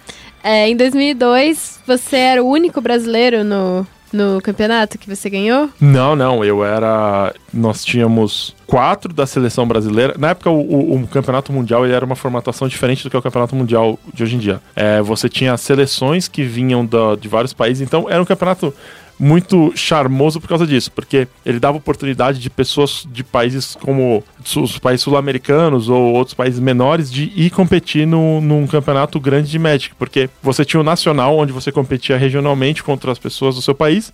[0.45, 5.69] É, em 2002, você era o único brasileiro no, no campeonato que você ganhou?
[5.81, 7.32] Não, não, eu era.
[7.53, 10.15] Nós tínhamos quatro da seleção brasileira.
[10.19, 13.19] Na época, o, o- o campeonato mundial ele era uma formatação diferente do que é
[13.19, 14.61] o campeonato mundial de hoje em dia.
[14.77, 18.73] É, você tinha seleções que vinham da- de vários países, então era um campeonato
[19.21, 24.25] muito charmoso por causa disso, porque ele dava oportunidade de pessoas de países como
[24.57, 29.59] os países sul-americanos ou outros países menores de ir competir no, num campeonato grande de
[29.59, 33.75] Magic, porque você tinha o nacional, onde você competia regionalmente contra as pessoas do seu
[33.75, 34.11] país,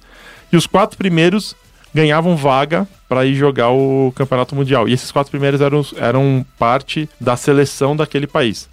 [0.53, 1.55] e os quatro primeiros
[1.95, 4.89] ganhavam vaga para ir jogar o campeonato mundial.
[4.89, 8.69] E esses quatro primeiros eram, eram parte da seleção daquele país.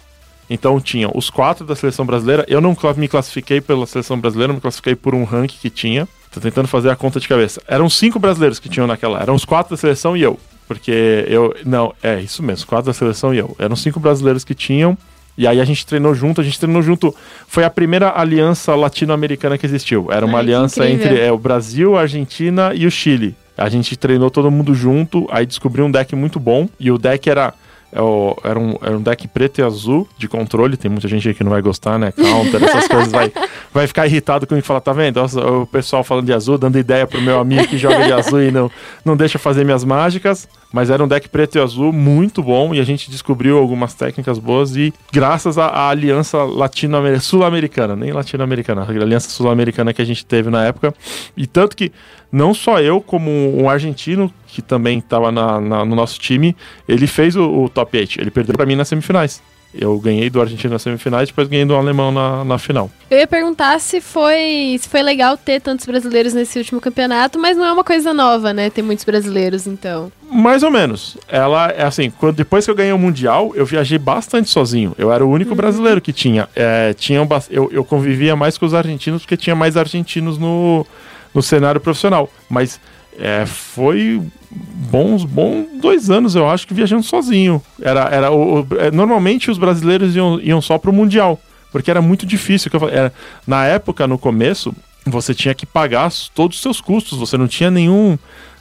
[0.50, 2.44] Então tinha os quatro da seleção brasileira.
[2.48, 6.08] Eu não me classifiquei pela seleção brasileira, me classifiquei por um ranking que tinha.
[6.34, 7.62] Tô tentando fazer a conta de cabeça.
[7.68, 9.22] Eram cinco brasileiros que tinham naquela.
[9.22, 10.36] Eram os quatro da seleção e eu.
[10.66, 11.54] Porque eu.
[11.64, 13.54] Não, é isso mesmo, quatro da seleção e eu.
[13.56, 14.98] Eram cinco brasileiros que tinham.
[15.38, 17.14] E aí a gente treinou junto, a gente treinou junto.
[17.46, 20.08] Foi a primeira aliança latino-americana que existiu.
[20.10, 23.36] Era uma Ai, aliança entre é, o Brasil, a Argentina e o Chile.
[23.56, 26.68] A gente treinou todo mundo junto, aí descobriu um deck muito bom.
[26.80, 27.54] E o deck era.
[27.94, 30.76] É o- era, um, era um deck preto e azul de controle.
[30.76, 32.10] Tem muita gente que não vai gostar, né?
[32.12, 33.12] Counter, essas coisas.
[33.12, 33.32] Vai,
[33.72, 35.16] vai ficar irritado comigo e falar: tá vendo?
[35.20, 38.42] Nossa, o pessoal falando de azul, dando ideia pro meu amigo que joga de azul
[38.42, 38.70] e não,
[39.04, 40.48] não deixa fazer minhas mágicas.
[40.72, 42.74] Mas era um deck preto e azul muito bom.
[42.74, 44.74] E a gente descobriu algumas técnicas boas.
[44.74, 50.26] E graças à, à aliança latino-americana, sul-americana, nem latino-americana, a aliança sul-americana que a gente
[50.26, 50.92] teve na época.
[51.36, 51.92] E tanto que
[52.34, 56.56] não só eu, como um argentino que também estava no nosso time,
[56.88, 58.20] ele fez o, o top 8.
[58.20, 59.40] Ele perdeu para mim nas semifinais.
[59.76, 62.88] Eu ganhei do argentino nas semifinais, depois ganhei do alemão na, na final.
[63.10, 67.56] Eu ia perguntar se foi, se foi legal ter tantos brasileiros nesse último campeonato, mas
[67.56, 68.70] não é uma coisa nova, né?
[68.70, 70.12] Ter muitos brasileiros, então.
[70.30, 71.16] Mais ou menos.
[71.28, 74.94] Ela é assim, quando, depois que eu ganhei o Mundial, eu viajei bastante sozinho.
[74.96, 76.48] Eu era o único brasileiro que tinha.
[76.54, 80.86] É, tinham, bas- eu, eu convivia mais com os argentinos porque tinha mais argentinos no,
[81.34, 82.30] no cenário profissional.
[82.48, 82.80] Mas
[83.18, 87.60] é, foi bons, bons dois anos, eu acho, que viajando sozinho.
[87.82, 91.40] Era, era o, o- é, normalmente os brasileiros iam, iam só pro Mundial,
[91.72, 92.70] porque era muito difícil.
[92.70, 93.12] que eu era-
[93.46, 94.74] na época, no começo,
[95.06, 98.16] você tinha que pagar todos os seus custos, você não tinha nenhum,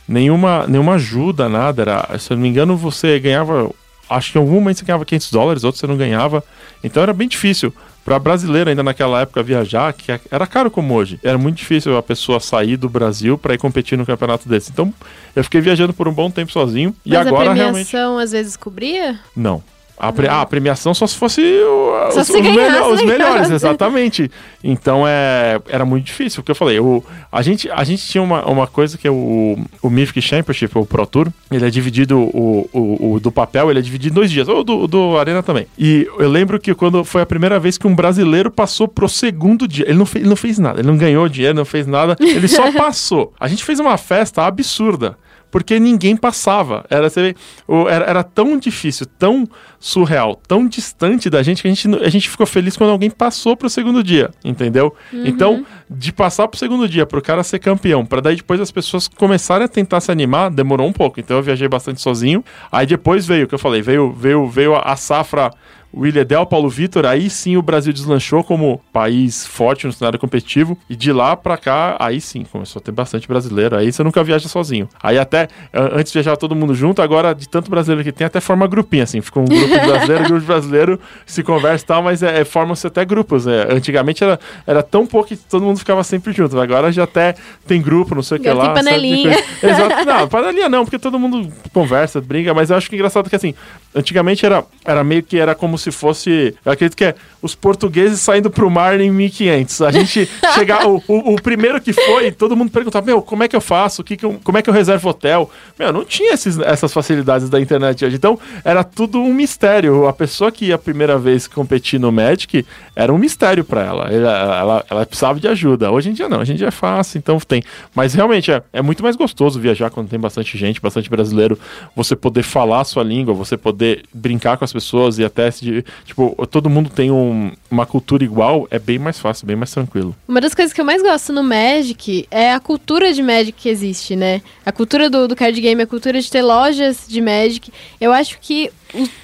[0.08, 1.82] nenhuma, nenhuma ajuda, nada.
[1.82, 3.70] Era, se eu não me engano, você ganhava.
[4.10, 6.44] Acho que em algum momento você ganhava 500 dólares, outros você não ganhava.
[6.84, 7.74] Então era bem difícil.
[8.04, 11.20] Para brasileiro ainda naquela época viajar, que era caro como hoje.
[11.24, 14.72] Era muito difícil a pessoa sair do Brasil para ir competir no campeonato desse.
[14.72, 14.94] Então
[15.36, 16.94] eu fiquei viajando por um bom tempo sozinho.
[17.06, 17.90] e mas agora a realmente.
[17.90, 19.20] premiação às vezes cobria?
[19.36, 19.64] Não.
[19.98, 22.92] A, pre- ah, a premiação só se fosse o- Só os, se os ganhasse, melhor-
[22.94, 23.06] os né?
[23.06, 24.30] melhores, exatamente.
[24.64, 28.44] Então é, era muito difícil, porque eu falei, o, a, gente, a gente tinha uma,
[28.46, 32.68] uma coisa que é o, o Mythic Championship, o Pro Tour, ele é dividido, o,
[32.74, 35.68] o, o do papel, ele é dividido em dois dias, ou do, do Arena também.
[35.78, 39.68] E eu lembro que quando foi a primeira vez que um brasileiro passou pro segundo
[39.68, 42.18] dia, ele não, fez, ele não fez nada, ele não ganhou dinheiro, não fez nada,
[42.20, 43.32] ele só passou.
[43.40, 45.18] A gente fez uma festa absurda
[45.54, 46.84] porque ninguém passava.
[46.90, 47.36] Era, você vê,
[47.68, 49.48] o- era, era tão difícil, tão
[49.80, 53.56] surreal, tão distante da gente que a gente, a gente ficou feliz quando alguém passou
[53.56, 54.96] pro segundo dia, entendeu?
[55.14, 59.08] Então, de passar pro segundo dia, pro cara ser campeão, para daí depois as pessoas
[59.08, 61.20] começarem a tentar se animar, demorou um pouco.
[61.20, 62.44] Então eu viajei bastante sozinho.
[62.72, 65.52] Aí depois veio o que eu falei, veio, veio, veio a, a safra.
[65.96, 70.78] William Del, Paulo Vitor, aí sim o Brasil deslanchou como país forte no cenário competitivo.
[70.90, 73.76] E de lá pra cá, aí sim, começou a ter bastante brasileiro.
[73.78, 74.90] Aí você nunca viaja sozinho.
[75.02, 78.40] Aí até, an- antes viajava todo mundo junto, agora de tanto brasileiro que tem, até
[78.42, 79.22] forma grupinha, assim.
[79.22, 82.88] Fica um grupo brasileiro, grupo de brasileiro, se conversa e tal, mas é, é, formam-se
[82.88, 83.46] até grupos.
[83.48, 83.72] É.
[83.74, 86.60] Antigamente era, era tão pouco que todo mundo ficava sempre junto.
[86.60, 87.36] Agora já até
[87.68, 88.74] tem grupo, não sei o que lá.
[88.74, 89.38] panelinha.
[89.62, 90.06] Exato.
[90.06, 93.36] Não, panelinha não, porque todo mundo conversa, briga, mas eu acho que é engraçado que
[93.36, 93.54] assim,
[93.96, 96.56] antigamente era, era meio que era como se fosse.
[96.66, 99.82] Eu acredito que é os portugueses saindo pro mar em 1500.
[99.82, 100.88] A gente chegar.
[100.88, 104.02] O, o, o primeiro que foi, todo mundo perguntava: Meu, como é que eu faço?
[104.02, 105.50] O que que eu- como é que eu reservo hotel?
[105.78, 108.16] Meu, não tinha esses- essas facilidades da internet hoje.
[108.16, 110.08] Então, era tudo um mistério.
[110.08, 112.66] A pessoa que ia a primeira vez competir no Magic
[112.96, 114.10] era um mistério pra ela.
[114.12, 114.86] Ela, ela.
[114.90, 115.92] ela precisava de ajuda.
[115.92, 117.64] Hoje em dia não, hoje em dia é fácil, então tem.
[117.96, 121.58] Mas realmente é, é muito mais gostoso viajar quando tem bastante gente, bastante brasileiro.
[121.96, 125.73] Você poder falar a sua língua, você poder brincar com as pessoas e até se.
[126.06, 130.16] Tipo, todo mundo tem um- uma cultura igual, é bem mais fácil, bem mais tranquilo.
[130.28, 133.70] Uma das coisas que eu mais gosto no Magic é a cultura de Magic que
[133.70, 134.42] existe, né?
[134.66, 137.72] A cultura do, do card game, a cultura de ter lojas de Magic.
[138.00, 138.70] Eu acho que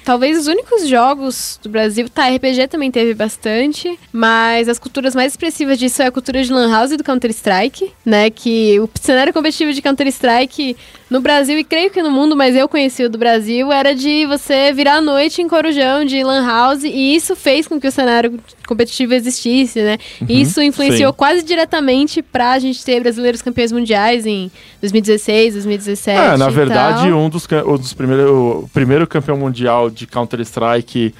[0.04, 2.08] talvez os únicos jogos do Brasil.
[2.08, 3.98] Tá, RPG também teve bastante.
[4.12, 7.92] Mas as culturas mais expressivas disso é a cultura de Lan House e do Counter-Strike,
[8.04, 8.30] né?
[8.30, 10.76] Que o cenário competitivo de Counter-Strike
[11.08, 14.26] no Brasil, e creio que no mundo, mas eu conheci o do Brasil, era de
[14.26, 16.84] você virar a noite em Corujão de Lan House.
[16.84, 19.98] E isso fez com que o cenário competitivo existisse, né?
[20.28, 21.16] E isso influenciou sim.
[21.16, 26.18] quase diretamente pra gente ter brasileiros campeões mundiais em 2016, 2017.
[26.18, 28.30] É, na verdade, um dos, um dos primeiros.
[28.30, 29.59] O primeiro campeão mundial
[29.94, 31.14] de Counter-Strike.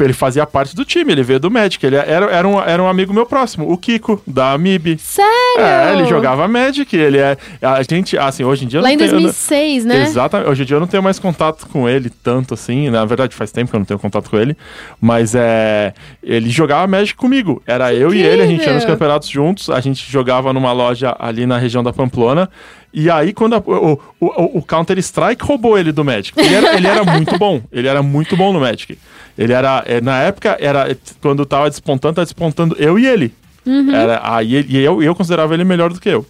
[0.00, 1.84] Ele fazia parte do time, ele veio do Magic.
[1.84, 4.96] Ele era, era, um, era um amigo meu próximo, o Kiko, da Amib.
[4.98, 5.30] Sério?
[5.58, 7.36] É, ele jogava Magic, ele é.
[7.60, 9.08] A gente, assim, hoje em dia Lá em tenho.
[9.10, 10.02] eu não- 2006, né?
[10.04, 10.48] Exatamente.
[10.48, 12.88] Hoje em dia eu não tenho mais contato com ele tanto assim.
[12.88, 14.56] Na verdade, faz tempo que eu não tenho contato com ele.
[15.00, 15.92] Mas é.
[16.22, 17.60] Ele jogava Magic comigo.
[17.66, 18.94] Era eu e ele, a gente ia nos incrível.
[18.94, 19.68] campeonatos juntos.
[19.68, 22.48] A gente jogava numa loja ali na região da Pamplona.
[22.94, 26.38] E aí, quando a- o, o, o Counter-Strike roubou ele do Magic.
[26.40, 27.60] Ele era, ele era muito bom.
[27.72, 28.96] Ele era muito bom no Magic.
[29.36, 29.82] Ele era.
[29.84, 33.34] é, Na época, era quando tava despontando, tava despontando eu e ele.
[33.94, 36.24] Era, aí ele- e eu, eu considerava ele melhor do que eu.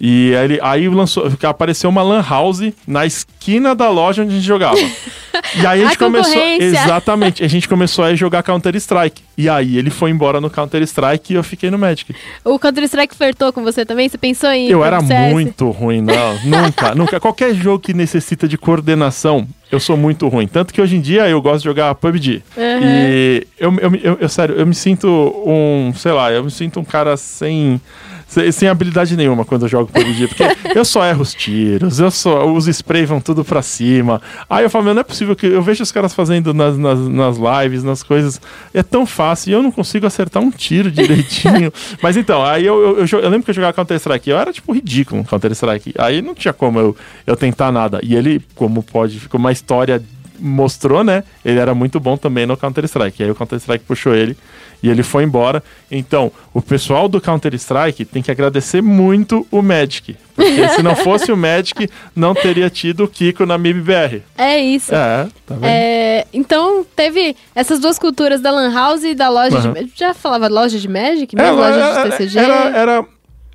[0.00, 4.46] E aí, aí lançou, apareceu uma lan house na esquina da loja onde a gente
[4.46, 4.76] jogava.
[5.54, 6.42] E aí a A gente começou.
[6.42, 7.44] Exatamente.
[7.44, 9.22] A gente começou a jogar Counter-Strike.
[9.36, 12.14] E aí ele foi embora no Counter-Strike e eu fiquei no Magic.
[12.44, 14.08] O Counter-Strike flertou com você também?
[14.08, 14.68] Você pensou em.
[14.68, 15.32] Eu era CS?
[15.32, 16.38] muito ruim, não.
[16.44, 17.20] nunca, nunca.
[17.20, 20.46] Qualquer jogo que necessita de coordenação, eu sou muito ruim.
[20.46, 22.42] Tanto que hoje em dia eu gosto de jogar PUBG.
[22.56, 22.62] Uhum.
[22.82, 25.06] E eu, eu, eu, eu, sério, eu me sinto
[25.46, 27.80] um, sei lá, eu me sinto um cara sem.
[28.26, 30.44] Sem, sem habilidade nenhuma quando eu jogo PUBG, porque
[30.78, 34.20] eu só erro os tiros, eu só, os sprays vão tudo pra cima.
[34.50, 36.98] Aí eu falo, meu, não é possível que eu vejo os caras fazendo nas, nas,
[36.98, 38.40] nas lives, nas coisas,
[38.74, 41.72] é tão fácil e eu não consigo acertar um tiro direitinho.
[42.02, 44.72] Mas então, aí eu, eu, eu, eu lembro que eu jogava Counter-Strike, eu era tipo
[44.72, 45.94] ridículo no Counter-Strike.
[45.96, 46.96] Aí não tinha como eu,
[47.26, 48.00] eu tentar nada.
[48.02, 50.02] E ele, como pode, como a história
[50.38, 51.24] mostrou, né?
[51.44, 53.22] Ele era muito bom também no Counter-Strike.
[53.22, 54.36] Aí o Counter-Strike puxou ele
[54.82, 55.62] e ele foi embora.
[55.90, 60.16] Então, o pessoal do Counter-Strike tem que agradecer muito o Magic.
[60.34, 64.22] Porque se não fosse o Magic, não teria tido o Kiko na MIBR.
[64.36, 64.94] É isso.
[64.94, 65.64] É, tá vendo?
[65.64, 69.72] É, então, teve essas duas culturas da Lan House e da loja Aham.
[69.72, 69.90] de.
[69.94, 71.34] Já falava loja de Magic?
[71.38, 72.38] É, Mesmo loja era- de TCG?
[72.38, 73.04] Era, era-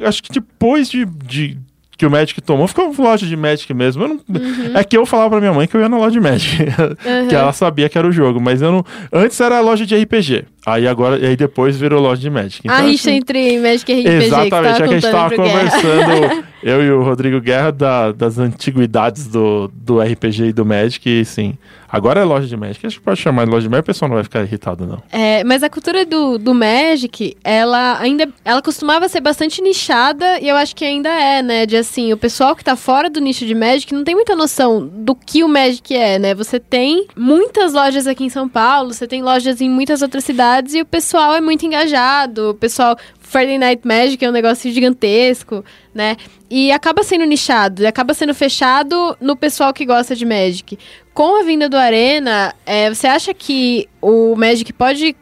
[0.01, 1.57] acho que depois de, de-
[2.01, 4.07] que o Magic tomou, ficou loja de Magic mesmo.
[4.07, 4.71] Não- Uhum.
[4.75, 6.57] É que eu falava pra minha mãe que eu ia na loja de Magic,
[7.29, 8.85] que ela sabia que era o jogo, mas eu não.
[9.13, 10.45] Antes era a loja de RPG.
[10.65, 12.69] Aí agora, e aí depois virou loja de Magic.
[12.69, 16.43] a rixa assim, entre Magic e RPG Exatamente, que é que a gente tava conversando,
[16.61, 21.25] eu e o Rodrigo Guerra, da- das antiguidades do, do RPG e do Magic, e
[21.25, 21.57] sim.
[21.93, 22.87] Agora é loja de Magic.
[22.87, 25.03] Acho que pode chamar de loja de Magic, o pessoal não vai ficar irritado, não.
[25.11, 28.29] É, mas a cultura do, do Magic, ela ainda.
[28.45, 31.65] Ela costumava ser bastante nichada e eu acho que ainda é, né?
[31.65, 34.87] De assim, o pessoal que tá fora do nicho de Magic não tem muita noção
[34.87, 36.33] do que o Magic é, né?
[36.33, 40.50] Você tem muitas lojas aqui em São Paulo, você tem lojas em muitas outras cidades
[40.73, 42.49] e o pessoal é muito engajado.
[42.51, 42.97] O pessoal.
[43.19, 45.63] Friday Night Magic é um negócio gigantesco,
[45.95, 46.17] né?
[46.49, 50.77] E acaba sendo nichado, e acaba sendo fechado no pessoal que gosta de Magic.
[51.13, 55.15] Com a vinda do Arena, é, você acha que o Magic pode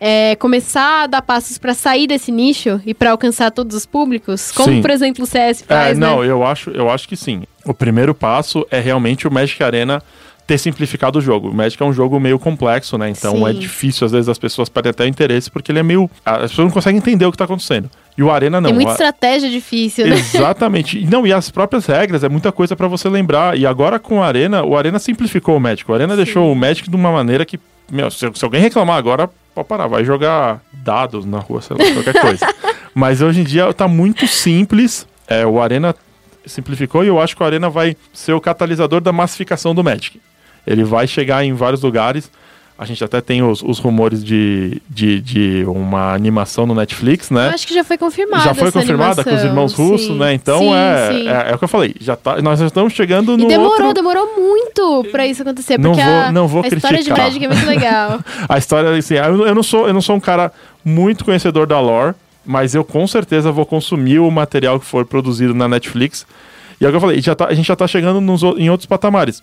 [0.00, 4.50] é, começar a dar passos pra sair desse nicho e pra alcançar todos os públicos?
[4.50, 4.82] Como, Sim.
[4.82, 6.28] por exemplo, o CS faz, É, não, né?
[6.28, 7.44] eu acho, eu acho que sim.
[7.64, 10.02] O primeiro passo é realmente o Magic Arena
[10.46, 11.48] ter simplificado o jogo.
[11.48, 13.08] O Magic é um jogo meio complexo, né?
[13.08, 13.48] Então Sim.
[13.48, 16.10] é difícil, às vezes, as pessoas perdem até interesse, porque ele é meio.
[16.24, 17.90] As pessoas não conseguem entender o que tá acontecendo.
[18.16, 18.68] E o Arena não.
[18.68, 20.16] Tem muita estratégia difícil, né?
[20.16, 21.04] Exatamente.
[21.06, 23.58] Não, e as próprias regras, é muita coisa pra você lembrar.
[23.58, 25.90] E agora com o Arena, o Arena simplificou o Magic.
[25.90, 27.58] O Arena deixou o Magic de uma maneira que,
[27.90, 31.92] meu, se, se alguém reclamar agora, pode parar, vai jogar dados na rua, sei lá,
[31.92, 32.46] qualquer coisa.
[32.94, 35.06] Mas hoje em dia tá muito simples.
[35.26, 35.94] É, o Arena
[36.46, 40.20] simplificou e eu acho que o Arena vai ser o catalisador da massificação do Magic.
[40.66, 42.30] Ele vai chegar em vários lugares.
[42.76, 47.46] A gente até tem os, os rumores de, de, de uma animação no Netflix, né?
[47.46, 50.18] Eu acho que já foi confirmada já foi confirmada com os animação, irmãos russos, sim.
[50.18, 50.34] né?
[50.34, 51.28] Então Sim, é, sim.
[51.28, 51.94] é, é o que eu falei.
[52.00, 53.94] Já tá, nós já estamos chegando no E demorou, outro...
[53.94, 57.18] demorou muito pra isso acontecer, Não porque vou- a, não vou a história de criticar.
[57.26, 58.20] Magic é muito legal.
[58.48, 60.50] A história, assim, eu, eu não sou, eu não sou um cara
[60.84, 65.54] muito conhecedor da lore, mas eu com certeza vou consumir o material que for produzido
[65.54, 66.26] na Netflix.
[66.80, 68.68] E é o que eu falei, já tá- a gente já tá chegando nos em
[68.68, 69.40] outros patamares.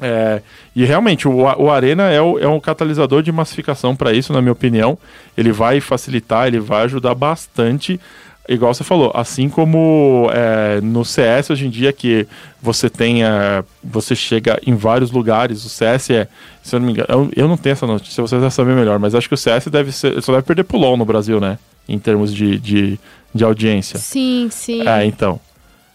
[0.00, 0.40] É,
[0.74, 4.40] e realmente, o, o Arena é, o, é um catalisador de massificação para isso, na
[4.40, 4.98] minha opinião.
[5.36, 8.00] Ele vai facilitar, ele vai ajudar bastante.
[8.48, 12.26] Igual você falou, assim como é, no CS hoje em dia que
[12.62, 16.28] você tem, é, você chega em vários lugares, o CS é,
[16.62, 18.98] se eu não me engano, eu, eu não tenho essa notícia, vocês vão saber melhor,
[18.98, 21.58] mas acho que o CS deve ser, só deve perder pro LoL no Brasil, né?
[21.86, 22.98] Em termos de, de,
[23.34, 23.98] de audiência.
[23.98, 24.88] Sim, sim.
[24.88, 25.38] É, então.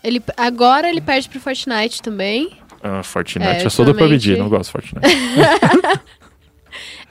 [0.03, 2.51] Ele, agora ele perde pro Fortnite também.
[2.83, 3.61] Ah, Fortnite.
[3.61, 5.07] É, eu sou do PUBG, não gosto de Fortnite.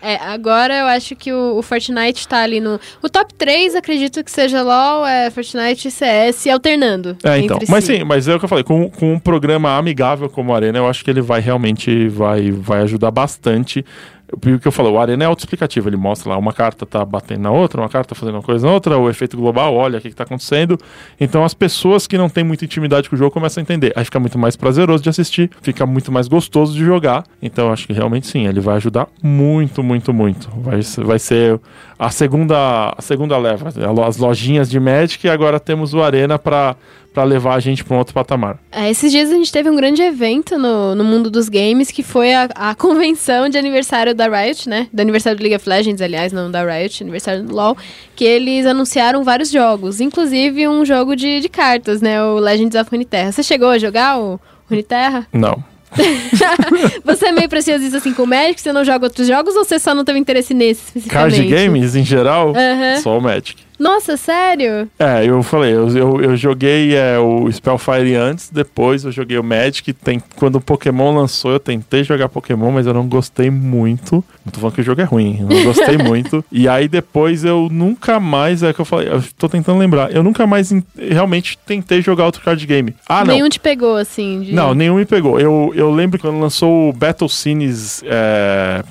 [0.04, 2.80] É, agora eu acho que o, o Fortnite tá ali no.
[3.00, 7.16] O top 3, acredito que seja LOL, é Fortnite e CS alternando.
[7.22, 7.56] É, então.
[7.68, 7.98] Mas si.
[7.98, 10.76] sim, mas é o que eu falei, com, com um programa amigável como o Arena,
[10.78, 13.84] eu acho que ele vai realmente vai, vai ajudar bastante.
[14.32, 17.42] O que eu falo, o Arena é autoexplicativo, ele mostra lá, uma carta tá batendo
[17.42, 20.00] na outra, uma carta tá fazendo uma coisa na outra, o efeito global, olha o
[20.00, 20.78] que, que tá acontecendo.
[21.20, 23.92] Então as pessoas que não têm muita intimidade com o jogo começam a entender.
[23.94, 27.24] Aí fica muito mais prazeroso de assistir, fica muito mais gostoso de jogar.
[27.42, 30.48] Então acho que realmente sim, ele vai ajudar muito, muito, muito.
[30.60, 31.60] Vai, vai ser
[31.98, 33.68] a segunda, a segunda leva,
[34.06, 36.74] as lojinhas de Magic e agora temos o Arena para
[37.12, 38.58] para levar a gente para um outro patamar.
[38.70, 42.02] É, esses dias a gente teve um grande evento no, no mundo dos games, que
[42.02, 44.88] foi a, a convenção de aniversário da Riot, né?
[44.92, 47.76] Do aniversário do League of Legends, aliás, não da Riot, aniversário do LoL,
[48.16, 52.22] que eles anunciaram vários jogos, inclusive um jogo de, de cartas, né?
[52.22, 53.32] O Legends of Runeterra.
[53.32, 55.26] Você chegou a jogar o Runeterra?
[55.32, 55.62] Não.
[57.04, 59.78] você é meio preciosista assim com o Magic, você não joga outros jogos ou você
[59.78, 61.36] só não teve interesse nesse especificamente?
[61.36, 62.54] Card games em geral,
[63.02, 63.62] só o Magic.
[63.82, 64.88] Nossa, sério?
[64.96, 69.42] É, eu falei, eu, eu, eu joguei é, o Spellfire antes, depois eu joguei o
[69.42, 69.92] Magic.
[69.92, 74.24] Tem, quando o Pokémon lançou, eu tentei jogar Pokémon, mas eu não gostei muito.
[74.44, 76.44] Não tô falando que o jogo é ruim, eu não gostei muito.
[76.52, 80.22] E aí depois eu nunca mais, é que eu falei, eu tô tentando lembrar, eu
[80.22, 82.94] nunca mais realmente tentei jogar outro card game.
[83.08, 83.34] Ah, não.
[83.34, 84.42] Nenhum te pegou, assim?
[84.42, 84.52] De...
[84.52, 85.40] Não, nenhum me pegou.
[85.40, 88.84] Eu, eu lembro quando lançou o Battle Scenes, é,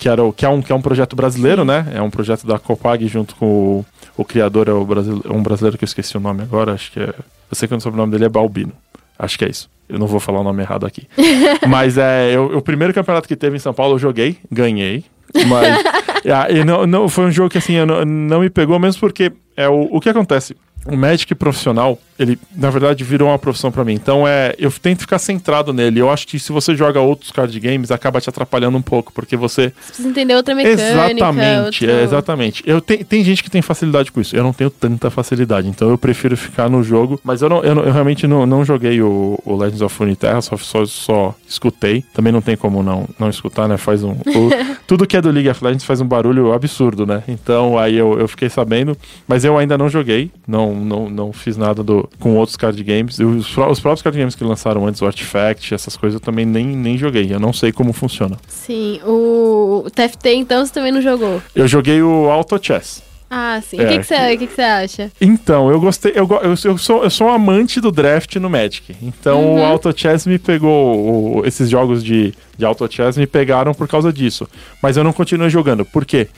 [0.00, 1.86] que, era o, que, é um, que é um projeto brasileiro, né?
[1.94, 3.86] É um projeto da Copag junto com o,
[4.16, 7.00] o criador, é o brasile- um brasileiro que eu esqueci o nome agora, acho que
[7.00, 7.08] é.
[7.08, 8.72] Eu sei que o sobrenome dele é Balbino.
[9.18, 9.68] Acho que é isso.
[9.88, 11.06] Eu não vou falar o nome errado aqui.
[11.68, 15.04] Mas é, eu- o primeiro campeonato que teve em São Paulo eu joguei, ganhei.
[15.48, 15.82] Mas
[16.50, 19.68] e não, não, foi um jogo que assim, não, não me pegou mesmo porque é
[19.68, 20.56] o, o que acontece.
[20.86, 23.94] O Magic profissional, ele na verdade virou uma profissão pra mim.
[23.94, 26.00] Então é, eu tento ficar centrado nele.
[26.00, 29.36] Eu acho que se você joga outros card games, acaba te atrapalhando um pouco, porque
[29.36, 30.82] você Você precisa entender outra mecânica.
[30.82, 32.62] Exatamente, outro- é, exatamente.
[32.66, 34.34] Eu te- tem gente que tem facilidade com isso.
[34.36, 37.20] Eu não tenho tanta facilidade, então eu prefiro ficar no jogo.
[37.24, 40.40] Mas eu, não, eu, não- eu realmente não, não joguei o, o Legends of Runeterra,
[40.40, 42.04] só, só, só escutei.
[42.14, 43.76] Também não tem como não, não escutar, né?
[43.76, 44.12] Faz um.
[44.12, 44.50] o-
[44.86, 47.22] tudo que é do League of Legends faz um barulho absurdo, né?
[47.28, 48.96] Então aí eu, eu fiquei sabendo,
[49.26, 53.18] mas eu ainda não joguei, não, não, não fiz nada do, com outros card games.
[53.18, 56.66] Os, os próprios card games que lançaram antes, o Artifact, essas coisas, eu também nem,
[56.66, 57.26] nem joguei.
[57.32, 58.36] Eu não sei como funciona.
[58.48, 61.42] Sim, o, o TFT então você também não jogou.
[61.54, 63.02] Eu joguei o Auto Chess.
[63.34, 63.80] Ah, sim.
[63.80, 65.10] É, o que que você que que você acha?
[65.18, 66.12] Então, eu gostei.
[66.14, 68.94] Eu, eu, eu sou, eu sou um amante do draft no Magic.
[69.02, 71.38] Então, o Auto Chess me pegou.
[71.38, 74.46] o- esses jogos de, de Auto Chess me pegaram por causa disso.
[74.82, 75.82] Mas eu não continuei jogando.
[75.86, 76.28] Por quê?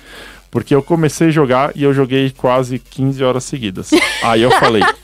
[0.52, 3.90] Porque eu comecei a jogar e eu joguei quase 15 horas seguidas.
[4.22, 4.82] Aí eu falei.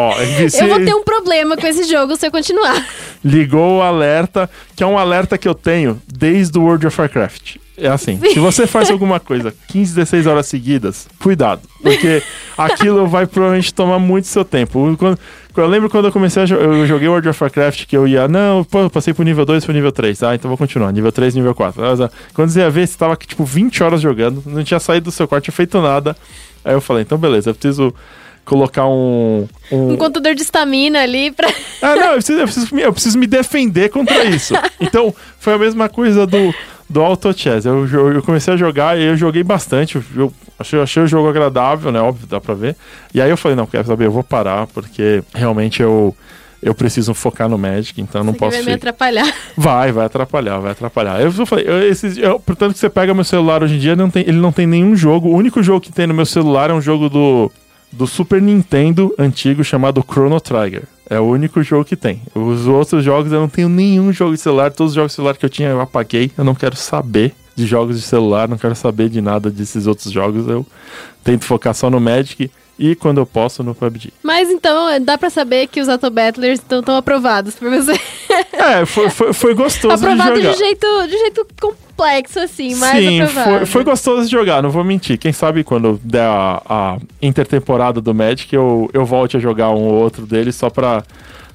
[0.00, 0.14] Ó,
[0.54, 2.86] Eu vou ter um problema com esse jogo se eu continuar.
[3.24, 7.56] ligou o alerta, que é um alerta que eu tenho desde o World of Warcraft.
[7.76, 12.22] É assim, se você faz alguma coisa 15, 16 horas seguidas, cuidado, porque
[12.56, 14.96] aquilo vai provavelmente tomar muito seu tempo.
[14.96, 15.18] Quando,
[15.56, 18.62] eu lembro quando eu comecei a eu joguei World of Warcraft que eu ia, não,
[18.64, 21.34] pô, eu passei pro nível 2 pro nível 3, ah, então vou continuar, nível 3,
[21.34, 21.82] nível 4.
[21.84, 25.12] Ah, Quando você ia ver, você tava tipo 20 horas jogando, não tinha saído do
[25.12, 26.16] seu quarto, tinha feito nada.
[26.64, 27.94] Aí eu falei, então beleza, eu preciso
[28.48, 31.48] colocar um, um, Um contador de estamina ali pra.
[31.82, 34.54] ah, não, eu preciso, eu, preciso, me- eu preciso me defender contra isso.
[34.80, 36.54] Então, foi a mesma coisa do,
[36.88, 37.66] do Auto Chess.
[37.66, 40.00] Eu, eu comecei a jogar e eu joguei bastante.
[40.16, 42.00] Eu, achei, achei o jogo agradável, né?
[42.00, 42.74] Óbvio, dá pra ver.
[43.12, 46.16] E aí eu falei, não, quero saber, eu vou parar, porque realmente eu,
[46.62, 48.56] eu preciso focar no Magic, então não Isso posso.
[48.56, 49.34] vai me atrapalhar.
[49.56, 51.20] Vai, vai atrapalhar, vai atrapalhar.
[51.20, 54.08] Eu falei, eu, esses, eu, portanto que você pega meu celular hoje em dia, não
[54.08, 55.28] tem, ele não tem nenhum jogo.
[55.28, 57.50] O único jogo que tem no meu celular é um jogo do,
[57.90, 60.84] do Super Nintendo antigo chamado Chrono Trigger.
[61.10, 62.20] É o único jogo que tem.
[62.34, 64.70] Os outros jogos eu não tenho nenhum jogo de celular.
[64.70, 66.30] Todos os jogos de celular que eu tinha eu apaguei.
[66.36, 70.12] Eu não quero saber de jogos de celular, não quero saber de nada desses outros
[70.12, 70.46] jogos.
[70.46, 70.66] Eu
[71.24, 74.12] tento focar só no Magic e quando eu posso no PUBG.
[74.22, 77.98] Mas então, dá pra saber que os Auto Battlers estão tão aprovados por você.
[78.52, 80.52] É, foi, foi, foi gostoso de Aprovado jogar.
[80.52, 83.50] de jeito, de jeito complexo, assim, mas Sim, aprovado.
[83.50, 85.16] foi, foi gostoso de jogar, não vou mentir.
[85.18, 89.82] Quem sabe quando der a, a intertemporada do Magic, eu, eu volte a jogar um
[89.82, 91.02] ou outro deles só pra,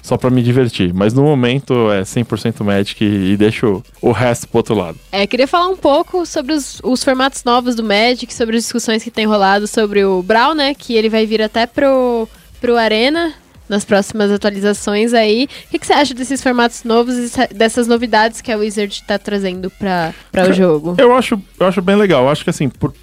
[0.03, 0.93] só pra me divertir.
[0.93, 4.99] Mas no momento é 100% Magic e, e deixo o resto pro outro lado.
[5.11, 9.01] É, queria falar um pouco sobre os, os formatos novos do Magic, sobre as discussões
[9.01, 10.75] que tem rolado sobre o Brawl, né?
[10.75, 12.27] Que ele vai vir até pro,
[12.59, 13.34] pro Arena
[13.67, 15.47] nas próximas atualizações aí.
[15.67, 19.17] O que, que você acha desses formatos novos e dessas novidades que a Wizard tá
[19.17, 20.95] trazendo pra, pra o jogo?
[20.97, 22.23] Eu acho, eu acho bem legal.
[22.25, 22.93] Eu acho que assim, por,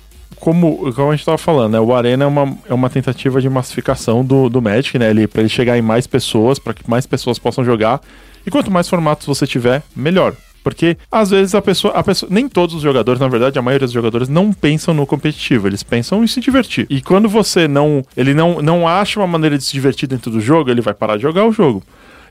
[0.40, 1.80] como, como a gente tava falando, né?
[1.80, 5.10] O Arena é uma, é uma tentativa de massificação do, do Magic, né?
[5.10, 8.00] Ele, pra ele chegar em mais pessoas, para que mais pessoas possam jogar.
[8.44, 10.34] E quanto mais formatos você tiver, melhor.
[10.62, 12.28] Porque às vezes a pessoa, a pessoa.
[12.30, 15.82] Nem todos os jogadores, na verdade, a maioria dos jogadores não pensam no competitivo, eles
[15.82, 16.86] pensam em se divertir.
[16.90, 18.02] E quando você não.
[18.16, 21.16] Ele não, não acha uma maneira de se divertir dentro do jogo, ele vai parar
[21.16, 21.82] de jogar o jogo.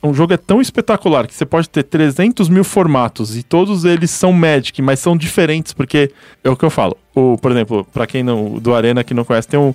[0.02, 4.10] Um jogo é tão espetacular que você pode ter 300 mil formatos e todos eles
[4.12, 6.12] são Magic, mas são diferentes, porque
[6.44, 6.96] é o que eu falo.
[7.14, 9.74] O, por exemplo, pra quem não, do Arena que não conhece, tem um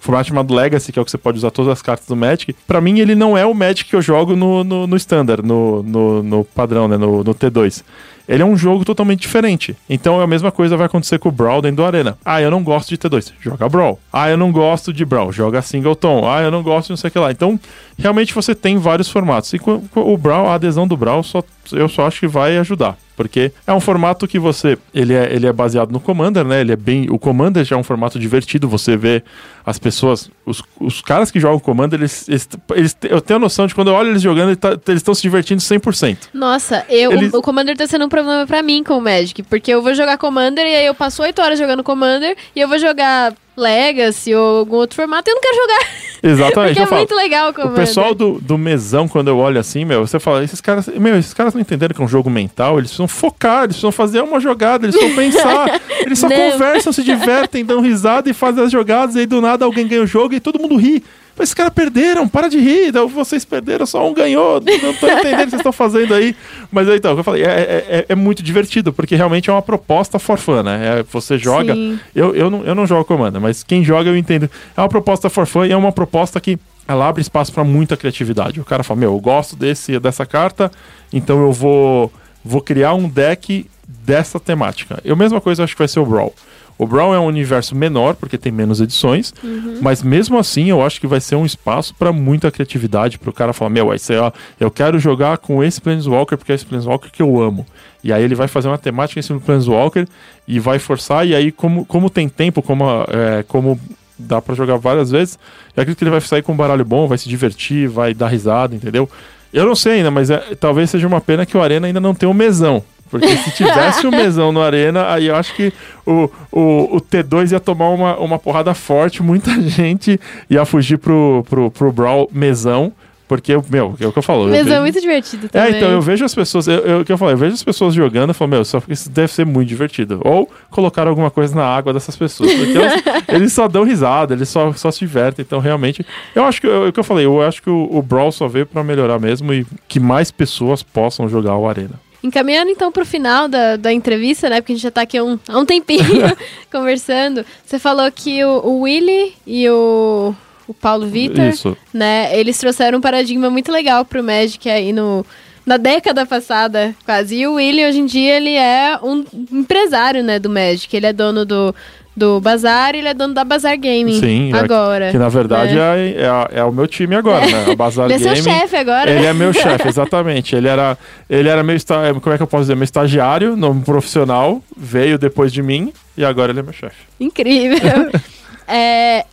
[0.00, 2.54] formato chamado Legacy, que é o que você pode usar todas as cartas do Magic.
[2.66, 5.82] Pra mim, ele não é o Magic que eu jogo no, no, no Standard, no,
[5.82, 6.96] no, no padrão, né?
[6.96, 7.84] No, no T2.
[8.30, 9.76] Ele é um jogo totalmente diferente.
[9.88, 12.16] Então a mesma coisa vai acontecer com o Brawl dentro do Arena.
[12.24, 13.32] Ah, eu não gosto de T2.
[13.40, 13.98] Joga Brawl.
[14.12, 15.32] Ah, eu não gosto de Brawl.
[15.32, 16.30] Joga Singleton.
[16.30, 17.32] Ah, eu não gosto de não sei o que lá.
[17.32, 17.58] Então,
[17.98, 19.52] realmente você tem vários formatos.
[19.52, 19.60] E
[19.96, 21.42] o Brawl, a adesão do Brawl, só,
[21.72, 22.96] eu só acho que vai ajudar.
[23.20, 24.78] Porque é um formato que você.
[24.94, 26.62] Ele é, ele é baseado no Commander, né?
[26.62, 27.10] Ele é bem.
[27.10, 28.66] O Commander já é um formato divertido.
[28.66, 29.22] Você vê
[29.66, 30.30] as pessoas.
[30.46, 33.88] Os, os caras que jogam Commander, eles, eles, eles- Eu tenho a noção de quando
[33.88, 36.30] eu olho eles jogando, ele tá- eles estão se divertindo 100%.
[36.32, 39.42] Nossa, eu, Eles- o, Commander tá sendo um problema pra mim com o Magic.
[39.42, 42.68] Porque eu vou jogar Commander e aí eu passo 8 horas jogando Commander e eu
[42.68, 45.86] vou jogar Legacy ou algum outro formato eu não quero jogar.
[46.22, 46.76] Exatamente.
[46.78, 50.06] porque é muito legal o O pessoal do, do mesão, quando eu olho assim, meu,
[50.06, 52.90] você fala, esses caras, meu, esses caras não entenderam que é um jogo mental, eles
[52.90, 56.36] precisam focar, eles precisam fazer uma jogada, eles precisam pensar, eles só Não.
[56.36, 60.02] conversam, se divertem, dão risada e fazem as jogadas, e aí do nada alguém ganha
[60.02, 61.02] o jogo e todo mundo ri.
[61.40, 65.08] Mas esses caras perderam, para de rir, então vocês perderam, só um ganhou, não tô
[65.08, 66.36] entendendo o que vocês estão fazendo aí.
[66.70, 69.62] Mas aí, então, eu falei, é, é, é- é muito divertido, porque realmente é uma
[69.62, 70.98] proposta for fun, né?
[70.98, 71.98] É, você joga, Sim.
[72.14, 74.50] eu, eu, não, eu não jogo Commander, mas quem joga eu entendo.
[74.76, 77.96] É uma proposta for fun e é uma proposta que ela abre espaço para muita
[77.96, 78.60] criatividade.
[78.60, 80.70] O cara fala, meu, eu gosto desse, dessa carta,
[81.10, 82.12] então eu vou,
[82.44, 84.98] vou criar um deck dessa temática.
[85.02, 86.34] Eu mesma coisa acho que vai ser o Brawl.
[86.82, 89.34] O Brawl é um universo menor, porque tem menos edições,
[89.82, 93.32] mas mesmo assim eu acho que vai ser um espaço para muita criatividade, para o
[93.34, 96.64] cara falar, meu, vai ser, ó, eu quero jogar com esse Planeswalker, porque é esse
[96.64, 97.66] Planeswalker que eu amo.
[98.02, 100.08] E aí ele vai fazer uma temática em cima do Planeswalker
[100.48, 103.78] e vai forçar, e aí como, como tem tempo, como, é, como
[104.18, 105.38] dá pra jogar várias vezes.
[105.76, 108.28] Eu acredito que ele vai sair com um baralho bom, vai se divertir, vai dar
[108.28, 109.06] risada, entendeu?
[109.52, 112.14] Eu não sei ainda, mas é- talvez seja uma pena que o Arena ainda não
[112.14, 112.82] tenha um mesão.
[113.10, 115.72] Porque se tivesse um mesão no Arena, aí eu acho que
[116.06, 120.18] o, o, o T2 ia tomar uma, uma porrada forte, muita gente
[120.48, 122.92] ia fugir pro, pro, pro Brawl mesão.
[123.28, 124.46] Porque, meu, é o que eu falo.
[124.46, 125.76] eu Mas é vejo- muito divertido é, também.
[125.76, 127.94] então eu vejo as pessoas, eu, eu, o que eu falei, eu vejo as pessoas
[127.94, 130.20] jogando e falo, meu, só isso deve ser muito divertido.
[130.24, 132.52] Ou colocar alguma coisa na água dessas pessoas.
[132.52, 135.44] Porque elas- eles só dão risada, eles só, só se divertem.
[135.46, 136.04] Então, realmente,
[136.34, 138.48] eu acho que eu- o que eu falei, eu acho que o, o Brawl só
[138.48, 141.94] veio pra melhorar mesmo e que mais pessoas possam jogar o Arena.
[142.22, 144.60] Encaminhando então pro final da, da entrevista, né?
[144.60, 146.04] Porque a gente já tá aqui há um, há um tempinho
[146.70, 147.44] conversando.
[147.64, 150.34] Você falou que o, o Willy e o,
[150.68, 151.52] o Paulo Vitor,
[151.92, 152.38] né?
[152.38, 155.24] Eles trouxeram um paradigma muito legal pro Magic aí no.
[155.64, 157.36] Na década passada, quase.
[157.36, 160.94] E o Willy, hoje em dia, ele é um empresário, né, do Magic.
[160.96, 161.74] Ele é dono do,
[162.20, 165.10] do Bazar e ele é dono da Bazar Gaming Sim, é- agora.
[165.10, 165.80] Que na verdade né?
[166.10, 167.66] é, é, a- é o meu time agora, né?
[167.72, 168.42] A Bazar Ele é seu Gaming.
[168.60, 169.10] chefe agora.
[169.10, 170.54] Ele é meu chefe, exatamente.
[170.54, 170.96] Ele era,
[171.28, 175.18] ele era meu, esta- como é que eu posso dizer, meu estagiário, no profissional, veio
[175.18, 176.96] depois de mim e agora ele é meu chefe.
[177.18, 177.78] Incrível.
[178.72, 179.24] É,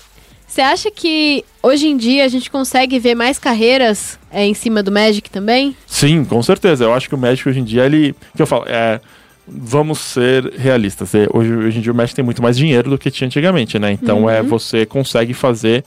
[0.47, 4.81] Você acha que hoje em dia a gente consegue ver mais carreiras é, em cima
[4.81, 5.75] do Magic também?
[5.85, 6.85] Sim, com certeza.
[6.85, 8.15] Eu acho que o Magic hoje em dia, ele.
[8.35, 8.99] que eu falo, é.
[9.47, 11.15] Vamos ser realistas.
[11.15, 13.79] é, Hoje, hoje em dia o Magic tem muito mais dinheiro do que tinha antigamente,
[13.79, 13.91] né?
[13.91, 15.83] Então é você consegue fazer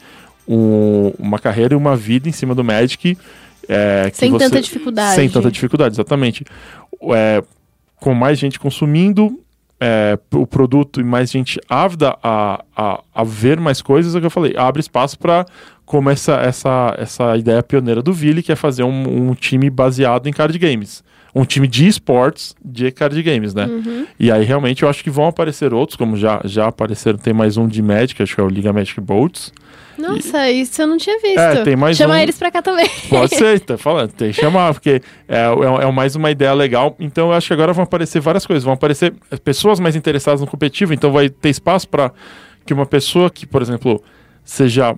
[0.48, 3.16] um- uma carreira e uma vida em cima do Magic.
[3.68, 5.14] é, Sem você- tanta dificuldade.
[5.14, 6.44] Sem tanta dificuldade, exatamente.
[7.14, 7.42] É,
[7.96, 9.38] com mais gente consumindo
[9.82, 14.20] é, o produto e mais gente ávida a, a, a ver mais coisas, é o
[14.20, 15.46] que eu falei, abre espaço para
[15.86, 20.26] como essa, essa, essa ideia pioneira do Vili, que é fazer um, um time baseado
[20.28, 21.02] em card games.
[21.34, 23.66] Um time de esportes de card games, né?
[23.66, 24.06] Uhum.
[24.18, 27.56] E aí realmente eu acho que vão aparecer outros, como já, já apareceram, tem mais
[27.56, 29.52] um de Magic, acho que é o Liga Magic Bolts.
[29.96, 31.38] Nossa, isso eu não tinha visto.
[31.38, 32.88] É, tem mais Chama um- eles pra cá também.
[33.08, 36.96] Pode ser, tá falando, tem que chamar, porque é, é, é mais uma ideia legal.
[36.98, 38.64] Então eu acho que agora vão aparecer várias coisas.
[38.64, 39.12] Vão aparecer
[39.44, 42.12] pessoas mais interessadas no competitivo, então vai ter espaço para
[42.64, 44.02] que uma pessoa que, por exemplo,
[44.42, 44.96] seja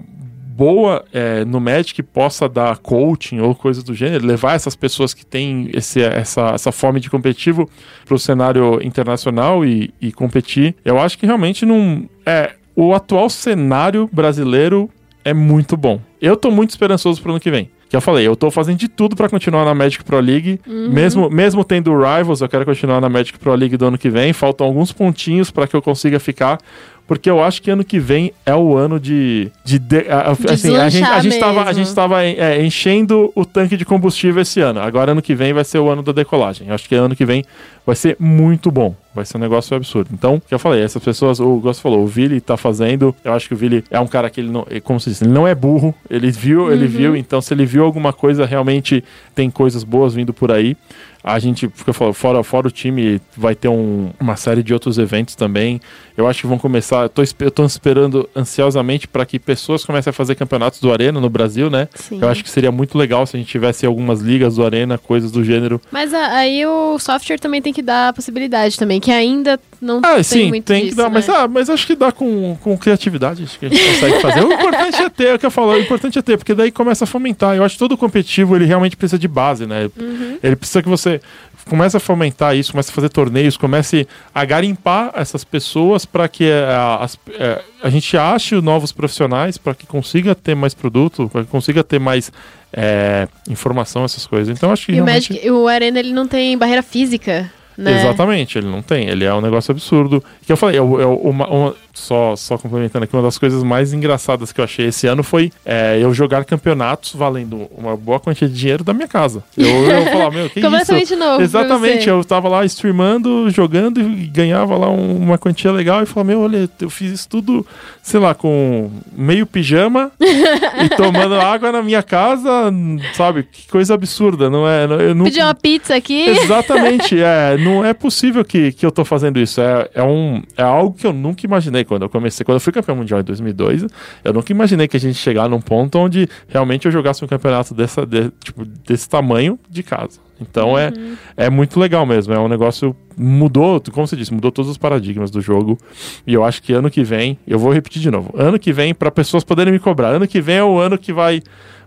[0.57, 5.25] boa é, no Magic possa dar coaching ou coisa do gênero, levar essas pessoas que
[5.25, 7.69] têm esse, essa, essa fome de competitivo
[8.05, 10.75] para o cenário internacional e, e competir.
[10.85, 12.09] Eu acho que realmente não.
[12.27, 14.89] É, o atual cenário brasileiro
[15.25, 16.01] é muito bom.
[16.21, 17.71] Eu tô muito esperançoso pro ano que vem.
[17.89, 20.59] Que eu falei, eu tô fazendo de tudo pra continuar na Magic Pro League.
[20.67, 24.33] Mesmo, mesmo tendo Rivals, eu quero continuar na Magic Pro League do ano que vem.
[24.33, 26.59] Faltam alguns pontinhos pra que eu consiga ficar.
[27.07, 29.51] Porque eu acho que ano que vem é o ano de.
[29.65, 30.07] de, de-
[30.53, 34.41] assim, a gente, a gente tava, a gente tava é, enchendo o tanque de combustível
[34.43, 34.81] esse ano.
[34.81, 36.69] Agora, ano que vem, vai ser o ano da decolagem.
[36.69, 37.45] Eu acho que ano que vem
[37.85, 38.95] vai ser muito bom.
[39.15, 40.09] Vai ser um negócio absurdo.
[40.13, 43.15] Então, o que eu falei, essas pessoas, o Gosto falou, o Vili tá fazendo.
[43.23, 44.67] Eu acho que o Vili é um cara que ele não.
[44.85, 45.95] Como se diz, ele não é burro.
[46.09, 47.15] Ele viu, ele viu.
[47.17, 49.05] Então, se ele viu alguma coisa, realmente
[49.35, 50.77] tem coisas boas vindo por aí.
[51.25, 55.37] A gente, falando, fora, fora o time, vai ter um- uma série de outros eventos
[55.37, 55.81] também.
[56.17, 57.03] Eu acho que vão começar.
[57.05, 61.21] Eu tô, eu tô esperando ansiosamente para que pessoas comecem a fazer campeonatos do Arena
[61.21, 61.89] no Brasil, né?
[61.95, 62.19] Sim.
[62.21, 65.31] Eu acho que seria muito legal se a gente tivesse algumas ligas do Arena, coisas
[65.31, 65.81] do gênero.
[65.93, 70.01] Mas a- aí o software também tem que dar a possibilidade também, que ainda não
[70.03, 71.11] Ah, tem sim, muito tem que disso, dar, né?
[71.15, 74.45] mas, ah, mas acho que dá com, com criatividade, acho que a gente consegue fazer.
[74.45, 76.71] O importante é ter, é o que eu falo, o importante é ter, porque daí
[76.71, 77.57] começa a fomentar.
[77.57, 79.91] Eu acho que todo competitivo, ele realmente precisa de base, né?
[80.01, 80.39] Uhum.
[80.43, 81.21] Ele precisa que você
[81.69, 86.45] comece a fomentar isso, comece a fazer torneios, comece a garimpar essas pessoas para que
[86.45, 86.67] eh,
[87.01, 91.51] as- eh, a gente ache novos profissionais, para que consiga ter mais produto, para que
[91.51, 92.33] consiga ter mais
[92.73, 94.57] eh, informação, essas coisas.
[94.57, 95.33] Então acho que E o realmente...
[95.33, 98.01] Magic, o Arena ele não tem barreira física, né?
[98.01, 99.09] Exatamente, ele não tem.
[99.09, 100.23] Ele é um negócio absurdo.
[100.45, 103.93] Que eu falei, eu, eu- uma- uma- só, só complementando aqui, uma das coisas mais
[103.93, 108.49] engraçadas que eu achei esse ano foi é, eu jogar campeonatos valendo uma boa quantia
[108.49, 109.45] de dinheiro da minha casa.
[109.57, 110.69] Eu, eu falava, meu, que isso?
[110.69, 115.71] Completamente novo pra Exatamente, eu tava lá streamando, jogando e ganhava lá um- uma quantia
[115.71, 117.65] legal e falava, meu, olha, eu fiz isso tudo,
[118.03, 122.73] sei lá, com meio pijama e tomando água na minha casa,
[123.15, 123.43] sabe?
[123.53, 124.85] Que coisa absurda, não é?
[124.85, 126.27] Eu não, Pedir uma pizza aqui.
[126.31, 129.61] Exatamente, é, não é possível que, que eu tô fazendo isso.
[129.61, 132.45] É, é, um, é algo que eu nunca imaginei quando eu comecei.
[132.45, 133.87] Quando eu fui campeão mundial em 2002,
[134.25, 137.75] eu nunca imaginei que a gente chegar num ponto onde realmente eu jogasse um campeonato
[137.75, 140.21] dessa, de- tipo, desse tamanho de casa.
[140.41, 140.93] Então é,
[141.37, 142.35] é muito legal mesmo.
[142.35, 142.97] É um negócio.
[143.17, 145.79] Mudou, como você disse, mudou todos os paradigmas do jogo.
[146.27, 148.93] E eu acho que ano que vem, eu vou repetir de novo: ano que vem,
[148.95, 151.41] para pessoas poderem me cobrar, ano que vem é o ano que vai,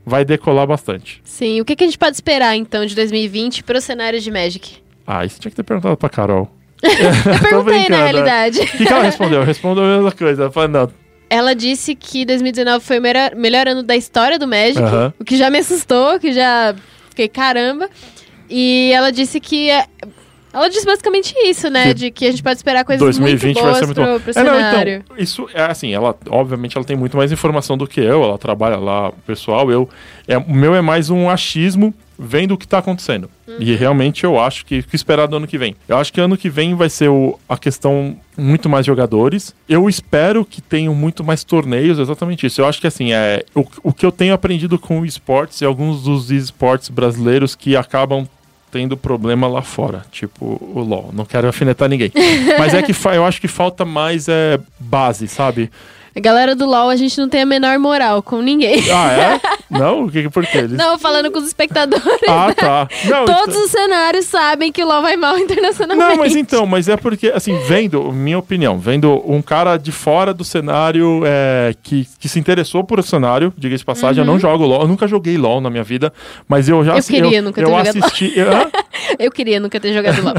[0.05, 1.19] vai decolar bastante.
[1.25, 4.77] Sim, o que, que a gente pode esperar então de 2020 pro cenário de Magic?
[5.05, 6.49] Ah, isso tinha que ter perguntado pra Carol.
[7.33, 8.59] Eu perguntei na realidade.
[8.61, 9.43] O que, que ela respondeu?
[9.43, 10.43] Respondeu a mesma coisa.
[10.43, 10.89] Ela falou, não,
[11.29, 14.79] Ela disse que 2019 foi o melhor, melhor ano da história do Magic,
[15.19, 16.75] o que já me assustou, que já
[17.09, 17.89] fiquei caramba.
[18.49, 19.69] E ela disse que.
[19.69, 19.85] é-
[20.53, 21.87] Ela disse basicamente isso, né?
[21.87, 24.19] Que De que a gente pode esperar coisas 2020 muito vai boas ser muito pro,
[24.33, 24.59] pro É, não,
[24.99, 28.37] então, isso é assim, ela, obviamente, ela tem muito mais informação do que eu, ela
[28.37, 29.89] trabalha lá, pessoal, eu,
[30.27, 33.29] é, o meu é mais um achismo vendo o que tá acontecendo.
[33.59, 35.75] E realmente eu acho que, que esperar do ano que vem.
[35.87, 39.55] Eu acho que ano que vem vai ser o, a questão muito mais jogadores.
[39.67, 42.61] Eu espero que tenham muito mais torneios, exatamente isso.
[42.61, 45.65] Eu acho que assim, é, o, o que eu tenho aprendido com o esportes e
[45.65, 48.27] alguns dos esportes brasileiros que acabam
[48.71, 51.11] tendo problema lá fora, tipo o LoL.
[51.13, 52.11] Não quero afinetar ninguém.
[52.59, 55.71] Mas é que eu acho que falta mais é, base, sabe?
[56.15, 58.81] A galera do LoL, a gente não tem a menor moral com ninguém.
[58.89, 59.41] Ah, é?
[59.69, 60.05] Não?
[60.05, 60.59] O que, por quê?
[60.59, 60.71] Eles...
[60.71, 62.05] Não, falando com os espectadores.
[62.29, 62.87] Ah, tá.
[63.05, 66.07] Não, Todos então- os cenários sabem que o LoL vai mal internacionalmente.
[66.09, 70.33] Não, mas então, mas é porque, assim, vendo, minha opinião, vendo um cara de fora
[70.33, 74.39] do cenário é, que, que se interessou por o cenário, diga de passagem, eu não
[74.39, 76.13] jogo LOL, eu nunca joguei LOL na minha vida,
[76.47, 76.97] mas eu já Uhum.
[76.99, 78.05] Eu queria nunca ter eu jogado LOL.
[78.05, 78.71] assisti, eu, hã?
[79.19, 80.33] Eu queria nunca ter jogado LoL.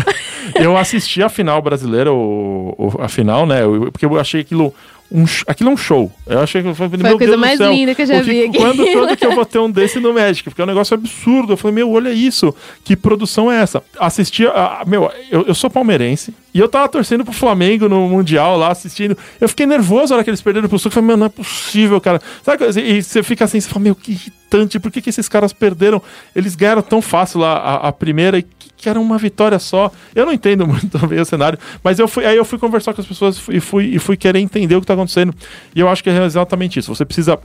[0.54, 3.62] eu assisti a final brasileira, o, o- a final, né?
[3.62, 4.72] eu- porque eu achei aquilo.
[5.10, 6.10] Um, aquilo é um show.
[6.26, 8.58] Eu achei que foi, a coisa mais linda que eu já vi aqui.
[8.58, 10.44] Quando, quando que eu vou ter um desse no Magic?
[10.50, 11.52] Porque é um negócio absurdo.
[11.52, 12.54] Eu falei, meu, olha isso.
[12.84, 13.82] Que produção é essa?
[13.98, 14.46] Assisti.
[14.46, 16.34] A, a- meu, eu, eu sou palmeirense.
[16.56, 19.14] E eu tava torcendo pro Flamengo no Mundial lá, assistindo.
[19.38, 20.88] Eu fiquei nervoso na hora que eles perderam pro Sul.
[20.88, 22.18] Eu falei, meu, não é possível, cara.
[22.42, 24.80] Sabe, e você fica assim, você fala, meu, que irritante.
[24.80, 26.00] Por que, que esses caras perderam?
[26.34, 29.92] Eles ganharam tão fácil lá a, a primeira e que, que era uma vitória só.
[30.14, 33.02] Eu não entendo muito bem o cenário, mas eu fui, aí eu fui conversar com
[33.02, 35.34] as pessoas e fui, e fui querer entender o que tá acontecendo.
[35.74, 36.94] E eu acho que é exatamente isso.
[36.94, 37.38] Você precisa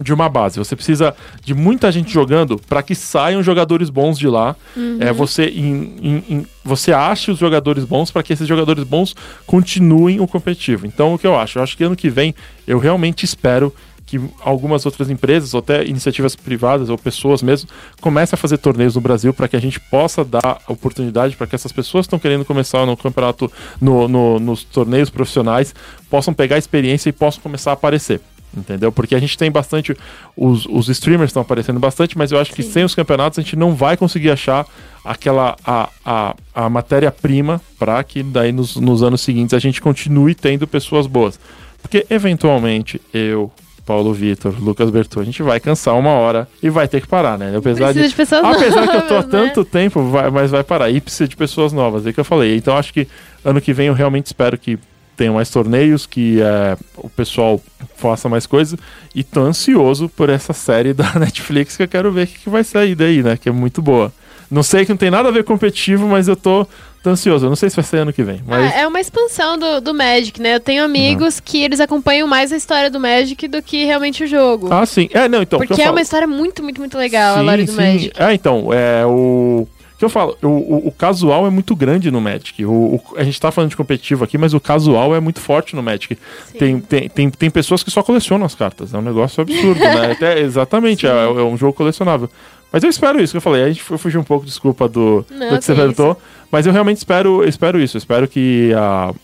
[0.00, 0.58] de uma base.
[0.58, 1.14] Você precisa
[1.44, 4.56] de muita gente jogando para que saiam jogadores bons de lá.
[5.00, 9.14] É, você, em- em- em- você ache os jogadores bons para que esses jogadores bons
[9.46, 10.86] continuem o competitivo.
[10.86, 11.58] Então, o que eu acho?
[11.58, 12.34] Eu acho que ano que vem
[12.66, 13.72] eu realmente espero
[14.04, 17.68] que algumas outras empresas, ou até iniciativas privadas, ou pessoas mesmo,
[18.00, 21.54] comecem a fazer torneios no Brasil para que a gente possa dar oportunidade para que
[21.54, 23.50] essas pessoas que estão querendo começar no campeonato,
[23.80, 25.74] no, no- nos torneios profissionais,
[26.10, 28.20] possam pegar a experiência e possam começar a aparecer.
[28.56, 28.92] Entendeu?
[28.92, 29.96] Porque a gente tem bastante.
[30.36, 33.56] Os, os streamers estão aparecendo bastante, mas eu acho que sem os campeonatos a gente
[33.56, 34.66] não vai conseguir achar
[35.04, 35.56] aquela.
[35.64, 40.66] a, a, a matéria-prima para que daí nos, nos anos seguintes a gente continue tendo
[40.66, 41.40] pessoas boas.
[41.80, 43.50] Porque eventualmente eu,
[43.86, 47.38] Paulo Vitor, Lucas Bertu, a gente vai cansar uma hora e vai ter que parar,
[47.38, 47.56] né?
[47.56, 49.40] Apesar Precisa de pessoas Apesar que eu tô há novas, né?
[49.46, 50.90] tanto tempo, vai- mas vai parar.
[50.90, 52.54] E precisa de pessoas novas, é o que eu falei.
[52.56, 53.08] Então acho que
[53.42, 54.78] ano que vem eu realmente espero que
[55.16, 57.60] tenha mais torneios, que é, o pessoal
[57.96, 58.78] faça mais coisas.
[59.14, 62.50] E tô ansioso por essa série da Netflix que eu quero ver o que, que
[62.50, 63.36] vai sair daí, né?
[63.36, 64.12] Que é muito boa.
[64.50, 66.66] Não sei que não tem nada a ver com competitivo, mas eu tô,
[67.02, 67.46] tô ansioso.
[67.46, 68.42] Eu não sei se vai sair ano que vem.
[68.46, 70.56] Mas Ah, é uma expansão do, do Magic, né?
[70.56, 74.26] Eu tenho amigos que eles acompanham mais a história do Magic do que realmente o
[74.26, 74.68] jogo.
[74.70, 75.08] Ah, sim.
[75.14, 75.58] É, não, então.
[75.58, 77.76] porque é falo- uma história muito, muito, muito legal, a Sim, lore do sim.
[77.78, 78.12] Magic.
[78.22, 79.66] É, então, é o.
[80.02, 82.64] o que eu falo, o, o, o casual é muito grande no Magic.
[82.64, 85.82] O, a gente tá falando de competitivo aqui, mas o casual é muito forte no
[85.82, 86.18] Magic.
[86.58, 88.92] Tem, tem, tem, tem pessoas que só colecionam as cartas.
[88.92, 90.10] É um negócio absurdo, né?
[90.12, 92.28] Até, exatamente, é, é um jogo colecionável.
[92.72, 93.62] Mas eu espero isso que eu falei.
[93.62, 96.20] A gente foi fugir um pouco, desculpa, do, Não, do que você perguntou.
[96.50, 97.96] Mas eu realmente espero, espero isso.
[97.96, 99.14] Eu espero que a,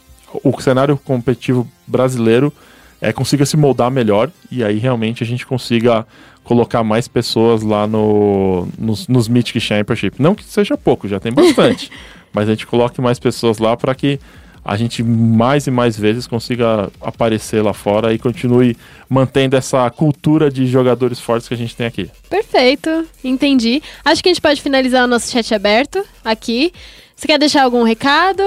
[0.44, 2.52] o cenário competitivo brasileiro
[3.00, 6.06] é, consiga se moldar melhor e aí realmente a gente consiga
[6.42, 10.20] colocar mais pessoas lá no, nos, nos Mythic Championship.
[10.20, 11.90] Não que seja pouco, já tem bastante,
[12.32, 14.18] mas a gente coloque mais pessoas lá para que
[14.64, 18.76] a gente mais e mais vezes consiga aparecer lá fora e continue
[19.08, 22.10] mantendo essa cultura de jogadores fortes que a gente tem aqui.
[22.28, 23.82] Perfeito, entendi.
[24.04, 26.72] Acho que a gente pode finalizar o nosso chat aberto aqui.
[27.16, 28.42] Você quer deixar algum recado?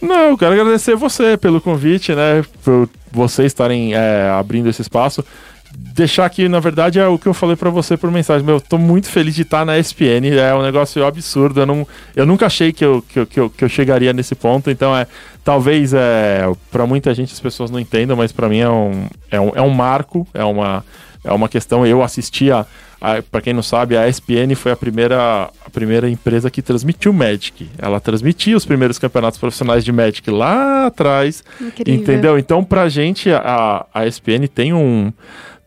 [0.00, 2.44] Não, eu quero agradecer você pelo convite, né?
[2.62, 5.24] Por vocês estarem é, abrindo esse espaço.
[5.70, 8.44] Deixar aqui, na verdade, é o que eu falei pra você por mensagem.
[8.44, 10.26] Meu, eu tô muito feliz de estar na ESPN.
[10.38, 11.60] É um negócio absurdo.
[11.60, 11.86] Eu, não,
[12.16, 14.70] eu nunca achei que eu, que, eu, que, eu, que eu chegaria nesse ponto.
[14.70, 15.06] Então, é
[15.48, 19.40] talvez é, para muita gente as pessoas não entendam, mas pra mim é um, é
[19.40, 20.84] um, é um marco, é uma,
[21.24, 21.86] é uma questão.
[21.86, 22.66] Eu assisti a.
[23.00, 27.12] a para quem não sabe, a ESPN foi a primeira, a primeira empresa que transmitiu
[27.12, 27.68] Magic.
[27.78, 31.42] Ela transmitia os primeiros campeonatos profissionais de Magic lá atrás.
[31.60, 31.94] Incrível.
[31.94, 32.38] Entendeu?
[32.38, 35.12] Então, pra gente, a, a ESPN tem um.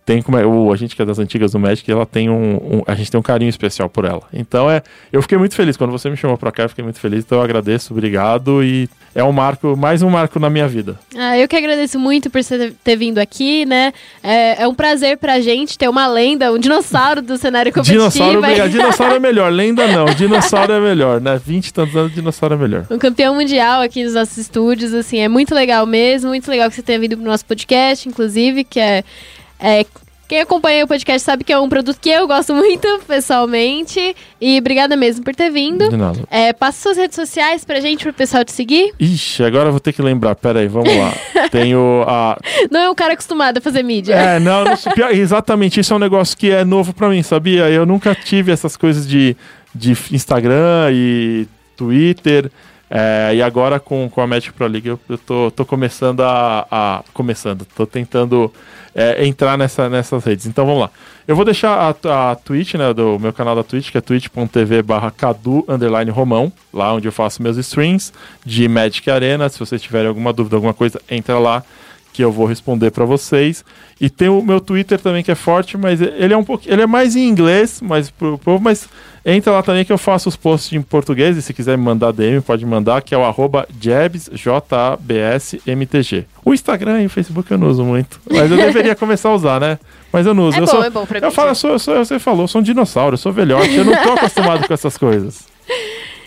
[0.04, 2.56] Tem como é, o, a gente que é das antigas do Magic, ela tem um,
[2.56, 4.24] um- A gente tem um carinho especial por ela.
[4.34, 4.82] Então é.
[5.14, 5.78] Eu fiquei muito feliz.
[5.78, 7.24] Quando você me chamou pra cá, eu fiquei muito feliz.
[7.24, 8.64] Então eu agradeço, obrigado.
[8.64, 10.98] E é um marco, mais um marco na minha vida.
[11.16, 13.94] Ah, eu que agradeço muito por você ter vindo aqui, né?
[14.24, 18.00] É, é um prazer pra gente ter uma lenda, um dinossauro do cenário competitivo.
[18.10, 18.70] Dinossauro, obrigado.
[18.72, 20.06] Dinossauro é melhor, lenda não.
[20.06, 21.40] Dinossauro é melhor, né?
[21.46, 22.86] 20 e tantos anos, dinossauro é melhor.
[22.90, 26.76] um campeão mundial aqui nos nossos estúdios, assim, é muito legal mesmo, muito legal que
[26.76, 29.04] você tenha vindo pro nosso podcast, inclusive, que é,
[29.62, 29.86] é-
[30.28, 34.58] quem acompanha o podcast sabe que é um produto que eu gosto muito, pessoalmente, e
[34.60, 35.90] obrigada mesmo por ter vindo.
[35.90, 36.20] De nada.
[36.32, 38.94] É, passa suas redes sociais pra gente, pro pessoal te seguir.
[38.98, 40.36] Ixi, agora eu vou ter que lembrar.
[40.36, 41.14] Pera aí, vamos lá.
[41.52, 42.38] Tenho a
[42.72, 44.14] Não é um cara acostumado a fazer mídia.
[44.16, 47.70] É, não, não pior- exatamente, isso é um negócio que é novo pra mim, sabia?
[47.70, 49.36] Eu nunca tive essas coisas de,
[49.76, 52.50] de Instagram e Twitter.
[52.90, 56.66] é, e agora com, com a Magic Pro League eu, eu tô, tô começando a,
[56.72, 58.50] a- Começando, tô tentando
[58.94, 60.46] é, entrar nessa, nessas redes.
[60.46, 60.90] Então vamos lá.
[61.28, 64.82] Eu vou deixar a, a Twitch, né, do meu canal da Twitch, que é twitch.tv
[64.82, 65.66] barra cadu
[66.12, 68.12] romão, lá onde eu faço meus streams
[68.46, 69.48] de Magic Arena.
[69.50, 71.64] Se vocês tiverem alguma dúvida, alguma coisa, entra lá
[72.14, 73.64] que eu vou responder pra vocês.
[74.00, 76.82] E tem o meu Twitter também que é forte, mas ele é um pouco, ele
[76.82, 78.90] é mais em inglês, mas pro povo, mas
[79.24, 82.12] entra lá também que eu faço os posts em português e se quiser me mandar
[82.12, 86.26] DM, pode mandar, que é o arroba jabs, J-A-B-S, M-T-G.
[86.44, 89.60] O Instagram e o Facebook eu não uso muito, mas eu deveria começar a usar,
[89.60, 89.78] né?
[90.12, 90.58] Mas eu não uso.
[90.58, 91.32] É eu bom, sou, é bom pra Eu mim.
[91.36, 93.86] falo, eu sou, eu sou- você falou, eu sou um dinossauro, eu sou velhote, eu
[93.86, 95.46] não tô acostumado com essas coisas.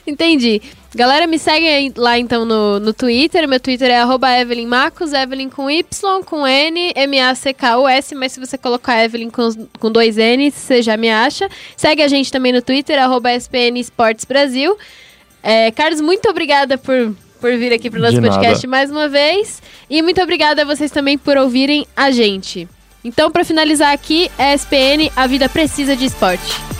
[0.06, 0.60] Entendi.
[0.94, 3.48] Galera, me segue lá então no, no Twitter.
[3.48, 9.31] Meu Twitter é arroba Evelyn com Y, com N, M-A-C-K-U-S, mas se você colocar Evelyn
[9.31, 9.48] com,
[9.81, 11.48] com dois N, você já me acha.
[11.76, 14.76] Segue a gente também no Twitter, arroba SPN Esportes Brasil.
[15.43, 18.35] É, Carlos, muito obrigada por, por vir aqui pro nosso De nada.
[18.35, 19.60] podcast mais uma vez.
[19.90, 22.68] E muito obrigada a vocês também por ouvirem a gente.
[23.02, 26.74] Então, para finalizar aqui, é SPN, a vida precisa de esporte.